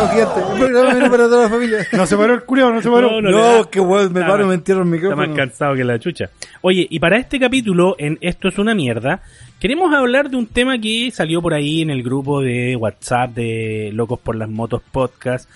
[0.04, 1.88] El programa para toda la familia.
[1.91, 3.22] No se paró el culiao, no se paró.
[3.22, 3.70] No, No, le da.
[3.70, 5.28] que weón, me Está paro, más- me entierro el Está micrófono.
[5.28, 6.30] más cansado que la chucha.
[6.62, 9.22] Oye, y para este capítulo, en Esto es una mierda,
[9.60, 13.91] queremos hablar de un tema que salió por ahí en el grupo de WhatsApp de
[13.93, 15.50] Locos por las Motos Podcast.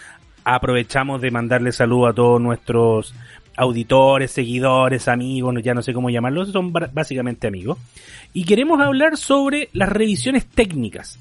[0.45, 3.13] Aprovechamos de mandarle saludo a todos nuestros
[3.55, 7.77] auditores, seguidores, amigos, no- ya no sé cómo llamarlos, son básicamente amigos.
[8.33, 11.19] Y queremos hablar sobre las revisiones técnicas.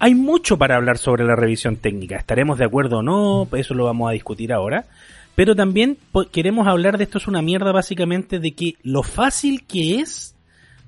[0.00, 2.16] Hay mucho para hablar sobre la revisión técnica.
[2.16, 3.48] ¿Estaremos de acuerdo o no?
[3.56, 4.86] Eso lo vamos a discutir ahora.
[5.34, 5.98] Pero también
[6.32, 10.34] queremos hablar de esto es una mierda básicamente de que lo fácil que es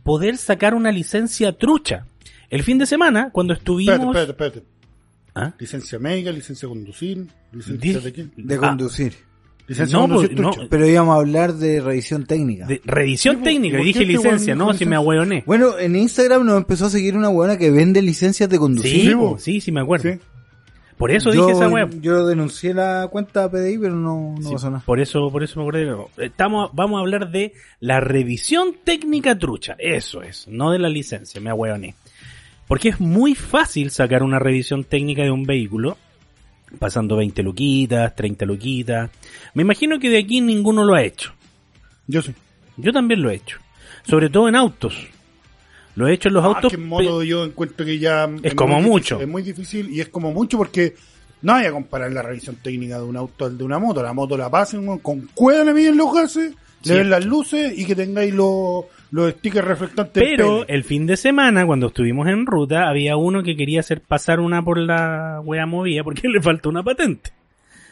[0.02, 2.06] poder sacar una licencia trucha.
[2.50, 3.94] El fin de semana, cuando estuvimos...
[4.16, 4.80] Espérate, espérate, espérate.
[5.34, 5.54] ¿Ah?
[5.58, 8.26] Licencia médica, licencia de conducir, licencia de qué?
[8.36, 8.58] De Ah.
[8.58, 9.14] conducir.
[9.92, 10.50] No, pues, no.
[10.68, 12.66] Pero íbamos a hablar de revisión técnica.
[12.66, 15.44] De revisión Sí, técnica, ¿por y dije licencia, no, si me ahueoné.
[15.46, 18.90] Bueno, en Instagram nos empezó a seguir una buena que vende licencias de conducir.
[18.92, 20.10] Sí, Sí, sí, sí me acuerdo.
[20.12, 20.18] Sí.
[21.00, 21.98] Por eso yo, dije esa web.
[22.02, 24.82] Yo denuncié la cuenta PDI, pero no, no Sí, pasó nada.
[24.84, 25.96] Por eso, por eso me acordé.
[26.18, 29.76] Estamos, vamos a hablar de la revisión técnica trucha.
[29.78, 31.94] Eso es, no de la licencia, me ahueoné.
[32.68, 35.96] Porque es muy fácil sacar una revisión técnica de un vehículo,
[36.78, 39.10] pasando 20 luquitas, 30 luquitas.
[39.54, 41.32] Me imagino que de aquí ninguno lo ha hecho.
[42.06, 42.32] Yo sí.
[42.76, 43.58] Yo también lo he hecho.
[44.04, 44.96] Sobre todo en autos.
[45.96, 46.70] Lo he hecho en los Ah, autos.
[46.72, 49.16] que en moto yo encuentro que ya Es como mucho.
[49.16, 50.94] difícil, es muy difícil y es como mucho porque
[51.42, 54.02] no hay a comparar la revisión técnica de un auto al de una moto.
[54.02, 56.54] La moto la pasen con cuerda le miden los gases,
[56.84, 60.22] le ven las luces y que tengáis los los stickers reflectantes.
[60.22, 64.40] Pero el fin de semana, cuando estuvimos en ruta, había uno que quería hacer pasar
[64.40, 67.30] una por la wea movida porque le falta una patente.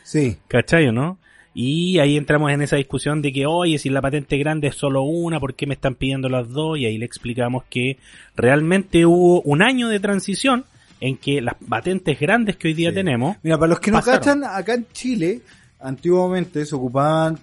[0.05, 0.37] Sí.
[0.49, 1.19] ¿Cachai o no?
[1.55, 5.03] Y ahí entramos en esa discusión de que, oye, si la patente grande es solo
[5.03, 6.79] una, ¿por qué me están pidiendo las dos?
[6.79, 7.99] Y ahí le explicamos que
[8.37, 10.65] realmente hubo un año de transición
[11.01, 12.95] en que las patentes grandes que hoy día Sí.
[12.97, 15.41] tenemos, Mira, para los que no cachan, acá en Chile,
[15.81, 17.39] antiguamente se ocupaban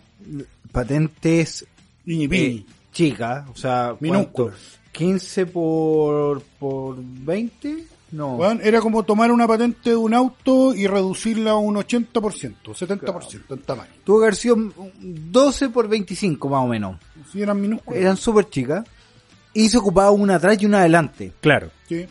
[0.71, 1.65] patentes
[2.07, 2.63] eh,
[2.95, 4.55] chicas, o sea, Minúsculas.
[4.55, 4.89] ¿cuánto?
[4.93, 7.83] 15 por, por 20,
[8.13, 8.35] no.
[8.37, 12.13] Weón, era como tomar una patente de un auto y reducirla a un 80%,
[12.63, 13.89] 70% en tamaño.
[14.05, 14.55] Tuvo que haber sido
[15.01, 16.97] 12 por 25 más o menos.
[17.31, 17.99] Si eran minúsculas.
[18.01, 18.85] Eran súper chicas.
[19.53, 21.33] Y se ocupaba una atrás y una adelante.
[21.41, 22.05] claro, Sí.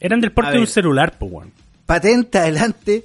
[0.00, 1.52] eran del porte de un celular, pues, weón.
[1.84, 3.04] Patente adelante.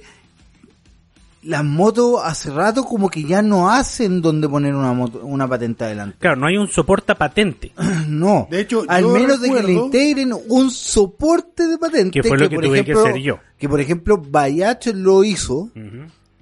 [1.44, 5.84] Las motos hace rato como que ya no hacen donde poner una moto, una patente
[5.84, 6.16] adelante.
[6.18, 7.72] Claro, no hay un soporta patente.
[8.08, 8.46] No.
[8.50, 12.20] De hecho, al menos de que le integren un soporte de patente.
[12.20, 13.38] Que fue lo que por tuve que ejemplo- hacer yo.
[13.58, 15.70] Que por ejemplo, Bayach lo hizo,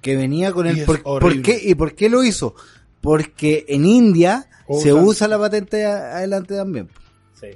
[0.01, 0.79] que venía con Y el...
[0.79, 1.41] es Por, ¿por horrible.
[1.43, 2.55] qué, ¿Y por qué lo hizo?
[3.01, 4.47] Porque en India
[4.81, 6.87] se usa la patente a- adelante también.
[7.39, 7.47] Sí.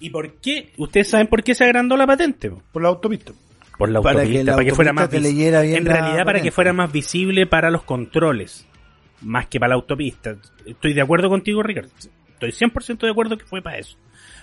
[0.00, 0.72] ¿Y por qué?
[0.78, 2.50] ¿Ustedes saben por qué se agrandó la patente?
[2.50, 2.62] po?
[2.72, 3.32] Por la autopista.
[3.78, 6.24] Por la Para que autopista, la para que fuera más leyera bien En realidad, para
[6.24, 6.42] patente.
[6.42, 8.66] que fuera más visible para los controles,
[9.22, 10.36] más que para la autopista.
[10.66, 11.90] Estoy de acuerdo contigo, Ricardo.
[12.32, 13.96] Estoy 100% de acuerdo que fue para eso.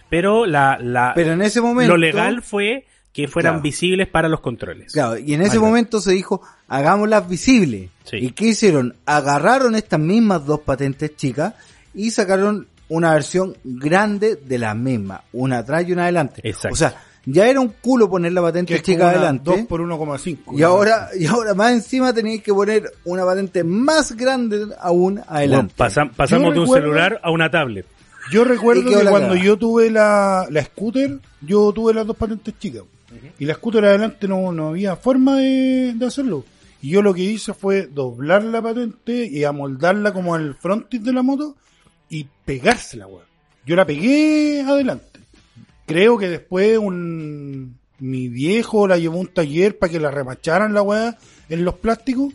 [0.10, 1.92] Pero la, la Pero en ese momento...
[1.94, 3.64] lo legal fue que fueran Claro.
[3.64, 4.94] visibles para los controles.
[4.94, 7.90] Claro, y en ese momento se dijo, hagámoslas visibles.
[8.06, 8.18] Sí.
[8.18, 8.96] ¿Y qué hicieron?
[9.06, 11.54] Agarraron estas mismas dos patentes chicas
[11.94, 16.42] y sacaron una versión grande de la misma, una atrás y una adelante.
[16.44, 16.74] Exacto.
[16.74, 19.44] O sea, ya era un culo poner la Que patente es chica adelante.
[19.58, 20.58] 2 por 1,5.
[20.58, 25.26] Y ahora, y ahora más encima tenéis que poner una patente más grande aún Bueno,
[25.30, 25.74] adelante.
[25.78, 27.86] pasam- pasamos de un celular a una tablet.
[28.32, 32.54] Yo recuerdo que la cuando yo tuve la, la scooter, yo tuve las dos patentes
[32.60, 32.84] chicas.
[33.40, 36.46] Y la scooter adelante no, no había forma de, de hacerlo.
[36.82, 41.12] Y yo lo que hice fue doblar la patente y amoldarla como al frontis de
[41.12, 41.56] la moto
[42.08, 43.24] y pegársela, weón.
[43.66, 45.19] Yo la pegué adelante.
[45.94, 50.74] Creo que después un mi viejo la llevó a un taller para que la remacharan
[50.74, 51.18] la weá
[51.50, 52.34] en los plásticos.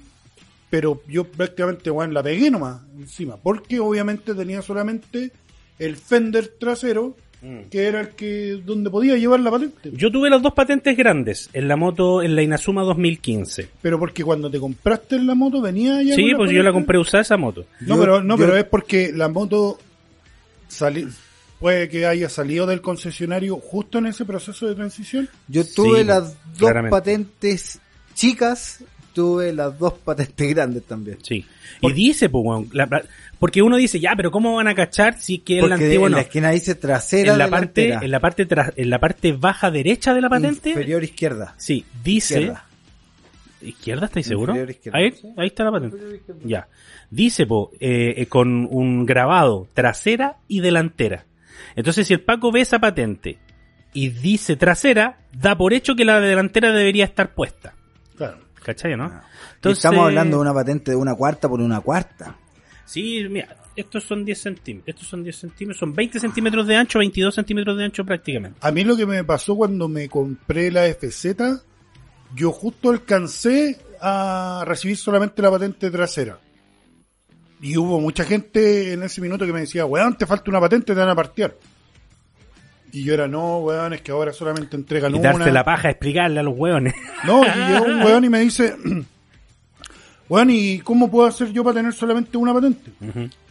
[0.71, 3.37] Pero yo prácticamente, weón, la pegué nomás encima.
[3.37, 5.31] Porque obviamente tenía solamente
[5.79, 7.17] el fender trasero,
[7.71, 9.91] que era el que donde podía llevar la patente.
[9.95, 13.69] Yo tuve las dos patentes grandes en la moto, en la Inazuma 2015.
[13.83, 16.15] Pero porque cuando te compraste la moto venía ya.
[16.15, 17.67] Sí, pues yo la compré usada esa moto.
[17.81, 19.79] No, Yo- pero, no yo- pero es porque la moto
[20.69, 21.07] sali-
[21.65, 25.31] puede que haya salido del concesionario justo en ese proceso de transición.
[25.49, 26.91] Yo tuve Sí, las dos claramente.
[26.95, 27.81] patentes
[28.15, 28.85] chicas,
[29.15, 31.17] tuve las dos patentes grandes también.
[31.23, 31.47] Sí.
[31.81, 33.03] Y dice, pues, la-
[33.39, 36.11] porque uno dice, ya, pero ¿cómo van a cachar si que el Porque antiguo en
[36.13, 36.17] no?
[36.19, 39.33] la esquina dice trasera En la parte, delantera, en la parte tras- en la parte
[39.33, 41.55] baja derecha de la patente, inferior izquierda.
[41.57, 42.67] sí, dice, Izquierda.
[43.63, 44.55] ¿Izquierda estáis seguro?
[44.71, 45.29] Izquierda, Ahí, sí.
[45.39, 45.97] ahí está la patente.
[46.45, 46.69] Ya.
[47.09, 51.25] Dice, po, eh, eh, con un grabado trasera y delantera.
[51.77, 53.39] Entonces, si el Paco ve esa patente
[53.93, 57.75] y dice trasera, da por hecho que la delantera debería estar puesta.
[58.17, 58.39] Claro.
[58.63, 59.13] ¿Cachai, no?
[59.63, 62.37] Y estamos hablando de una patente de una cuarta por una cuarta.
[62.87, 64.95] Sí, mira, estos son 10 centímetros.
[64.95, 65.79] Estos son 10 centímetros.
[65.79, 68.59] Son 20 centímetros de ancho, 22 centímetros de ancho prácticamente.
[68.61, 71.37] A mí lo que me pasó cuando me compré la FZ,
[72.35, 76.39] yo justo alcancé a recibir solamente la patente trasera.
[77.65, 80.93] Y hubo mucha gente en ese minuto que me decía, weón, te falta una patente,
[80.93, 81.57] te van a partear.
[82.93, 85.51] Y yo era, no, weón, es que ahora solamente entregan Quitarte una.
[85.51, 86.95] la paja, explicarle a los hueones.
[87.25, 88.77] No, y llegó un weón y me dice,
[90.29, 92.91] weón, ¿y cómo puedo hacer yo para tener solamente una patente?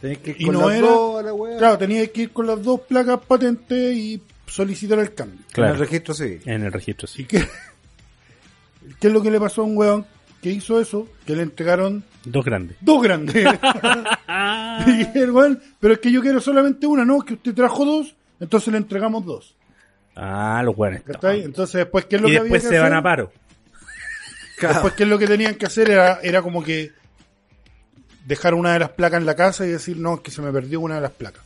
[0.00, 1.58] Tenés que ir Y con no las era- dos la.
[1.58, 5.40] Claro, tenía que ir con las dos placas patentes y solicitar el cambio.
[5.56, 6.40] En el registro civil.
[6.46, 7.22] En el registro, sí.
[7.22, 7.38] ¿Y qué,
[9.00, 10.06] qué es lo que le pasó a un weón
[10.44, 11.08] que hizo eso?
[11.26, 12.76] Que le entregaron Dos grandes.
[12.82, 13.34] dos grandes.
[14.86, 17.20] y el weón, pero es que yo quiero solamente una, ¿no?
[17.22, 19.56] Que usted trajo dos, entonces le entregamos dos.
[20.14, 20.76] Ah, los.
[21.02, 21.42] ¿Cachai?
[21.44, 22.98] Entonces después, ¿qué es lo Y que después había se que van hacer?
[22.98, 23.32] a paro.
[24.60, 25.90] Después, ¿qué es lo que tenían que hacer?
[25.90, 26.92] Era, era como que
[28.26, 30.52] dejar una de las placas en la casa y decir, no, es que se me
[30.52, 31.42] perdió una de las placas.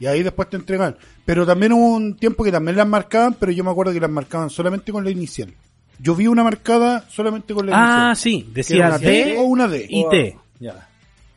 [0.00, 0.96] Y ahí después te entregan.
[1.24, 4.10] Pero también hubo un tiempo que también las marcaban, pero yo me acuerdo que las
[4.10, 5.54] marcaban solamente con la inicial.
[5.98, 8.16] Yo vi una marcada solamente con la Ah, inicial.
[8.16, 8.50] sí.
[8.52, 9.86] Decía una D T o una D.
[9.88, 10.36] y T.
[10.60, 10.88] Ya.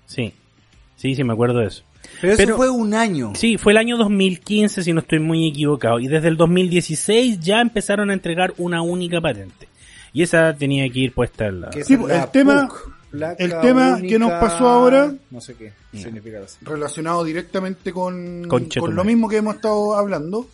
[0.06, 0.34] Sí.
[0.96, 1.84] Sí, sí, me acuerdo de eso.
[2.22, 3.34] Pero eso fue un año.
[3.36, 6.00] Sí, fue el año 2015, si no estoy muy equivocado.
[6.00, 9.68] Y desde el 2016 ya empezaron a entregar una única patente.
[10.12, 11.72] Y esa tenía que ir puesta en la...
[11.72, 12.94] Sí, el tema, PUC.
[13.12, 18.96] placa El tema que nos pasó ahora- No sé qué significa relacionado directamente con, con
[18.96, 20.48] lo mismo que hemos estado hablando,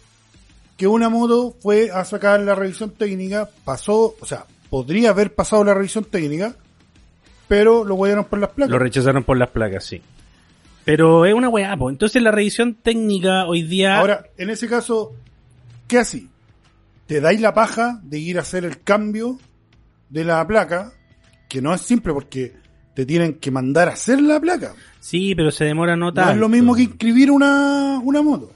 [0.78, 5.64] que una moto fue a sacar la revisión técnica, pasó, o sea, podría haber pasado
[5.64, 6.56] la revisión técnica,
[7.48, 8.72] pero lo guayaron por las placas.
[8.72, 10.02] Lo rechazaron por las placas, sí.
[10.84, 11.90] Pero es una weá, po.
[11.90, 14.00] Entonces la revisión técnica hoy día...
[14.00, 15.14] Ahora, en ese caso,
[15.88, 16.30] ¿qué así?
[17.08, 19.40] Te dais la paja de ir a hacer el cambio
[20.10, 20.94] de la placa,
[21.48, 22.54] que no es simple porque
[22.94, 24.74] te tienen que mandar a hacer la placa.
[25.00, 28.52] Sí, pero se demora no No es lo mismo que inscribir una, una moto.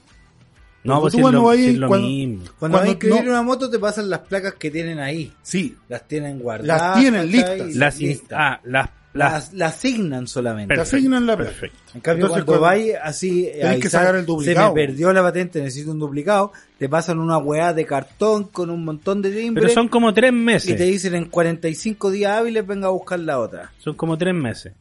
[0.82, 2.38] No, pues tú cuando lo, vas cuando- mismo.
[2.38, 5.32] Cuando, Cuando vas a inscribir no- una moto te pasan las placas que tienen ahí.
[5.42, 6.80] Sí, Las tienen guardadas.
[6.96, 7.58] Las tienen listas.
[7.68, 8.38] Y Las, listas.
[8.40, 10.74] ah, las, las, las, las asignan solamente.
[10.74, 11.50] te asignan la placa.
[11.50, 11.78] perfecto.
[11.94, 14.68] En cambio, Entonces, cuando cuando- vais así, a Tenés que avisar, sacar el duplicado.
[14.68, 16.52] Se me perdió la patente, necesito un duplicado.
[16.78, 19.60] Te pasan una weá de cartón con un montón de timbre.
[19.62, 20.78] Pero son como tres y te meses.
[20.78, 23.70] dicen en 45 días hábiles venga a buscar la otra.
[23.80, 24.72] Son como tres meses.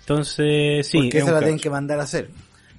[0.00, 0.98] Entonces, sí.
[0.98, 2.28] porque es esa la tienen que mandar a hacer.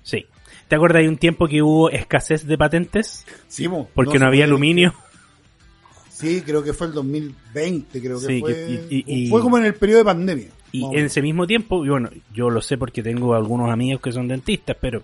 [0.04, 0.26] Sí.
[0.72, 3.26] ¿Te acuerdas de un tiempo que hubo escasez de patentes?
[3.50, 4.94] Sí, mo, Porque no, había aluminio.
[6.10, 8.88] Sí, creo que fue el 2020, creo que Sí, fue.
[8.90, 10.48] y- fue como en el periodo de pandemia.
[10.72, 14.14] Y en ese mismo tiempo, y bueno, yo lo sé porque tengo algunos amigos que
[14.14, 15.04] son dentistas, pero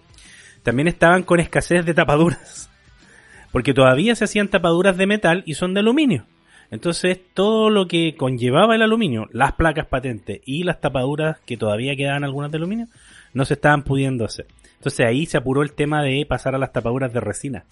[0.63, 2.69] también estaban con escasez de tapaduras.
[3.51, 6.25] Porque todavía se hacían tapaduras de metal y son de aluminio.
[6.71, 11.97] Entonces, todo lo que conllevaba el aluminio, las placas patentes y las tapaduras que todavía
[11.97, 12.87] quedaban algunas de aluminio,
[13.33, 14.47] no se estaban pudiendo hacer.
[14.77, 17.65] Entonces ahí se apuró el tema de pasar a las tapaduras de resina.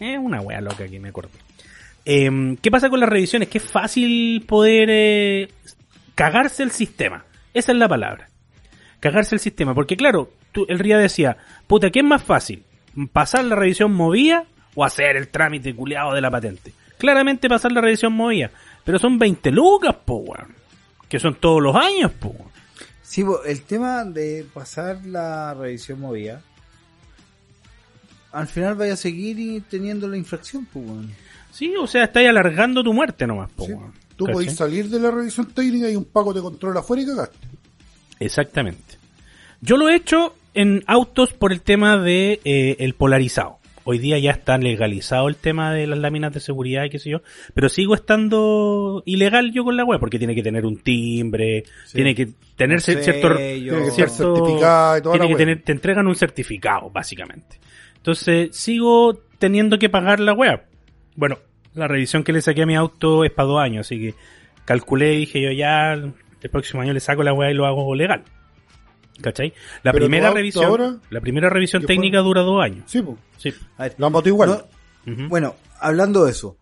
[0.00, 1.30] Es una wea loca que me acuerdo.
[2.04, 3.48] Em, ¿Qué pasa con las revisiones?
[3.48, 5.48] Que es fácil poder eh,
[6.14, 7.24] cagarse el sistema.
[7.52, 8.28] Esa es la palabra.
[9.00, 9.74] Cagarse el sistema.
[9.74, 11.36] Porque claro, tú, el RIA decía,
[11.66, 12.62] puta, ¿qué es más fácil?
[13.12, 14.44] ¿Pasar la revisión movida
[14.74, 16.72] o hacer el trámite culeado de la patente?
[16.98, 18.50] Claramente pasar la revisión movida.
[18.84, 20.54] Pero son 20 lucas, po, weón.
[21.08, 22.34] Que son todos los años, po.
[23.14, 26.42] Sí, el tema de pasar la revisión movida,
[28.32, 30.84] al final vaya a seguir y teniendo la infracción, pues.
[31.52, 33.72] Sí, o sea, estáis alargando tu muerte nomás, po, Sí.
[34.16, 34.34] Tú ¿Cachai?
[34.34, 37.46] podés salir de la revisión técnica y un pago te controla afuera y cagaste.
[38.18, 38.98] Exactamente.
[39.60, 43.60] Yo lo he hecho en autos por el tema de eh, el polarizado.
[43.84, 47.10] Hoy día ya está legalizado el tema de las láminas de seguridad y qué sé
[47.10, 47.20] yo,
[47.52, 52.14] pero sigo estando ilegal yo con la web porque tiene que tener un timbre, tiene
[52.14, 53.02] que tener cierto,
[53.36, 53.72] sello.
[53.74, 56.90] Tiene que ser cierto- certificado y toda tiene la que tener, te entregan un certificado
[56.90, 57.58] básicamente.
[57.96, 60.62] Entonces sigo teniendo que pagar la web.
[61.14, 61.38] Bueno,
[61.74, 64.14] la revisión que le saqué a mi auto es para dos años, así que
[64.64, 67.94] calculé y dije yo ya el próximo año le saco la web y lo hago
[67.94, 68.22] legal.
[69.20, 69.52] ¿Cachai?
[69.82, 71.94] La Pero primera auto revisión, ahora, la primera revisión ¿qué fue?
[71.94, 72.84] técnica dura dos años.
[72.86, 73.16] Sí, pues.
[73.38, 73.52] Sí.
[73.78, 74.64] A ver, La moto igual.
[75.06, 75.28] no-.
[75.28, 76.56] Bueno, hablando de eso,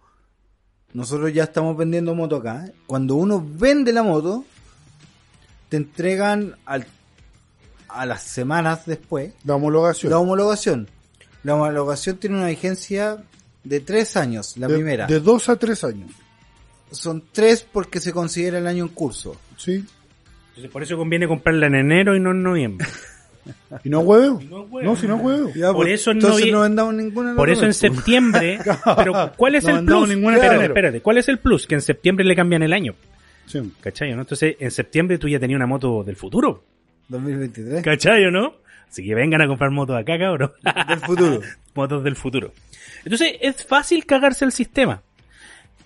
[0.92, 2.66] nosotros ya estamos vendiendo moto acá.
[2.66, 2.72] ¿eh?
[2.86, 4.44] Cuando uno vende la moto,
[5.68, 6.86] te entregan al,
[7.88, 10.10] a las semanas después La homologación.
[10.10, 10.88] la homologación.
[11.44, 13.22] La homologación tiene una vigencia
[13.64, 15.06] de tres años, la de, primera.
[15.06, 16.10] De dos a tres años.
[16.90, 19.36] Son tres porque se considera el año en curso.
[19.56, 19.84] Sí.
[20.52, 22.86] Entonces, por eso conviene comprarla en enero y no en noviembre.
[23.84, 24.40] ¿Y no huevo?
[24.48, 24.82] no huevo.
[24.90, 25.50] No, si no huevo.
[25.54, 27.34] Ya, Por pues, eso en entonces novie- no vendamos ninguna.
[27.34, 28.58] Por eso en septiembre,
[28.96, 30.08] pero ¿cuál es No el plus?
[30.08, 30.72] ninguna espérate, enero.
[30.74, 31.66] espérate, ¿cuál es el plus?
[31.66, 32.94] Que en septiembre le cambian el año.
[33.46, 33.60] Sí.
[33.80, 34.14] ¿Cachai?
[34.14, 34.20] ¿no?
[34.20, 36.62] Entonces, en septiembre tú ya tenías una moto del futuro.
[37.08, 37.82] 2023.
[37.82, 38.54] ¿Cachai o no?
[38.88, 40.52] Así que vengan a comprar motos acá, cabrón.
[40.88, 41.40] Del futuro.
[41.74, 42.52] motos del futuro.
[43.04, 45.02] Entonces, es fácil cagarse el sistema.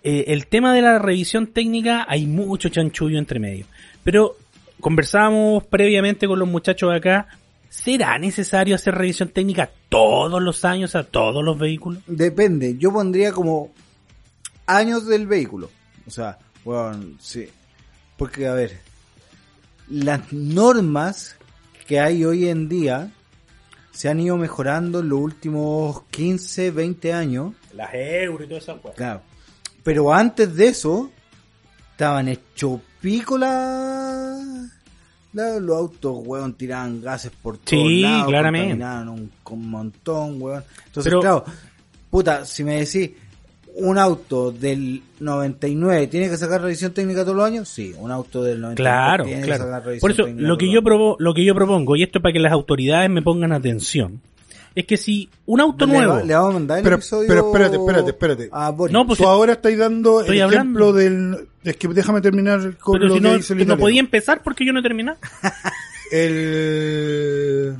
[0.02, 3.64] Eh, el tema de la revisión técnica, hay mucho chanchullo entre medio.
[4.04, 4.36] Pero
[4.80, 7.28] conversábamos previamente con los muchachos acá.
[7.68, 12.02] ¿Será necesario hacer revisión técnica todos los años a todos los vehículos?
[12.06, 12.76] Depende.
[12.78, 13.72] Yo pondría como
[14.66, 15.70] años del vehículo.
[16.06, 17.48] O sea, bueno, sí.
[18.16, 18.78] Porque, a ver,
[19.88, 21.36] las normas
[21.86, 23.10] que hay hoy en día
[23.92, 27.54] se han ido mejorando en los últimos 15, 20 años.
[27.72, 28.96] Las euros y todas esas cosas.
[28.96, 29.22] Claro.
[29.82, 31.10] Pero antes de eso,
[31.92, 34.36] estaban hecho pico la...
[35.32, 38.26] la- los autos, weón, tiraban gases por todos Sí, lados.
[38.26, 38.70] claramente.
[38.70, 40.64] contaminaban un, un montón, weón.
[40.86, 41.44] Entonces, Pero- claro,
[42.10, 43.10] puta, si me decís,
[43.76, 48.42] un auto del 99 tiene que sacar revisión técnica todos los años, sí, un auto
[48.42, 49.84] del 99 Claro, tiene que sacar claro.
[49.84, 52.18] revisión Por eso, técnica lo que yo los provo lo que yo propongo, y esto
[52.18, 54.20] es para que las autoridades me pongan atención,
[54.76, 55.86] es que si un auto.
[55.86, 58.50] Le nuevo, va- Le, vamos a mandar el Pero- episodio pero espérate, espérate, espérate.
[58.92, 60.54] No, pues- Tú ahora estás dando el hablando.
[60.54, 61.48] ejemplo del...
[61.64, 63.98] Es que déjame terminar con pero lo si que no, dice el que no podía
[64.00, 65.18] empezar porque yo no he terminado.
[66.12, 67.76] el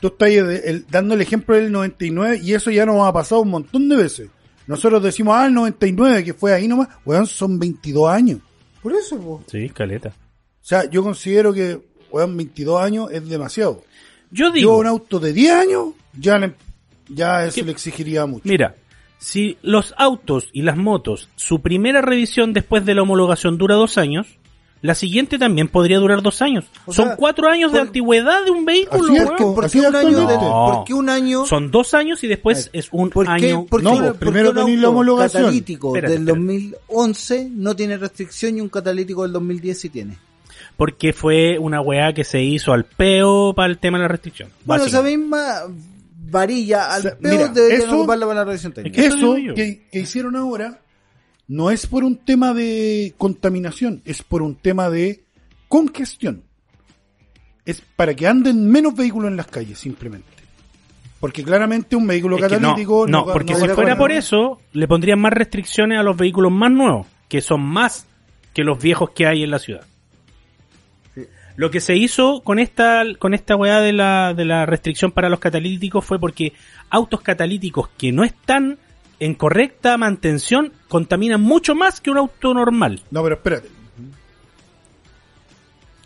[0.00, 3.12] tú estás ahí de- el- dando el ejemplo del 99 y eso ya nos ha
[3.12, 4.28] pasado un montón de veces.
[4.66, 8.38] Nosotros decimos, ah, el 99 que fue ahí nomás, weón, son 22 años.
[8.82, 9.42] Por eso, po.
[9.46, 10.08] Sí, caleta.
[10.10, 11.78] O sea, yo considero que,
[12.10, 13.82] weón, 22 años es demasiado.
[14.30, 15.88] Yo Yo digo, un auto de 10 años,
[16.20, 16.54] ya, le-
[17.08, 17.62] ya eso ¿Qué?
[17.64, 18.42] le exigiría mucho.
[18.48, 18.74] mira,
[19.18, 23.98] si los autos y las motos, su primera revisión después de la homologación dura dos
[23.98, 24.26] años,
[24.82, 26.64] la siguiente también podría durar dos años.
[26.86, 29.12] O Son sea, cuatro años de antigüedad de un vehículo.
[29.54, 29.90] ¿Por qué un año?
[29.90, 30.34] de- actualmente.
[30.46, 30.72] No.
[30.74, 31.44] ¿Por qué un año?
[31.44, 33.66] Son dos años y después es un ¿Por qué, año.
[33.66, 35.42] por qué No, primero un tenés la homologación.
[35.42, 36.40] catalítico Espérate, del espérate.
[36.88, 40.16] 2011 no tiene restricción y un catalítico del 2010 sí tiene?
[40.78, 44.48] Porque fue una weá que se hizo al peo para el tema de la restricción.
[44.64, 45.64] Bueno, esa misma
[46.30, 49.02] varilla al O sea, peor mira, deberían eso- ocuparla para la revisión técnica.
[49.02, 50.80] Eso que, que hicieron ahora
[51.48, 55.24] no es por un tema de contaminación, es por un tema de
[55.68, 56.42] congestión.
[57.64, 60.26] Es para que anden menos vehículos en las calles, simplemente.
[61.20, 64.10] Porque claramente un vehículo Es que no, catalítico no, porque si no- fuera no- por
[64.10, 68.06] eso, le pondrían más restricciones a los vehículos más nuevos, que son más
[68.54, 69.82] que los viejos que hay en la ciudad.
[71.60, 75.28] Lo que se hizo con esta, con esta weá de la, de la restricción para
[75.28, 76.54] los catalíticos fue porque
[76.88, 78.78] autos catalíticos que no están
[79.18, 83.02] en correcta mantención contaminan mucho más que un auto normal.
[83.10, 83.68] No, pero espérate.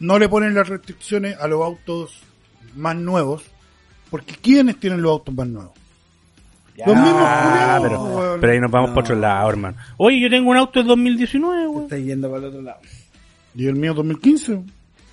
[0.01, 2.21] No le ponen las restricciones a los autos
[2.75, 3.45] más nuevos,
[4.11, 5.73] porque ¿quiénes tienen los autos más nuevos?
[6.85, 8.95] Los mismos Ah, culiados, pero, ahí nos vamos No.
[8.95, 9.77] por otro lado, hermano.
[9.99, 11.85] Oye, yo tengo un auto de 2019, weón.
[11.85, 12.81] Está yendo para el otro lado.
[13.55, 14.61] Y el mío 2015.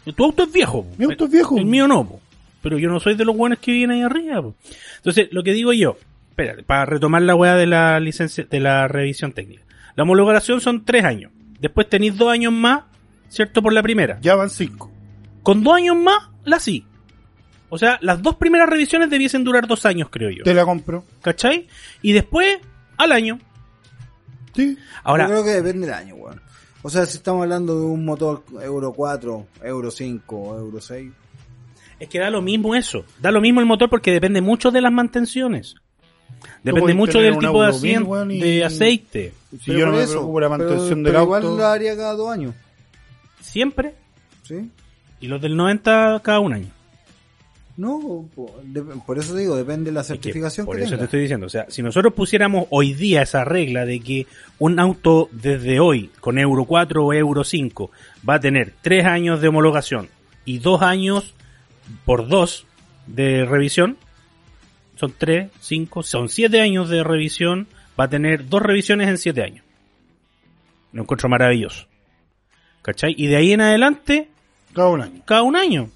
[0.05, 0.83] Tu auto es viejo.
[0.83, 0.95] po.
[0.97, 1.57] Mi auto es viejo.
[1.57, 2.19] El mío no, po.
[2.61, 4.41] pero yo no soy de los buenos que vienen ahí arriba.
[4.41, 4.55] po.
[4.97, 5.97] Entonces, lo que digo yo,
[6.29, 9.63] espérate, para retomar la weá de la licencia, de la revisión técnica.
[9.95, 11.31] La homologación son tres años.
[11.59, 12.83] Después tenéis dos años más,
[13.29, 13.61] ¿cierto?
[13.61, 14.17] Por la primera.
[14.21, 14.91] Ya van cinco.
[15.43, 16.85] Con dos años más, la sí.
[17.69, 20.43] O sea, las dos primeras revisiones debiesen durar dos años, creo yo.
[20.43, 21.05] Te la compro.
[21.21, 21.67] ¿Cachai?
[22.01, 22.59] Y después,
[22.97, 23.39] al año.
[24.55, 24.77] Sí.
[25.03, 26.41] Ahora, Yo creo que depende del año, weón.
[26.83, 31.11] O sea, si estamos hablando de un motor Euro 4, Euro 5, Euro 6.
[31.99, 33.05] Es que da lo mismo eso.
[33.21, 35.75] Da lo mismo el motor porque depende mucho de las mantenciones.
[36.63, 39.33] Depende mucho del tipo de Euro 1000, asiento, y- de aceite.
[39.51, 41.57] Si Pero yo no me eso, preocupo de la pero- mantención pero del igual auto.
[41.57, 42.55] lo haría cada dos años.
[43.41, 43.93] Siempre.
[44.43, 44.69] ¿Sí?
[45.19, 46.71] Y los del 90 cada un año.
[47.77, 48.29] No,
[49.05, 51.47] por eso digo, depende de la Es que certificación por que eso te estoy diciendo.
[51.47, 54.27] O sea, si nosotros pusiéramos hoy día esa regla de que
[54.59, 57.89] un auto desde hoy con Euro 4 o Euro 5
[58.27, 60.09] va a tener tres años de homologación
[60.45, 61.33] y dos años
[62.05, 62.65] por dos
[63.07, 63.97] de revisión,
[64.95, 67.67] son tres, cinco, son siete años de revisión,
[67.99, 69.65] va a tener dos revisiones en siete años.
[70.93, 71.87] Lo encuentro maravilloso.
[72.81, 73.13] ¿Cachai?
[73.17, 74.29] Y de ahí en adelante,
[74.73, 75.21] Cada un año.
[75.25, 75.89] cada un año.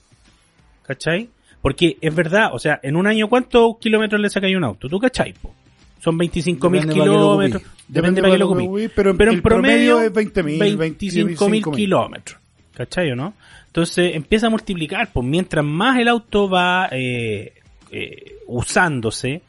[0.83, 1.29] ¿Cachai?
[1.65, 4.87] Porque es verdad, o sea, en un año, ¿cuántos kilómetros le sacáis a un auto?
[4.87, 5.33] ¿Tú cachai?
[5.33, 5.51] po?
[5.99, 7.61] Son 25 mil Depende para qué lo kilómetros.
[7.63, 7.75] ocupí.
[7.87, 8.87] Depende para qué lo ocupí.
[8.95, 11.75] pero, Pero en el promedio, es 20.000, 25 mil 25.000.
[11.75, 12.39] kilómetros.
[12.75, 13.33] ¿Cachai o no?
[13.65, 17.53] Entonces empieza a multiplicar, pues mientras más el auto va eh,
[17.89, 19.41] eh, usándose,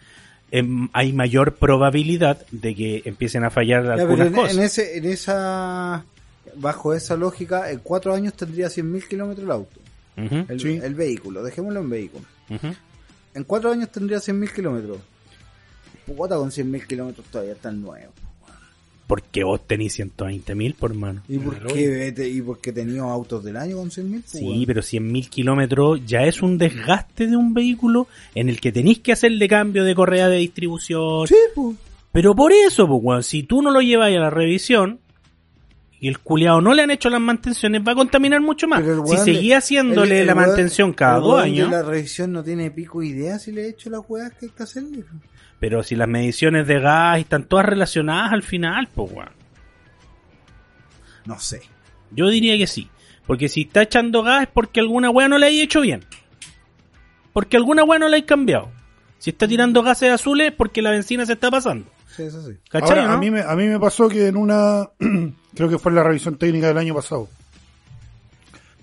[0.50, 4.56] em, hay mayor probabilidad de que empiecen a fallar Ya, algunas en, cosas.
[4.56, 6.02] en ese, en esa,
[6.54, 9.80] bajo esa lógica, en cuatro años tendría 100.000 kilómetros el auto,
[10.16, 10.78] El, Sí.
[10.82, 12.24] el vehículo, dejémoslo en vehículo.
[13.34, 14.98] En cuatro años tendría 100.000 kilómetros.
[16.06, 18.14] Puta, con 100.000 kilómetros todavía están nuevos.
[19.06, 21.22] Porque vos tenés 120 mil por mano.
[21.28, 24.22] ¿Y por qué, vete- y por qué tenía autos del año con 100.000?
[24.22, 28.72] pues, Sí, pero 100.000 kilómetros ya es un desgaste de un vehículo en el que
[28.72, 31.26] tenéis que hacerle cambio de correa de distribución.
[31.28, 31.76] Sí, pues.
[32.10, 34.98] Pero por eso, pues, si tú no lo llevas a la revisión
[35.98, 38.82] y el culiado no le han hecho las mantenciones, va a contaminar mucho más.
[39.06, 43.02] Si seguía haciéndole el- el la mantención cada dos años, la revisión no tiene pico
[43.02, 45.04] idea si le he hecho las weas que hay que hacerle.
[45.58, 49.30] pero si las mediciones de gas están todas relacionadas al final, pues, weón.
[51.24, 51.62] No sé.
[52.10, 52.88] Yo diría que sí.
[53.26, 56.04] Porque si está echando gas es porque alguna weá no la hay hecho bien.
[57.32, 58.70] Porque alguna weá no la hay cambiado.
[59.18, 61.90] Si está tirando gases azules es porque la benzina se está pasando.
[62.16, 62.56] Sí, eso sí.
[62.70, 62.90] ¿Cachai?
[62.90, 63.14] Ahora, o no?
[63.14, 64.88] a, mí me, a mí me pasó que en una,
[65.54, 67.28] creo que fue en la revisión técnica del año pasado,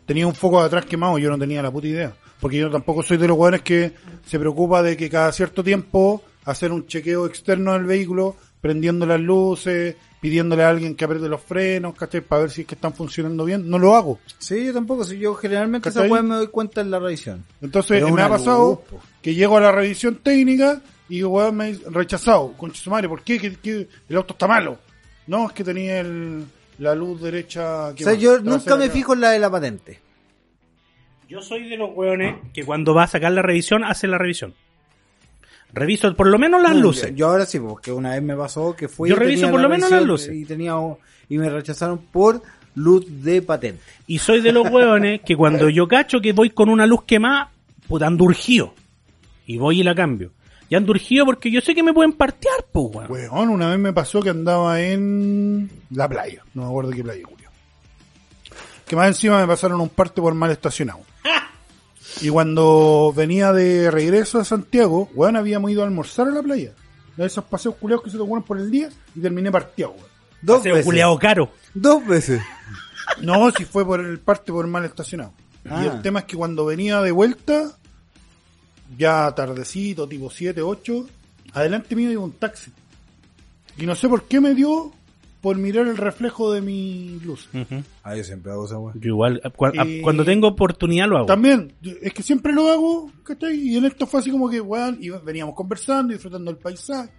[0.06, 2.14] tenía un foco de atrás quemado y yo no tenía la puta idea.
[2.40, 3.94] Porque yo tampoco soy de los hueones que
[4.26, 9.20] se preocupa de que cada cierto tiempo hacer un chequeo externo del vehículo, prendiendo las
[9.20, 12.22] luces, pidiéndole a alguien que apriete los frenos, ¿cachai?
[12.22, 13.70] Para ver si es que están funcionando bien.
[13.70, 14.20] No lo hago.
[14.40, 15.04] Sí, yo tampoco.
[15.04, 17.46] Si yo generalmente esa me doy cuenta en la revisión.
[17.62, 21.68] Entonces Pero me ha pasado luz, que llego a la revisión técnica y weón, me
[21.74, 22.54] dice, rechazado.
[22.54, 23.40] Concha su madre, ¿por qué?
[23.40, 23.88] ¿Qué- qué?
[24.10, 24.78] El auto está malo.
[25.28, 26.46] No, es que tenía el,
[26.80, 27.88] la luz derecha.
[27.90, 30.00] O sea, yo nunca me fijo en la de la patente.
[31.30, 34.54] Yo soy de los weones que cuando va a sacar la revisión, hace la revisión.
[35.74, 37.10] Reviso por lo menos las No, luces.
[37.12, 39.10] Yo, yo ahora sí, porque una vez me pasó que fui.
[39.10, 40.36] Yo y reviso por la lo menos las luces.
[40.36, 40.76] Y, tenía,
[41.30, 42.44] y me rechazaron por
[42.76, 43.82] luz de patente.
[44.06, 47.50] Y soy de los hueones que cuando yo cacho que voy con una luz quemada,
[47.88, 48.76] puta, ando urgido.
[49.48, 50.32] Y voy y la cambio.
[50.74, 53.12] Y ando urgido porque yo sé que me pueden partear, pues, weón.
[53.12, 56.42] Weón, una vez me pasó que andaba en la playa.
[56.56, 57.48] No me acuerdo qué playa, Julio.
[58.88, 61.02] Que más encima me pasaron un parte por mal estacionado.
[62.22, 66.72] Y cuando venía de regreso a Santiago, weón, habíamos ido a almorzar a la playa.
[67.18, 70.08] De esos paseos culiados que se te ponen por el día y terminé partido, weón.
[70.42, 70.86] Dos Paseo veces.
[70.88, 71.52] culiao caro.
[71.76, 72.42] Dos veces.
[73.22, 75.34] No, si fue por el parte por mal estacionado.
[75.66, 75.92] Y Ah.
[75.94, 77.78] el tema es que cuando venía de vuelta,
[78.98, 81.08] ya tardecito, tipo 7, 8,
[81.54, 82.72] adelante mío iba un taxi.
[83.78, 84.92] Y no sé por qué me dio
[85.42, 87.50] por mirar el reflejo de mi luz.
[87.54, 87.84] Ujú.
[88.04, 88.94] Ah, yo siempre hago esa weá.
[88.96, 91.26] Yo igual, cu- a- Y- cuando tengo oportunidad lo hago.
[91.26, 93.56] También, es que siempre lo hago, ¿cachai?
[93.60, 97.12] Y en esto fue así como que, weón, iba- veníamos conversando, disfrutando del paisaje,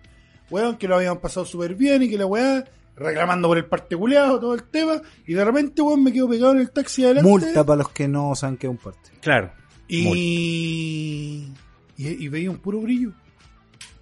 [0.51, 2.65] weón, que lo habíamos pasado súper bien y que la weá,
[2.97, 6.61] reclamando por el particular, todo el tema, y de repente, weón, me quedo pegado en
[6.61, 7.29] el taxi adelante.
[7.29, 9.11] Multa para los que no saben que es un parte.
[9.21, 9.51] Claro.
[9.87, 11.49] Y,
[11.97, 13.13] y, y veía un puro brillo.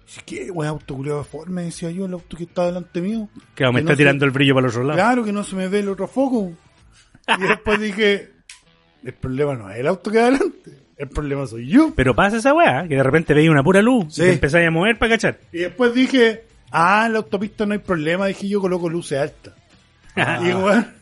[0.05, 1.63] Dice, ¿Qué, weón, auto deforme?
[1.63, 3.29] Decía yo, el auto que está delante mío.
[3.55, 4.97] Claro, me Que está no tirando se- el brillo para los otro lado.
[4.97, 6.51] Claro que no se me ve el otro foco.
[7.39, 8.31] Y después dije,
[9.03, 11.93] el problema no es el auto que hay adelante, el problema soy yo.
[11.95, 14.21] Pero pasa esa weá, que de repente veis una pura luz Sí.
[14.21, 15.39] y te empezáis a mover para cachar.
[15.51, 19.53] Y después dije, ah, en la autopista no hay problema, dije yo coloco luces altas.
[20.43, 20.93] Y weón,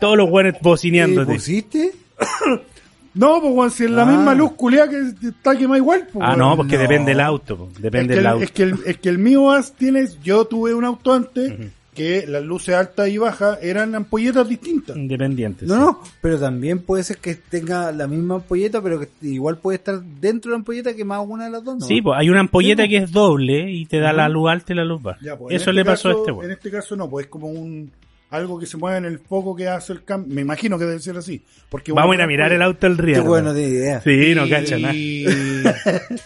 [0.00, 1.32] Todos los weones ¿Qué bocineándote.
[1.32, 1.92] pusiste?
[3.14, 4.06] no, pues si es la Ah.
[4.06, 6.82] misma luz culiada que está quemada igual, pues, Ah, no, porque no.
[6.82, 7.56] depende del auto.
[7.56, 7.68] po.
[7.74, 8.44] es Depende que, del el, auto.
[8.44, 11.52] es, que el, es que el mío as- tienes, yo tuve un auto antes
[11.94, 14.96] que las luces altas y bajas eran ampolletas distintas.
[14.96, 15.66] Independiente.
[15.66, 15.80] No, sí.
[15.80, 20.00] no, pero también puede ser que tenga la misma ampolleta, pero que igual puede estar
[20.02, 21.86] dentro de la ampolleta que más una de las dos, ¿no?
[21.86, 24.76] Sí, pues hay una ampolleta que es doble y te da la luz alta y
[24.76, 25.18] la luz baja.
[25.22, 26.50] Ya, pues, en Eso este le pasó caso- a este En weón.
[26.52, 27.90] este caso no, pues es como un
[28.32, 30.34] algo que se mueve en el foco que hace el cambio.
[30.34, 31.42] Me imagino que debe ser así.
[31.68, 33.24] Porque Vamos a ir a mirar el auto del Qué río.
[33.24, 34.00] bueno, no tiene idea.
[34.00, 34.94] Sí, no cacha nada.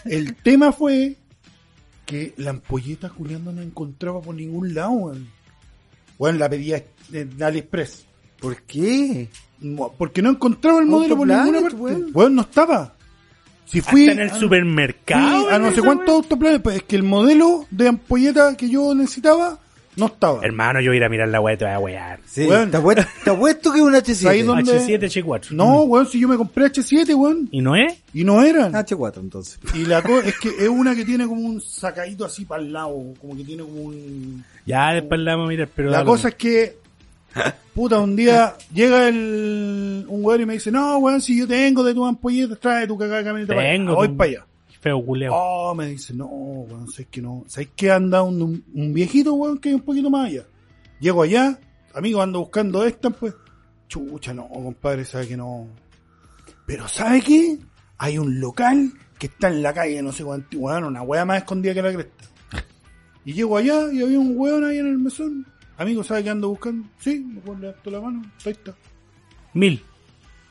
[0.05, 1.15] El tema fue
[2.05, 4.91] que la ampolleta culiando no encontraba por ningún lado.
[4.91, 5.27] weón.
[6.17, 8.05] Bueno, la pedía en AliExpress.
[8.39, 9.27] ¿Por qué?
[9.97, 11.75] Porque no encontraba el modelo por ninguna parte.
[11.75, 12.11] weón.
[12.13, 12.93] Bueno, no estaba.
[13.65, 15.43] Si fui Hasta en el a- supermercado.
[15.45, 18.95] fui a no sé cuántos autoplanes, pues es que el modelo de ampolleta que yo
[18.95, 19.59] necesitaba
[19.97, 20.39] no estaba.
[20.45, 22.19] Hermano, yo voy a ir a mirar la weá y te voy a wear.
[22.25, 22.71] Sí, Weón.
[22.71, 24.27] te, apuesto, te apuesto que es un H7.
[24.29, 24.99] Ahí donde- ¿Dónde?
[24.99, 25.51] H7, H4.
[25.51, 27.93] No, weón, si yo me compré H7, weón, ¿Y no es?
[28.13, 28.71] y no eran.
[28.73, 29.59] H4 entonces.
[29.73, 32.71] Y la cosa es que es una que tiene como un sacadito así para el
[32.71, 34.43] lado, como que tiene como un...
[34.65, 35.89] Ya después la vamos a mirar, pero.
[35.89, 36.77] La cosa es que,
[37.73, 41.83] puta, un día llega el, un weón y me dice, no, weón, si yo tengo
[41.83, 43.77] de tu ampolleta, trae tu cagada de camioneta para allá.
[43.77, 44.17] Tengo, voy tú.
[44.17, 44.45] para allá.
[44.87, 44.99] Mismo.
[44.99, 45.33] Feo culeo.
[45.33, 47.43] Oh, me dice, no, weón, sabes que no.
[47.47, 50.45] ¿Sabes que anda un, viejito, weón, que hay un poquito más allá?
[50.99, 51.59] Llego allá,
[51.93, 53.33] amigo, ando buscando esta, pues.
[53.87, 55.67] Chucha, no, compadre, sabe que no.
[56.65, 57.57] Pero ¿sabe qué?
[57.97, 61.37] Hay un local que está en la calle, no sé cuánto, weón, una weá más
[61.39, 62.25] escondida que la cresta.
[63.25, 65.45] Y llego allá y había un weón ahí en el mesón.
[65.77, 66.87] Amigo, ¿sabe qué ando buscando?
[66.99, 68.75] Sí, me weón levantó la mano, ahí está.
[69.53, 69.83] Mil.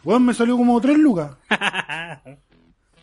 [0.05, 1.33] Weón, me salió como tres lucas.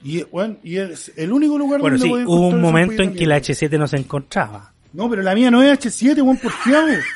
[0.04, 3.26] Y, weón, y es el único lugar Bueno, donde sí, hubo un momento en que
[3.26, 3.54] la mierda.
[3.54, 4.74] H7 no se encontraba.
[4.92, 6.72] No, pero la mía no es H7, weón, ¿por qué?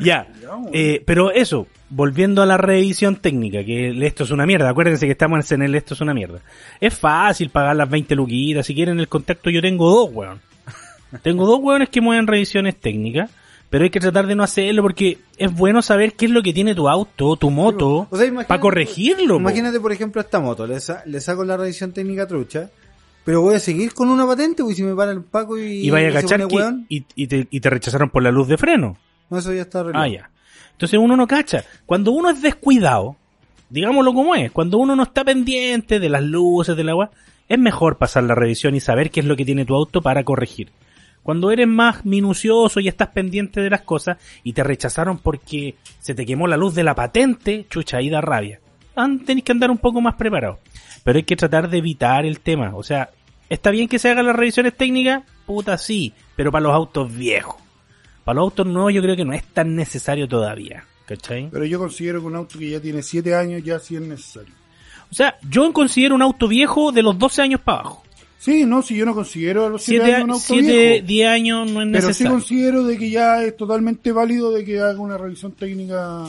[0.00, 0.26] Ya,
[0.72, 5.06] eh, pero eso, volviendo a la revisión técnica, que el esto es una mierda, acuérdense
[5.06, 6.40] que estamos en el esto es una mierda.
[6.80, 10.40] Es fácil pagar las 20 luquitas, si quieren el contacto yo tengo dos, weón.
[11.22, 13.30] Tengo dos weones que mueven revisiones técnicas,
[13.74, 16.52] pero hay que tratar de no hacerlo porque es bueno saber qué es lo que
[16.52, 19.34] tiene tu auto, tu moto, O sea, para corregirlo.
[19.34, 19.40] po.
[19.40, 20.64] Imagínate, por ejemplo, esta moto.
[20.64, 22.70] Le, sa- le saco la revisión técnica trucha,
[23.24, 25.90] pero voy a seguir con una patente, pues si me para el Paco y, y
[25.90, 28.58] vaya a cachar que, weón, y, y te, y te rechazaron por la luz de
[28.58, 28.96] freno.
[29.28, 30.04] no, eso ya está arreglado.
[30.04, 30.30] Ah, ya.
[30.70, 31.64] Entonces uno no cacha.
[31.84, 33.16] Cuando uno es descuidado,
[33.70, 37.10] digámoslo como es, cuando uno no está pendiente de las luces, del agua,
[37.48, 40.22] es mejor pasar la revisión y saber qué es lo que tiene tu auto para
[40.22, 40.70] corregir.
[41.24, 46.14] Cuando eres más minucioso y estás pendiente de las cosas y te rechazaron porque se
[46.14, 48.60] te quemó la luz de la patente, chucha, ahí da rabia.
[49.24, 50.58] Tenés que andar un poco más preparado.
[51.02, 52.76] Pero hay que tratar de evitar el tema.
[52.76, 53.08] O sea,
[53.48, 55.22] ¿está bien que se hagan las revisiones técnicas?
[55.46, 57.56] Puta, sí, pero para los autos viejos.
[58.22, 60.84] Para los autos nuevos yo creo que no es tan necesario todavía.
[61.06, 61.48] ¿Cachai?
[61.50, 64.52] Pero yo considero que un auto que ya tiene 7 años ya sí es necesario.
[65.10, 68.03] O sea, yo considero un auto viejo de los 12 años para abajo.
[68.44, 71.06] Sí, no, si yo no considero a los 7 7, años un auto 7 viejo.
[71.06, 72.32] 10 años no es Pero sí necesario.
[72.32, 76.24] considero de que ya es totalmente válido de que haga una revisión técnica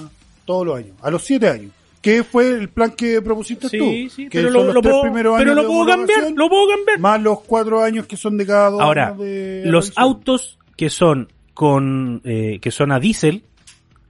[0.45, 1.71] todos los años, a los 7 años.
[2.01, 4.15] ¿Qué fue el plan que propusiste Sí, tú?
[4.15, 6.31] sí, que pero son lo, los lo tres puedo, primeros pero años lo puedo cambiar,
[6.35, 6.99] lo puedo cambiar.
[6.99, 10.03] Más los 4 años que son de cada dos Ahora, años de los revisión.
[10.03, 13.43] autos que son con eh, que son a diésel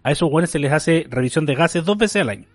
[0.03, 2.45] A esos buenos se les hace revisión de gases dos veces al año.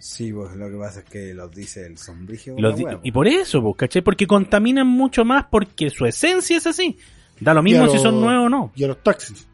[0.00, 2.54] Sí, pues lo que pasa es que los dice el sombrigio.
[2.58, 4.02] Los di- y por eso, pues, ¿cachai?
[4.02, 6.96] Porque contaminan mucho más porque su esencia es así.
[7.38, 8.72] Da lo mismo si los- son nuevos o no.
[8.74, 9.46] Y a los taxis.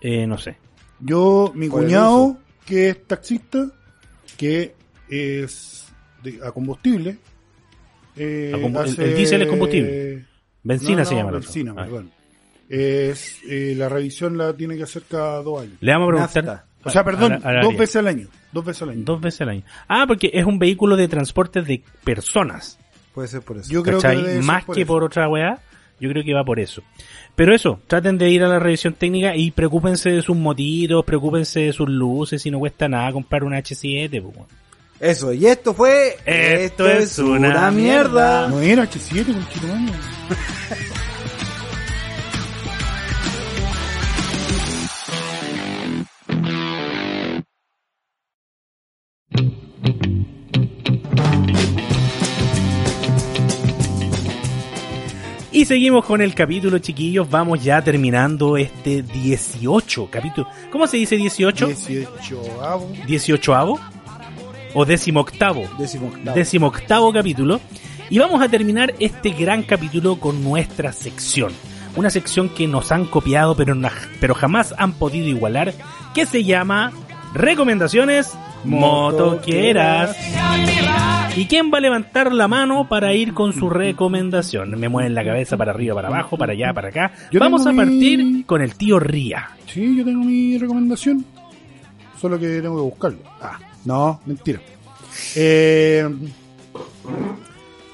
[0.00, 0.56] Eh, no sé.
[1.00, 3.66] Yo, mi cuñado, que es taxista,
[4.36, 4.74] que
[5.08, 5.86] es
[6.22, 7.18] de- a combustible.
[8.16, 10.24] eh, A el- hace- el diésel es combustible.
[10.64, 11.30] Benzina No, se no, llama.
[11.30, 11.46] el otro.
[11.48, 11.84] Benzina, Ah.
[11.84, 12.10] perdón.
[12.68, 15.74] Es, eh, la revisión la tiene que hacer cada dos años.
[15.80, 16.44] Le vamos a preguntar.
[16.44, 16.67] Nafta.
[16.88, 17.80] O sea, perdón, a la- a la dos área.
[17.80, 18.28] veces al año.
[18.52, 19.00] Dos veces al año.
[19.04, 19.62] Dos veces al año.
[19.88, 22.78] Ah, porque es un vehículo de transporte de personas.
[23.14, 23.70] Puede ser por eso.
[23.70, 24.88] Yo creo que Más por que eso.
[24.92, 25.58] por otra weá,
[26.00, 26.82] yo creo que va por eso.
[27.34, 31.60] Pero eso, traten de ir a la revisión técnica y preocúpense de sus motitos, preocúpense
[31.60, 34.20] de sus luces, si no cuesta nada comprar una H7.
[34.22, 34.34] pues.
[35.00, 36.16] Eso, y esto fue.
[36.26, 38.48] Esto es una mierda.
[38.48, 39.92] No era H7, conchetumare.
[55.58, 57.28] Y seguimos con el capítulo, chiquillos.
[57.28, 60.46] Vamos ya terminando este 18 capítulo.
[60.70, 61.66] ¿Cómo se dice 18?
[61.66, 62.88] 18 avo.
[63.08, 63.80] 18avo
[64.74, 65.64] o décimo octavo.
[65.76, 66.36] Décimo octavo.
[66.36, 67.60] décimo octavo capítulo.
[68.08, 71.52] Y vamos a terminar este gran capítulo con nuestra sección.
[71.96, 73.76] Una sección que nos han copiado pero,
[74.20, 75.74] pero jamás han podido igualar.
[76.14, 76.92] Que se llama
[77.34, 78.32] Recomendaciones
[78.64, 80.16] Motoqueras.
[81.36, 84.70] ¿Y quién va a levantar la mano para ir con su recomendación?
[84.78, 87.12] Me mueven la cabeza para arriba, para abajo, para allá, para acá.
[87.30, 89.50] Yo Vamos a mi- partir con el tío Ría.
[89.66, 91.24] Sí, yo tengo mi recomendación.
[92.20, 93.18] Solo que tengo que buscarlo.
[93.40, 94.60] Ah, no, mentira.
[95.36, 96.08] Eh,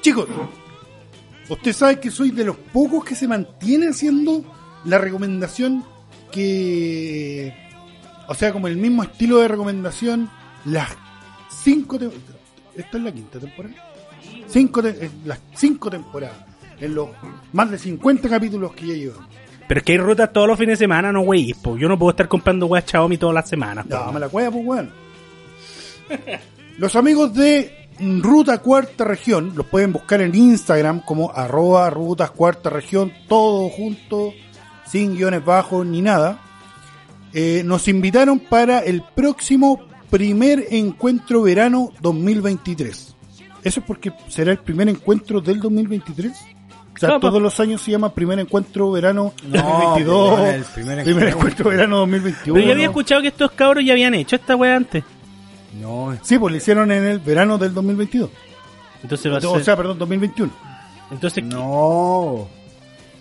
[0.01, 0.27] chicos,
[1.49, 4.43] usted sabe que soy de los pocos que se mantiene haciendo
[4.85, 5.83] la recomendación
[6.31, 7.53] que.
[8.27, 10.29] O sea, como el mismo estilo de recomendación,
[10.65, 10.89] las
[11.49, 11.97] cinco.
[11.99, 12.11] tem-
[12.75, 13.75] Esta es la quinta temporada.
[14.47, 16.37] Cinco te- las cinco temporadas.
[16.79, 17.09] En los
[17.53, 19.25] más de 50 capítulos que ya llevamos.
[19.67, 21.53] Pero es que hay rutas todos los fines de semana, no güey.
[21.79, 23.85] Yo no puedo estar comprando weas Xiaomi todas las semanas.
[23.87, 24.91] No, me la cueva, pues, weón.
[26.77, 27.89] Los amigos de
[28.21, 34.33] Ruta Cuarta Región los pueden buscar en Instagram como arroba rutas cuarta región, todo junto,
[34.85, 36.39] sin guiones bajos ni nada.
[37.33, 39.79] Eh, nos invitaron para el próximo
[40.09, 43.15] primer encuentro verano 2023.
[43.63, 46.31] Eso es porque será el primer encuentro del 2023.
[46.31, 50.55] O sea, No, pues- todos los años se llama primer encuentro verano No, 2022, pues,
[50.55, 51.69] el primer primer encuentro.
[51.69, 52.53] verano 2021.
[52.53, 55.03] Pero yo había escuchado que estos cabros ya habían hecho esta wea antes.
[55.81, 58.29] No, Sí, pues lo hicieron en el verano del 2022.
[59.03, 59.63] Entonces va a O ser...
[59.65, 60.51] sea, perdón, 2021.
[61.11, 62.47] Entonces, no.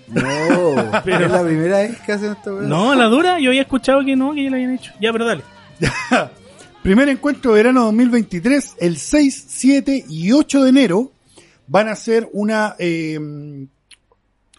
[0.07, 0.23] No.
[1.05, 2.69] Pero- es la primera vez que hacen esto, weón.
[2.69, 4.93] no, la dura, yo había escuchado que no, que ya lo habían hecho.
[5.01, 5.43] Ya, pero dale.
[6.85, 11.13] Primer encuentro de verano 2023, el 6, 7 y 8 de enero,
[11.67, 13.19] van a hacer una, eh,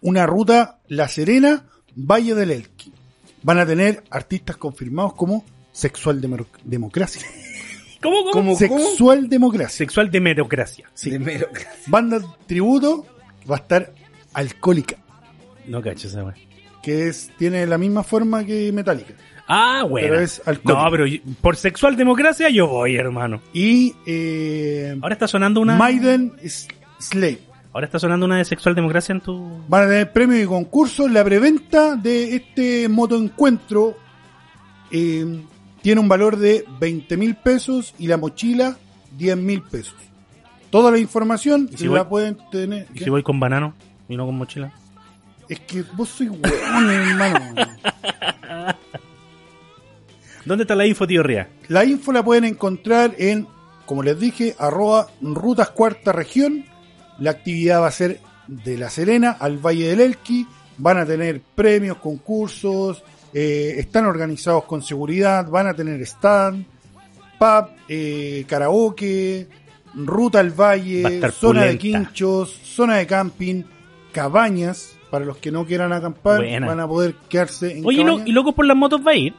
[0.01, 1.65] una ruta La Serena,
[1.95, 2.91] Valle del Elqui.
[3.43, 7.21] Van a tener artistas confirmados como Sexual Demo- Democracia.
[8.01, 8.31] ¿Cómo, cómo?
[8.31, 8.55] ¿Cómo?
[8.57, 9.77] Sexual Democracia.
[9.77, 10.89] Sexual de meritocracia.
[10.95, 11.11] Sí.
[11.11, 11.47] De mero-
[11.87, 13.05] Banda tributo
[13.49, 13.93] va a estar
[14.33, 14.97] Alcohólica,
[15.67, 16.33] No cacho esa
[16.83, 19.13] que es, tiene la misma forma que Metallica.
[19.47, 20.07] Ah, bueno.
[20.09, 20.83] Pero es alcohólico.
[20.85, 23.41] No, pero yo- por sexual democracia yo voy, hermano.
[23.53, 25.75] Y eh, Ahora está sonando una.
[25.77, 26.67] Maiden S-
[26.99, 27.39] Slave.
[27.73, 29.61] Ahora está sonando una de sexual democracia en tu.
[29.67, 31.11] Van a tener premios y concursos.
[31.11, 33.97] La preventa de este motoencuentro
[34.91, 35.41] eh,
[35.81, 38.77] tiene un valor de 20 mil pesos y la mochila
[39.17, 39.95] 10 mil pesos.
[40.71, 42.87] Toda la información ¿Y si la voy- pueden tener.
[42.95, 43.75] ¿Y si voy con banano
[44.09, 44.71] y no con mochila?
[45.47, 47.55] Es que vos sois hueón, hermano.
[50.45, 51.49] ¿Dónde está la info, tío Ría?
[51.67, 53.47] La info la pueden encontrar en,
[53.85, 56.65] como les dije, arroba rutas cuarta región.
[57.19, 60.45] La actividad va a ser de La Serena al Valle del Elqui.
[60.77, 63.01] Van a tener premios, concursos,
[63.33, 66.65] eh, están organizados con seguridad, van a tener stand,
[67.39, 69.47] pub, eh, karaoke,
[69.95, 73.63] ruta al valle, zona de quinchos, zona de camping,
[74.11, 74.91] cabañas.
[75.09, 76.67] Para los que no quieran acampar, Buena.
[76.67, 78.27] van a poder quedarse en Oye, ¿no- cabañas.
[78.27, 79.33] ¿y Locos por las Motos va a ir?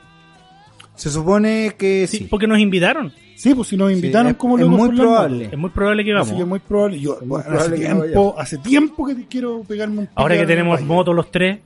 [0.97, 2.25] Se supone que Sí, sí.
[2.25, 3.13] porque nos invitaron.
[3.37, 5.45] Sí, pues si nos invitaron es- como es muy probable.
[5.53, 6.29] Es muy probable que vamos.
[6.29, 6.99] Así que es muy probable.
[7.01, 10.47] Yo, muy bueno, probable hace, no tiempo, hace tiempo que quiero pegarme un Ahora que
[10.47, 11.59] tenemos motos los tres.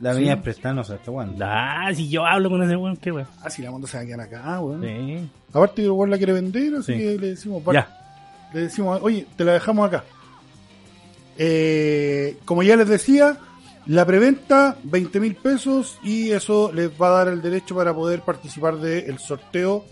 [0.00, 1.44] La mía es prestada, no sé hasta cuándo.
[1.44, 3.26] Ah, si yo hablo con ese weón, qué weón.
[3.42, 4.82] Ah, si la moto se va a quedar acá, weón.
[4.82, 5.28] Sí.
[5.52, 6.98] Aparte que el weón la quiere vender, así Sí.
[6.98, 7.88] que le decimos, va- Ya.
[8.54, 10.04] le decimos, oye, te la dejamos acá.
[11.36, 13.38] Eh, como ya les decía,
[13.88, 18.20] La preventa, 20 mil pesos y eso les va a dar el derecho para poder
[18.20, 19.84] participar del sorteo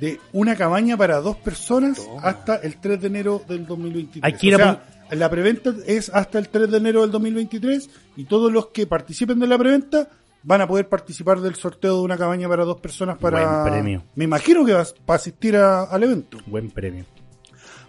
[0.00, 4.24] de una cabaña para dos personas hasta el 3 de enero del 2023.
[4.24, 7.10] Hay que ir o a sea, la preventa es hasta el 3 de enero del
[7.10, 10.08] 2023 y todos los que participen de la preventa
[10.42, 13.60] van a poder participar del sorteo de una cabaña para dos personas para...
[13.62, 14.04] Buen premio.
[14.14, 16.38] Me imagino que vas para asistir a- al evento.
[16.46, 17.04] Buen premio.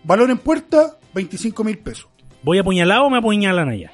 [0.04, 2.08] Valor en puerta, 25 mil pesos.
[2.42, 3.92] ¿Voy apuñalado o me apuñalan allá?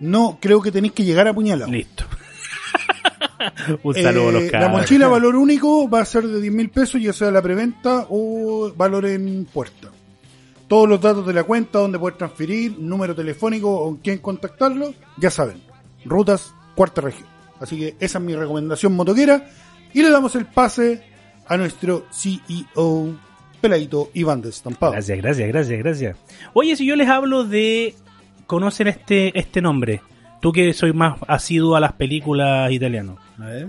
[0.00, 1.70] No, creo que tenéis que llegar a apuñalado.
[1.70, 2.04] Listo.
[3.82, 4.80] Un saludo a los Eh, la cabros.
[4.80, 8.72] mochila valor único va a ser de 10 mil pesos, ya sea la preventa o
[8.76, 9.88] valor en puerta.
[10.68, 14.94] Todos los datos de la cuenta, donde poder transferir, número telefónico o con quién contactarlo,
[15.18, 15.60] ya saben.
[16.04, 17.28] Rutas cuarta región.
[17.60, 19.48] Así que esa es mi recomendación motoquera.
[19.92, 21.02] Y le damos el pase
[21.48, 23.16] a nuestro CEO,
[23.60, 24.92] Peladito Iván de Estampado.
[24.92, 26.16] Gracias, gracias, gracias, gracias.
[26.54, 27.94] Oye, si yo les hablo de...
[28.50, 30.02] ¿Conocen este, este nombre?
[30.42, 33.14] Tú que soy más asiduo a las películas italianas.
[33.38, 33.66] A ver.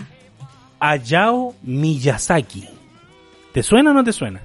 [0.79, 2.67] Hayao Miyazaki.
[3.53, 4.41] ¿Te suena o no te suena?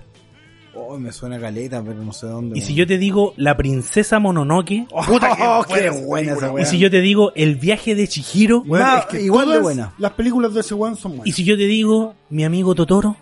[0.74, 2.58] Oh, me suena caleta, pero no sé dónde.
[2.58, 6.66] Y si yo te digo La Princesa Mononoke, Puta, qué buena esa y weá.
[6.66, 9.94] si yo te digo El Viaje de Chihiro, Bueno, Nah, es que igual de buena.
[9.96, 11.34] Las películas de ese weón son y buenas.
[11.34, 13.16] si yo te digo Mi Amigo Totoro,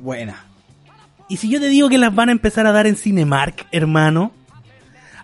[0.00, 0.44] Buena.
[1.30, 4.32] y si yo te digo que las van a empezar a dar en Cinemark, hermano,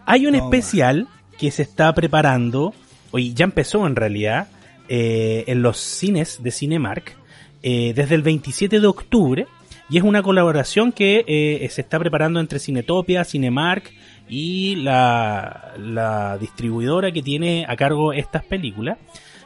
[0.07, 1.07] hay un No, especial
[1.39, 2.75] que se está preparando,
[3.11, 4.49] hoy ya empezó en realidad,
[4.89, 7.17] eh, en los cines de Cinemark,
[7.63, 9.47] eh, desde el 27 de octubre,
[9.89, 13.93] y es una colaboración que eh, se está preparando entre Cinetopia, Cinemark
[14.29, 18.99] y la, la distribuidora que tiene a cargo estas películas,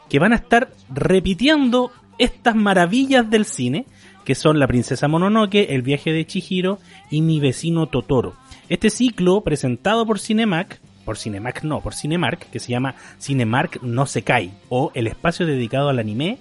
[0.09, 3.85] que van a estar repitiendo estas maravillas del cine,
[4.25, 6.79] que son La Princesa Mononoke, El viaje de Chihiro
[7.09, 8.35] y Mi vecino Totoro.
[8.69, 10.79] Este ciclo presentado por Cinemark,
[11.09, 15.47] por Cinemark no, por Cinemark, que se llama Cinemark no se cae, o el espacio
[15.47, 16.37] dedicado al anime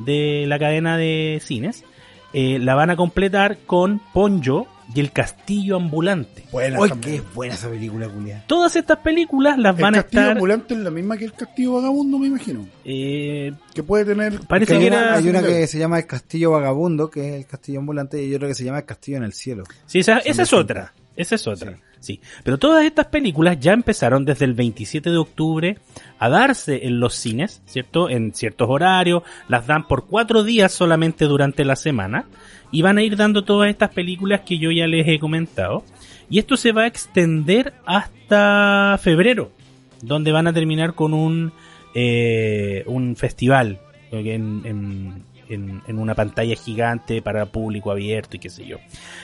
[0.00, 1.84] de la cadena de cines,
[2.32, 6.42] eh, la van a completar con Ponyo y el castillo ambulante.
[6.50, 7.00] Uy, también.
[7.00, 8.42] qué buena esa película, culia.
[8.48, 10.36] Todas estas películas las El van a castillo estar...
[10.36, 12.66] ambulante es la misma que el castillo vagabundo, me imagino.
[12.84, 14.40] eh, Que puede tener.
[14.48, 17.46] Parece hay, que era- hay una que se llama el Castillo Vagabundo, que es el
[17.46, 19.62] castillo ambulante, y otra que se llama el Castillo en el Cielo.
[19.86, 20.92] Sí, esa, esa es otra.
[21.16, 21.76] Esa es otra.
[22.00, 22.20] Sí.
[22.44, 25.78] Pero todas estas películas ya empezaron desde el 27 de octubre
[26.18, 28.08] a darse en los cines, ¿cierto?
[28.08, 29.22] En ciertos horarios.
[29.48, 32.26] Las dan por cuatro días solamente durante la semana.
[32.72, 35.84] Y van a ir dando todas estas películas que yo ya les he comentado.
[36.30, 39.52] Y esto se va a extender hasta febrero.
[40.00, 41.52] Donde van a terminar con un,
[41.94, 43.80] eh, un festival.
[44.10, 48.78] En, en, en- en una pantalla gigante para público abierto y qué sé yo.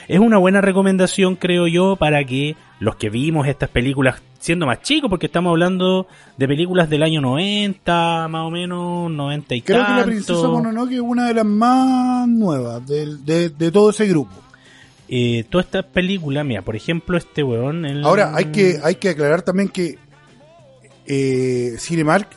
[0.07, 4.81] Es una buena recomendación, creo yo, para que los que vimos estas películas siendo más
[4.83, 9.85] chicos, porque estamos hablando de películas del año 90, más o menos, 90 y Creo
[9.85, 14.05] que la princesa Mononoke es una de las más nuevas del- de, de todo ese
[14.07, 14.31] grupo.
[15.09, 17.85] Eh, todas estas películas, mira, por ejemplo, este weón...
[17.85, 19.97] el- Ahora, hay que, hay que aclarar también que
[21.05, 22.27] eh, Cinemark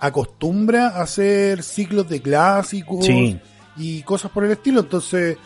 [0.00, 3.38] acostumbra a hacer ciclos de clásicos Sí.
[3.76, 4.80] y cosas por el estilo.
[4.80, 5.36] Entonces,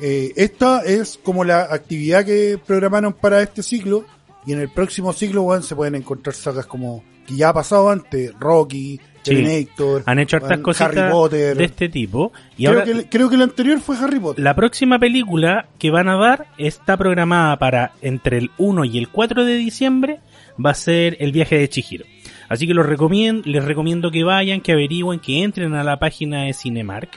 [0.00, 4.04] eh, esta es como la actividad que programaron para este ciclo.
[4.46, 7.88] Y en el próximo ciclo, weón, se pueden encontrar sagas como que ya ha pasado
[7.90, 9.30] antes, Rocky, Sí.
[9.36, 11.56] Terminator, Han hecho hartas cositas Harry Potter.
[11.56, 12.32] de este tipo.
[12.58, 14.42] Y creo, ahora, que, creo que el anterior fue Harry Potter.
[14.42, 19.08] La próxima película que van a dar está programada para entre el 1 y el
[19.10, 20.18] 4 de diciembre.
[20.64, 22.04] Va a ser El viaje de Chihiro.
[22.52, 26.42] Así que los recomiendo, les recomiendo que vayan, que averigüen, que entren a la página
[26.42, 27.08] de Cinemark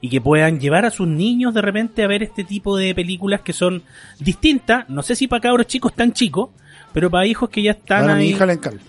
[0.00, 3.42] y que puedan llevar a sus niños de repente a ver este tipo de películas
[3.42, 3.84] que son
[4.18, 4.88] distintas.
[4.88, 6.50] No sé si para cabros chicos tan chicos,
[6.92, 8.36] pero para hijos que ya están Bueno, ahí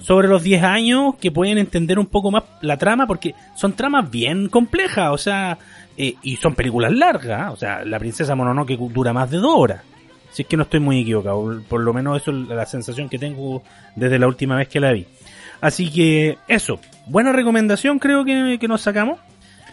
[0.01, 4.09] sobre los 10 años que pueden entender un poco más la trama porque son tramas
[4.09, 5.59] bien complejas, o sea,
[5.97, 9.83] eh, y son películas largas, o sea, La Princesa Mononoke dura más de dos horas.
[10.31, 13.19] Si es que no estoy muy equivocado, por lo menos eso es la sensación que
[13.19, 13.61] tengo
[13.95, 15.05] desde la última vez que la vi.
[15.61, 19.19] Así que eso, buena recomendación creo que, que nos sacamos.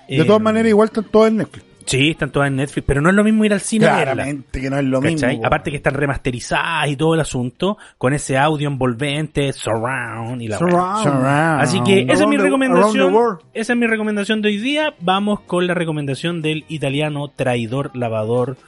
[0.08, 1.64] De Eh, todas maneras, igual están todas en Netflix.
[1.86, 4.12] Sí, están todas en Netflix, pero no es lo mismo ir al cine verla.
[4.12, 5.30] Claramente que no es lo ¿Cachai?
[5.36, 5.46] mismo.
[5.46, 10.58] Aparte que están remasterizadas y todo el asunto, con ese audio envolvente, surround y la.
[10.58, 11.02] Surround.
[11.02, 11.60] Surround.
[11.62, 13.12] Así que esa es mi recomendación.
[13.14, 13.60] the.
[13.60, 14.92] Esa es mi recomendación de hoy día.
[15.00, 18.58] Vamos con la recomendación del italiano traidor lavador,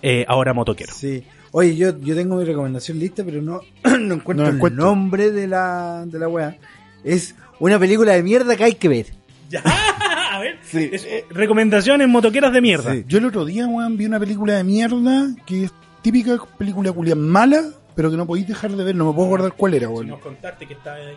[0.00, 0.92] eh, ahora motoquero.
[0.94, 1.22] Sí.
[1.56, 3.60] Oye, yo, yo tengo mi recomendación lista, pero no,
[4.00, 6.56] no encuentro No el nombre de la, de la wea.
[7.04, 9.06] Es una película de mierda que hay que ver.
[9.48, 9.62] Ya,
[10.32, 10.58] a ver.
[10.72, 12.92] es- eh, recomendaciones motoqueros de mierda.
[12.92, 13.04] Sí.
[13.06, 15.72] Yo el otro día, weón, vi una película de mierda que es
[16.02, 17.62] típica película culia mala,
[17.94, 18.96] pero que no podéis dejar de ver.
[18.96, 20.08] No me puedo acordar cuál era, Si weón.
[20.08, 21.16] nos contaste que está ahí.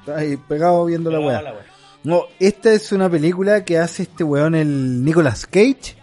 [0.00, 1.40] Está ahí pegado viendo weá.
[1.40, 1.62] la weá.
[2.02, 5.96] No, esta es una película que hace este weón, el Nicolas Cage.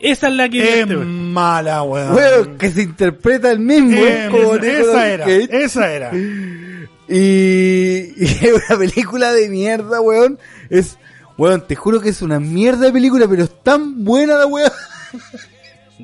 [0.00, 2.14] Esa es la que Es mala, weón.
[2.14, 5.48] Weón, que se interpreta el mismo Eh, como esa, era, Cage.
[5.52, 6.10] esa era.
[6.14, 10.38] Y, y es una película de mierda, weón.
[10.70, 10.96] Es,
[11.36, 14.72] weón, te juro que es una mierda de película, pero es tan buena la weón.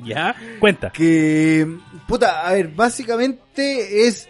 [0.05, 0.91] Ya, cuenta.
[0.91, 1.67] Que,
[2.07, 4.27] puta, a ver, básicamente es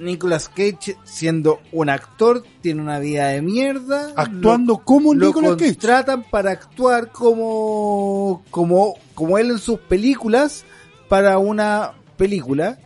[0.00, 4.12] Nicolas Cage siendo un actor, tiene una vida de mierda.
[4.16, 5.64] Actuando como lo, lo Nicolas Cage.
[5.72, 10.64] contratan para actuar como, como, como él en sus películas
[11.08, 12.78] para una película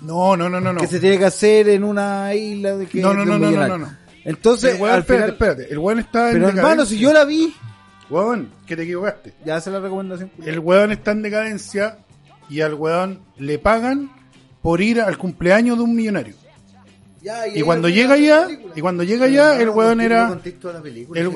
[0.00, 0.72] No, no, no, no.
[0.72, 0.80] no.
[0.80, 3.78] que se tiene que hacer en una isla de que No, no, no, no, no,
[3.78, 3.96] no.
[4.24, 5.72] Entonces, El weón, espérate, espérate.
[5.72, 6.96] El weón está en pero hermano, decadencia.
[6.96, 7.54] si yo la vi,
[8.10, 9.34] Weón, que te equivocaste.
[9.44, 10.30] ya hace la recomendación.
[10.44, 11.98] El weón está en decadencia
[12.48, 14.10] y al weón le pagan
[14.62, 16.34] por ir al cumpleaños de un millonario.
[17.22, 20.28] Ya, Y cuando llega allá, y cuando llega allá, el weón era...
[20.32, 21.32] el, el-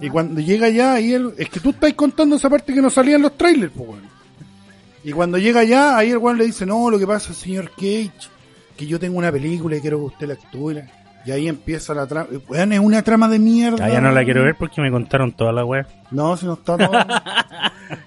[0.00, 2.80] y, y cuando llega allá, ahí el, es que tú estás contando esa parte que
[2.82, 4.08] no salía en los trailers, pues weón.
[5.04, 8.10] Y cuando llega allá, ahí el weón le dice, no, lo que pasa, señor Cage,
[8.76, 10.82] que yo tengo una película y quiero que usted la actúe.
[11.24, 12.28] Y ahí empieza la trama.
[12.48, 13.84] Weón, es una trama de mierda.
[13.84, 15.86] Ah, ya no la quiero ver porque me contaron toda la weá.
[16.10, 16.90] No, si no está todo.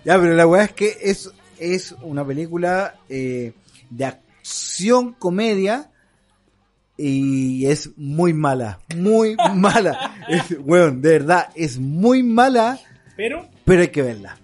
[0.05, 3.53] Ya, pero la weá es que es, es una película eh,
[3.89, 5.89] de acción, comedia,
[7.01, 10.13] y es muy mala, muy mala.
[10.27, 12.79] Es, weón, de verdad, es muy mala,
[13.17, 14.37] Pero, pero hay que verla.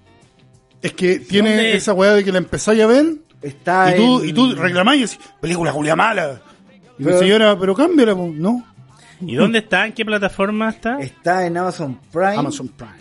[0.82, 1.76] es que tiene ¿Dónde?
[1.78, 3.06] esa weá de que la empezáis a ver
[3.42, 6.42] Está y tú, en- y tú reclamás y decís, película Julia mala.
[6.98, 8.66] Y Pero- señora, pero cámbiala, no.
[9.22, 9.86] ¿y dónde está?
[9.86, 11.00] ¿En qué plataforma está?
[11.00, 12.36] Está en Amazon Prime.
[12.38, 12.92] Amazon Prime.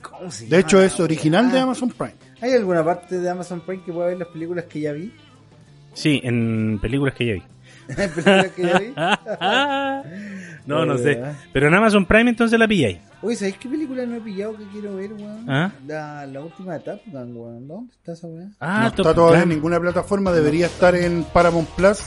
[0.00, 1.62] ¿Cómo se De hecho, es original de weá?
[1.64, 2.14] Amazon Prime.
[2.40, 5.12] ¿Hay alguna parte de Amazon Prime que pueda ver las películas que ya vi?
[5.94, 6.78] Sí, en.
[6.80, 7.42] ¿Películas que ya vi?
[10.66, 11.12] no, no sé.
[11.12, 11.22] Eh.
[11.52, 12.98] Pero en Amazon Prime entonces la pilláis.
[13.22, 15.48] Oye, ¿sabéis qué película no he pillado que quiero ver, weón?
[15.48, 15.70] ¿Ah?
[15.86, 17.68] La, la última de Top Gun, weón.
[17.68, 18.46] ¿Dónde está esa weá?
[18.60, 19.54] Ah, no Top está todavía en Gun.
[19.56, 21.98] ninguna plataforma, debería estar en Paramount Plus,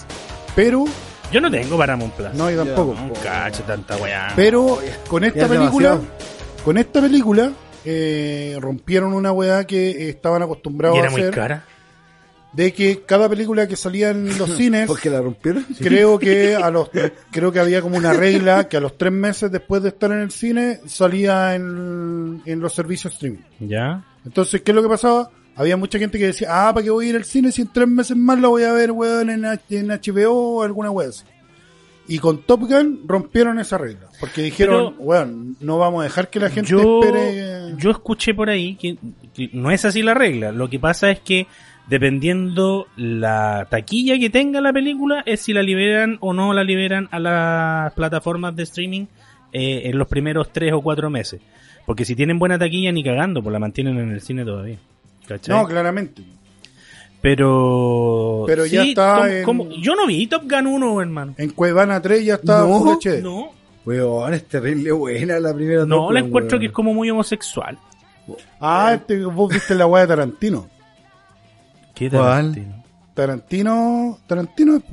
[0.55, 0.85] pero
[1.31, 2.33] Yo no tengo Paramount Plus.
[2.33, 2.91] no, yo tampoco.
[2.91, 4.31] Un cacho, tanta weá.
[4.35, 6.17] Pero con Ya esta es película, demasiado.
[6.63, 7.51] con esta película,
[7.85, 11.63] eh, rompieron una weá que estaban acostumbrados y a era muy hacer, cara.
[12.55, 15.63] De que cada película que salía en los cines, ¿Porque la rompieron?
[15.79, 16.89] creo que a los,
[17.31, 20.19] creo que había como una regla que a los tres meses después de estar en
[20.19, 23.39] el cine salía en, en los servicios streaming.
[23.59, 24.05] ¿Ya?
[24.25, 25.29] Entonces, ¿qué es lo que pasaba?
[25.57, 27.71] Había mucha gente que decía, ah, ¿para qué voy a ir al cine si en
[27.71, 31.23] tres meses más la voy a ver, weón, en, en HBO o alguna weón así?
[32.07, 34.07] Y con Top Gun rompieron esa regla.
[34.19, 37.73] Porque dijeron, Pero- weón, no vamos a dejar que la gente yo, espere.
[37.77, 38.97] yo escuché por ahí que,
[39.33, 40.51] que no es así la regla.
[40.51, 41.47] Lo que pasa es que
[41.87, 47.07] dependiendo la taquilla que tenga la película, es si la liberan o no la liberan
[47.11, 49.05] a las plataformas de streaming
[49.53, 51.41] eh, en los primeros tres o cuatro meses.
[51.85, 54.77] Porque si tienen buena taquilla, ni cagando, pues la mantienen en el cine todavía.
[55.27, 55.55] ¿Cachai?
[55.55, 56.23] No, claramente.
[57.21, 58.43] pero.
[58.47, 61.33] Pero ya está Tom- en- como- Yo no vi Top Gun 1, hermano.
[61.37, 62.97] En Cuevana 3 ya está No.
[63.21, 63.51] No,
[63.85, 65.85] Weón, es terrible buena la primera.
[65.85, 66.61] no, la encuentro weón.
[66.61, 67.77] que es como muy homosexual.
[68.59, 70.67] Ah, este, vos viste la weá de Tarantino.
[71.95, 72.51] ¿Qué ¿Cuál?
[72.53, 72.83] Tarantino?
[73.13, 74.83] Tarantino, Tarantino es,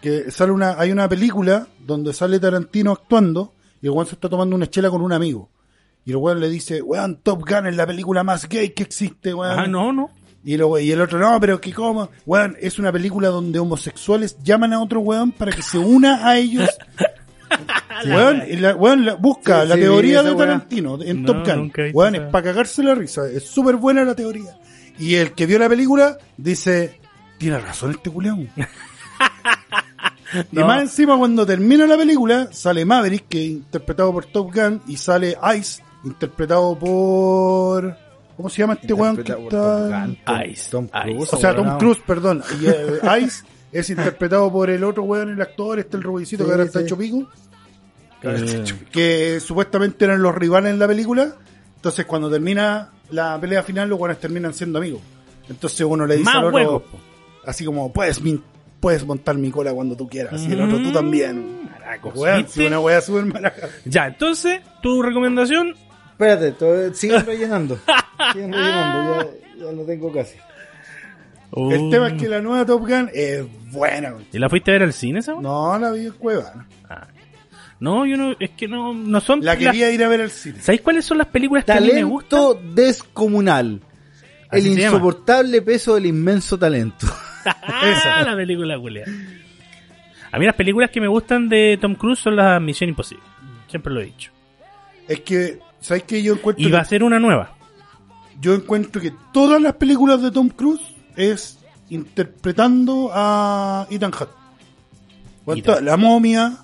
[0.00, 3.52] que sale una, hay una película donde sale Tarantino actuando
[3.82, 5.50] y el weón se está tomando una chela con un amigo.
[6.04, 9.34] Y el weón le dice, weón, Top Gun es la película más gay que existe,
[9.34, 9.58] weón.
[9.58, 10.10] Ah, no, no.
[10.44, 14.38] Y, lo- y el otro, no, pero que cómo, weón, es una película donde homosexuales
[14.42, 16.70] llaman a otro weón para que se una a ellos.
[18.06, 20.34] weón, y la- weón, la- busca Sí, la sí, teoría de.
[20.34, 21.72] Tarantino en No, Top Gun.
[21.92, 24.56] Weón, es para cagarse la risa, es súper buena la teoría.
[24.98, 26.98] Y el que vio la película dice,
[27.38, 28.48] tiene razón este culeón.
[30.52, 30.66] Y No.
[30.66, 34.98] más encima cuando termina la película sale Maverick, que es interpretado por Top Gun, y
[34.98, 37.96] sale Ice, interpretado por...
[38.36, 39.36] ¿Cómo se llama este weón que está...?
[39.48, 41.00] Top Gun, Tom- Ice, Tom Ice.
[41.02, 41.78] Cruise, O sea, Tom.
[41.78, 42.42] Cruise, perdón.
[42.60, 43.42] Y eh, Ice
[43.72, 46.80] es interpretado por el otro weón, el actor, este el rubicito Sí, que ahora está
[46.80, 46.84] sí.
[46.84, 47.26] hecho pico,
[48.22, 51.32] Eh, que supuestamente eran los rivales en la película.
[51.78, 55.00] Entonces cuando termina la pelea final, los weones terminan siendo amigos.
[55.48, 56.82] Entonces uno le dice Más al otro, huevos,
[57.46, 58.20] así como, puedes,
[58.80, 60.42] puedes montar mi cola cuando tú quieras.
[60.42, 61.64] Y el otro, tú también.
[61.70, 63.52] Maracos, Weón, si una wea súper mala.
[63.86, 65.74] Ya, entonces, tu recomendación.
[66.12, 67.78] Espérate, to- siguen rellenando.
[68.32, 70.36] siguen rellenando, ya, ya lo tengo casi.
[70.36, 73.42] El Uh, tema es que la nueva Top Gun es
[73.72, 74.14] buena.
[74.30, 75.32] ¿Y la fuiste a ver al cine esa?
[75.32, 75.44] weón?
[75.44, 76.66] No, la vi en Cueva.
[76.90, 77.06] Ah.
[77.80, 79.40] No, yo no, es que no, no son.
[79.44, 80.60] La las- quería ir a ver al cine.
[80.60, 82.40] ¿Sabéis cuáles son las películas que a mí me gustan?
[82.40, 83.80] Talento descomunal.
[84.50, 87.06] El Así insoportable peso del inmenso talento.
[87.84, 88.22] Esa.
[88.22, 89.04] la película, Julia.
[90.32, 93.22] A mí las películas que me gustan de Tom Cruise son las Misión Imposible.
[93.68, 94.32] Siempre lo he dicho.
[95.06, 96.22] Es que, ¿sabes qué?
[96.22, 97.54] Yo encuentro, Y va que, a ser una nueva.
[98.40, 100.82] yo encuentro que todas las películas de Tom Cruise
[101.16, 101.58] es
[101.90, 105.82] interpretando a Ethan Hunt.
[105.82, 106.58] La momia,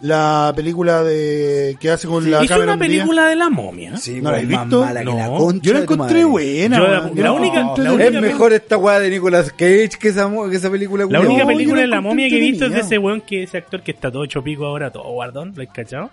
[0.00, 3.96] la película de que hace con la Hizo cámara una película de la momia.
[3.96, 4.80] Sí, ¿No la pues, has más visto?
[4.84, 5.36] mala que la No.
[5.38, 6.78] concha Yo la encontré buena.
[6.80, 10.70] La- la única- la Es mejor esta weá de Nicolas Cage que esa, que esa
[10.70, 11.04] película.
[11.10, 13.20] La única No, película de la la momia que he visto es de ese weón
[13.22, 16.10] que ese actor que está todo hecho pico ahora, todo guardón, ¿lo has cachado?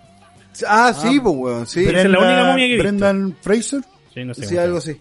[0.66, 1.84] Ah, sí, pues weón, sí.
[1.84, 2.82] Esa es la única momia que he visto.
[2.82, 3.80] Brendan Fraser.
[4.14, 4.96] Sí, no sé Sí, algo así.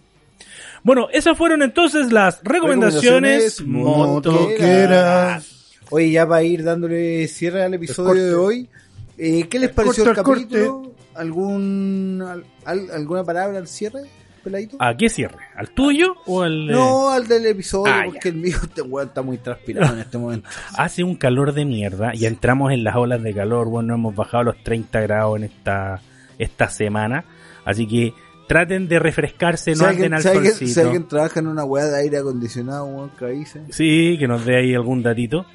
[0.83, 5.54] Bueno, esas fueron entonces las recomendaciones, Recomendaciones motoqueras.
[5.91, 8.69] Oye, ya para ir dándole cierre al episodio de hoy,
[9.17, 10.91] eh, ¿qué les El pareció corte, el capítulo?
[11.13, 14.01] ¿Algún, al- al- ¿Alguna palabra al cierre,
[14.43, 14.77] peladito?
[14.79, 15.37] ¿A qué cierre?
[15.55, 16.69] ¿Al tuyo o al...?
[16.69, 16.73] eh?
[16.73, 20.17] No, al del episodio, Ah, porque el mío este weón está muy transpirado en este
[20.17, 20.49] momento.
[20.77, 23.67] Hace un calor de mierda y entramos en las olas de calor.
[23.69, 26.01] Bueno, hemos bajado los 30 grados en esta,
[26.37, 27.23] esta semana.
[27.63, 28.13] Así que
[28.47, 30.21] traten de refrescarse, no anden alguien, al
[30.51, 30.71] solcito.
[30.73, 33.61] si alguien trabaja en una weá de aire acondicionado, weón, que avise.
[33.69, 35.45] Sí, que nos dé ahí algún datito.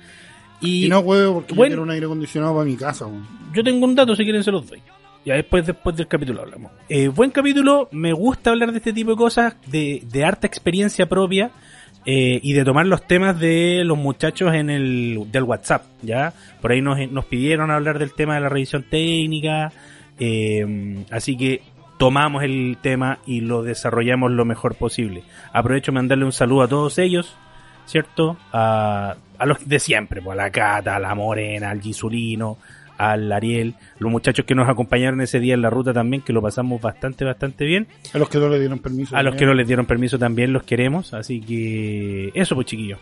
[0.61, 1.69] Y, Y no puedo porque Bueno.
[1.71, 3.07] yo quiero un aire acondicionado para mi casa.
[3.55, 4.81] yo tengo un dato, si quieren se los doy.
[5.25, 6.73] Ya después, después del capítulo hablamos.
[6.89, 11.07] Eh, buen capítulo, me gusta hablar de este tipo de cosas, de, de harta experiencia
[11.11, 11.51] propia
[12.07, 16.33] eh, y de tomar los temas de los muchachos en el del WhatsApp, ¿ya?
[16.63, 19.73] Por ahí nos, nos pidieron hablar del tema de la revisión técnica,
[20.19, 21.63] eh, así que
[21.99, 25.23] tomamos el tema y lo desarrollamos lo mejor posible.
[25.53, 27.37] Aprovecho de mandarle un saludo a todos ellos,
[27.91, 28.37] ¿cierto?
[28.53, 32.59] A, a los de siempre, pues, a la Cata, a la Morena, al Gisulino,
[32.97, 36.43] al Ariel, los muchachos que nos acompañaron ese día en la ruta también, que lo
[36.43, 37.89] pasamos bastante, bastante bien.
[38.13, 39.17] A los que no le dieron permiso.
[39.17, 39.49] A los que también.
[39.49, 43.01] no les dieron permiso también los queremos, así que eso pues chiquillos.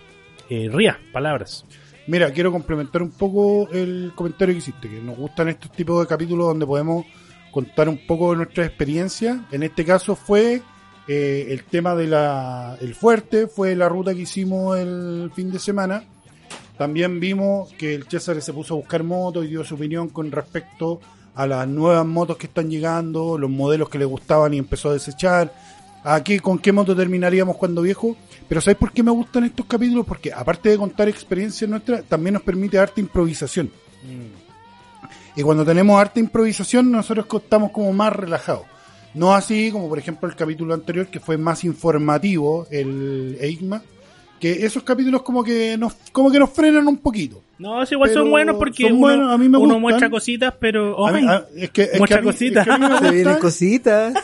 [0.49, 1.65] Eh, Ría, palabras.
[2.07, 6.07] Mira, quiero complementar un poco el comentario que hiciste, que nos gustan estos tipos de
[6.07, 7.05] capítulos donde podemos
[7.51, 9.45] contar un poco de nuestra experiencia.
[9.51, 10.63] En este caso fue
[11.09, 15.59] eh, el tema de la el fuerte, fue la ruta que hicimos el fin de
[15.59, 16.05] semana.
[16.77, 20.31] También vimos que el César se puso a buscar motos y dio su opinión con
[20.31, 21.01] respecto
[21.35, 24.93] a las nuevas motos que están llegando, los modelos que le gustaban y empezó a
[24.93, 25.53] desechar.
[26.05, 28.17] ¿A qué, ¿Con qué moto terminaríamos cuando viejo?
[28.47, 30.07] Pero ¿sabes por qué me gustan estos capítulos?
[30.07, 33.71] Porque aparte de contar experiencias nuestras, también nos permite harta improvisación.
[35.35, 38.67] Y cuando tenemos harta improvisación, nosotros estamos como más relajados.
[39.15, 43.83] No así como por ejemplo el capítulo anterior que fue más informativo, el EIGMA,
[44.39, 47.43] que esos capítulos como que nos, como que nos frenan un poquito.
[47.59, 49.81] No, es igual Pero son buenos porque son uno, buenos, a mí me uno gustan.
[49.81, 51.07] muestra cositas, pero...
[51.09, 51.27] A mí- ¡ay!
[51.29, 52.61] a- es que, es que Muchas a mí- cositas.
[52.61, 54.15] es que a mí me Se vienen gustan- cositas.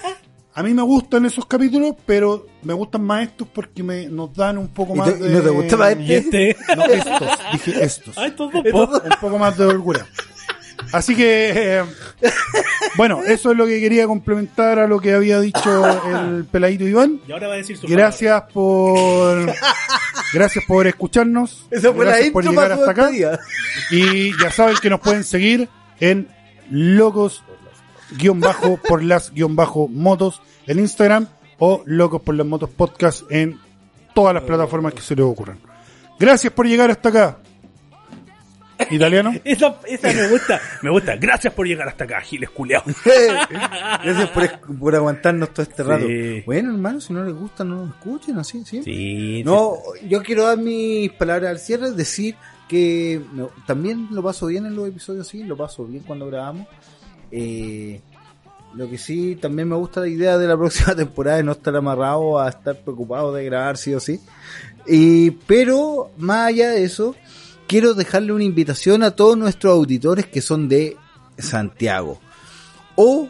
[0.56, 4.56] A mí me gustan esos capítulos, pero me gustan más estos porque me, nos dan
[4.58, 5.30] un poco ¿Y más te- de...
[5.30, 6.56] y no te gusta más Y este...
[6.76, 8.16] No, estos, dije estos.
[8.18, 8.62] Ay, estos dos,
[9.02, 10.06] un poco más de holgura.
[10.92, 11.84] Así que, eh,
[12.96, 17.20] bueno, eso es lo que quería complementar a lo que había dicho el peladito Iván.
[17.26, 19.52] Y ahora va a decir su Gracias por,
[20.32, 21.66] gracias por escucharnos.
[21.70, 23.08] Esa fue la gracias por llegar hasta acá.
[23.08, 23.38] día.
[23.90, 25.68] Y ya saben que nos pueden seguir
[26.00, 26.28] en
[26.70, 27.42] locos
[28.18, 31.28] guion bajo por las guion bajo motos en Instagram
[31.58, 33.58] o locos por las motos podcast en
[34.14, 35.58] todas las plataformas que se les ocurran.
[36.18, 37.38] Gracias por llegar hasta acá.
[38.90, 39.32] Italiano.
[39.44, 41.16] Esa, esa me gusta, me gusta.
[41.16, 42.84] Gracias por llegar hasta acá, Giles culeado.
[44.04, 45.88] Gracias por, por aguantarnos todo este Sí.
[45.88, 46.06] rato.
[46.46, 48.82] Bueno, hermano, si no les gusta, no nos escuchen, así, ¿sí?
[48.82, 49.74] Sí, No,
[50.08, 52.36] yo quiero dar mis palabras al cierre, decir
[52.68, 56.66] que me- también lo paso bien en los episodios, sí, lo paso bien cuando grabamos.
[57.30, 58.00] Eh,
[58.74, 61.74] lo que sí, también me gusta la idea de la próxima temporada de no estar
[61.76, 64.20] amarrado a estar preocupado de grabar sí o sí.
[64.86, 67.14] Y, pero, más allá de eso,
[67.74, 70.96] quiero dejarle una invitación a todos nuestros auditores que son de
[71.36, 72.20] Santiago.
[72.94, 73.28] O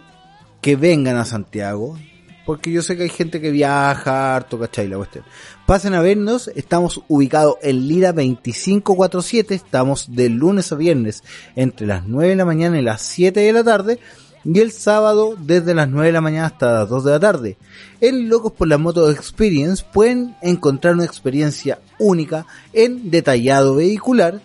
[0.61, 1.99] que vengan a Santiago.
[2.45, 4.87] Porque yo sé que hay gente que viaja harto, ¿cachai?
[4.87, 5.25] La cuestión.
[5.65, 11.25] Pasen a vernos, estamos ubicados en Lira 2547, estamos de lunes a viernes
[11.57, 13.99] entre las 9 de la mañana y las 7 de la tarde
[14.45, 17.57] y el sábado desde las 9 de la mañana hasta las 2 de la tarde.
[18.01, 24.41] En Locos por la Moto Experience pueden encontrar una experiencia única en detallado vehicular,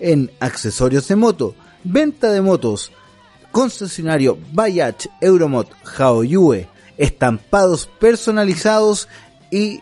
[0.00, 1.54] en accesorios de moto,
[1.84, 2.92] venta de motos,
[3.52, 6.68] concesionario Bayach, Euromot, Haoyue,
[6.98, 9.08] estampados personalizados
[9.50, 9.80] y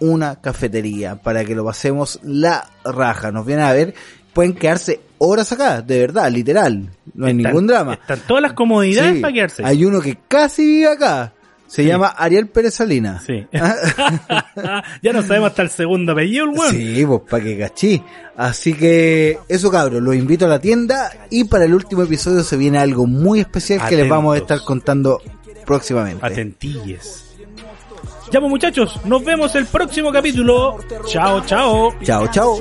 [0.00, 3.32] una cafetería para que lo pasemos la raja.
[3.32, 3.94] Nos vienen a ver,
[4.34, 7.94] pueden quedarse horas acá, de verdad, literal, no hay Están- ningún drama.
[7.94, 9.64] Están todas las comodidades Sí, para quedarse.
[9.64, 11.32] Hay uno que casi vive acá.
[11.68, 13.24] Se llama Ariel Pérez Salinas.
[13.26, 13.44] Sí.
[15.02, 16.70] ya no sabemos hasta el segundo apellido, el weón.
[16.76, 18.02] Sí, pues para que cachí.
[18.36, 22.56] Así que eso cabros, los invito a la tienda y para el último episodio se
[22.56, 25.20] viene algo muy especial que les vamos a estar contando
[25.64, 26.24] próximamente.
[26.24, 27.25] Atentilles.
[28.30, 30.78] Ya pues muchachos, nos vemos el próximo capítulo.
[31.06, 31.94] Chao, chao.
[32.02, 32.56] Chao, chao.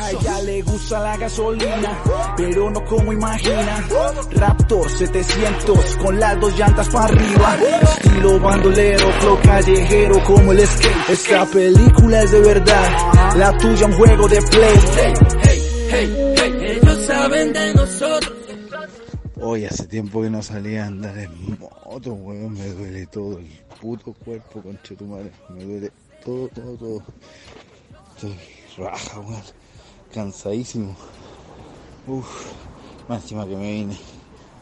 [0.00, 1.98] A ella le gusta la gasolina,
[2.36, 3.84] pero no como imagina.
[4.32, 7.58] Raptor 700 con las dos llantas para arriba.
[7.82, 11.10] Estilo bandolero, flow callejero como el skate.
[11.10, 14.74] Esta película es de verdad, la tuya un juego de play.
[15.92, 18.32] Ellos saben de nosotros.
[19.42, 22.52] Hoy hace tiempo que no salía a andar en moto, weón.
[22.54, 23.48] Me duele todo el
[23.80, 25.32] puto cuerpo, conchetumare.
[25.48, 25.92] Me duele
[26.24, 27.02] todo, todo, todo.
[28.14, 28.38] Estoy
[28.76, 29.42] raja, weón.
[30.12, 30.94] Cansadísimo.
[32.06, 32.52] Uf.
[33.08, 33.98] Más encima que me vine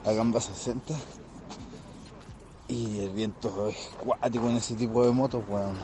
[0.05, 0.95] a Gamba 60.
[2.69, 5.77] Y el viento es cuático en ese tipo de motos, weón.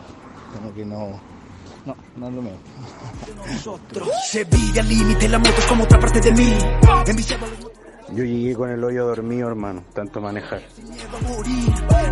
[0.55, 1.21] Como que no.
[1.85, 2.59] No, no es lo mismo.
[3.47, 6.57] Nosotros se vive al límite, la moto como otra parte de mí.
[7.07, 7.84] Enviciado al
[8.15, 10.63] Yo llegué con el hoyo dormido, hermano, tanto manejar.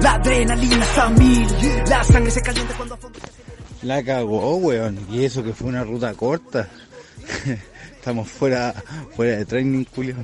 [0.01, 1.47] La adrenalina está a mil,
[1.89, 4.99] la sangre se calienta cuando a fondo se La cagó, weón.
[5.09, 6.69] Y eso que fue una ruta corta.
[7.95, 8.75] Estamos fuera,
[9.15, 10.17] fuera de training, Julio.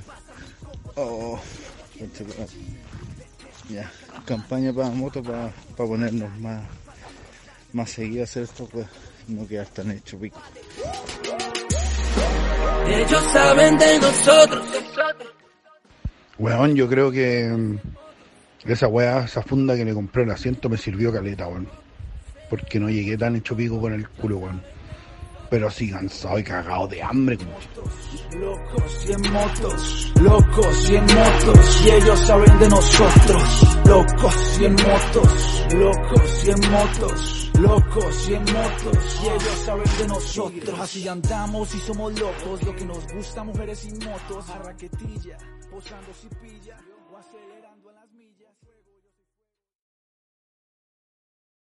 [0.96, 1.38] Oh,
[3.68, 3.90] ya.
[4.24, 6.60] Campaña para moto para ponernos más,
[7.72, 8.86] más seguido a hacer esto, pues
[9.28, 10.40] no quedar tan hecho pico.
[12.88, 14.66] Ellos saben de nosotros.
[16.38, 17.78] Weón, yo creo que mm,
[18.70, 21.68] esa weá, esa funda que le compré el asiento me sirvió caleta, weón.
[22.48, 24.62] Porque no llegué tan hecho pico con el culo, weón.
[25.50, 27.52] Pero así cansado y cagado de hambre, como
[28.38, 33.62] Locos y en motos, locos y en motos, y ellos saben de nosotros.
[33.86, 39.98] Locos y en motos, locos y en motos, locos y en motos, y ellos saben
[39.98, 40.80] de nosotros.
[40.80, 44.58] Así andamos y somos locos, lo que nos gusta mujeres y motos, a
[45.70, 46.87] posando si pilla.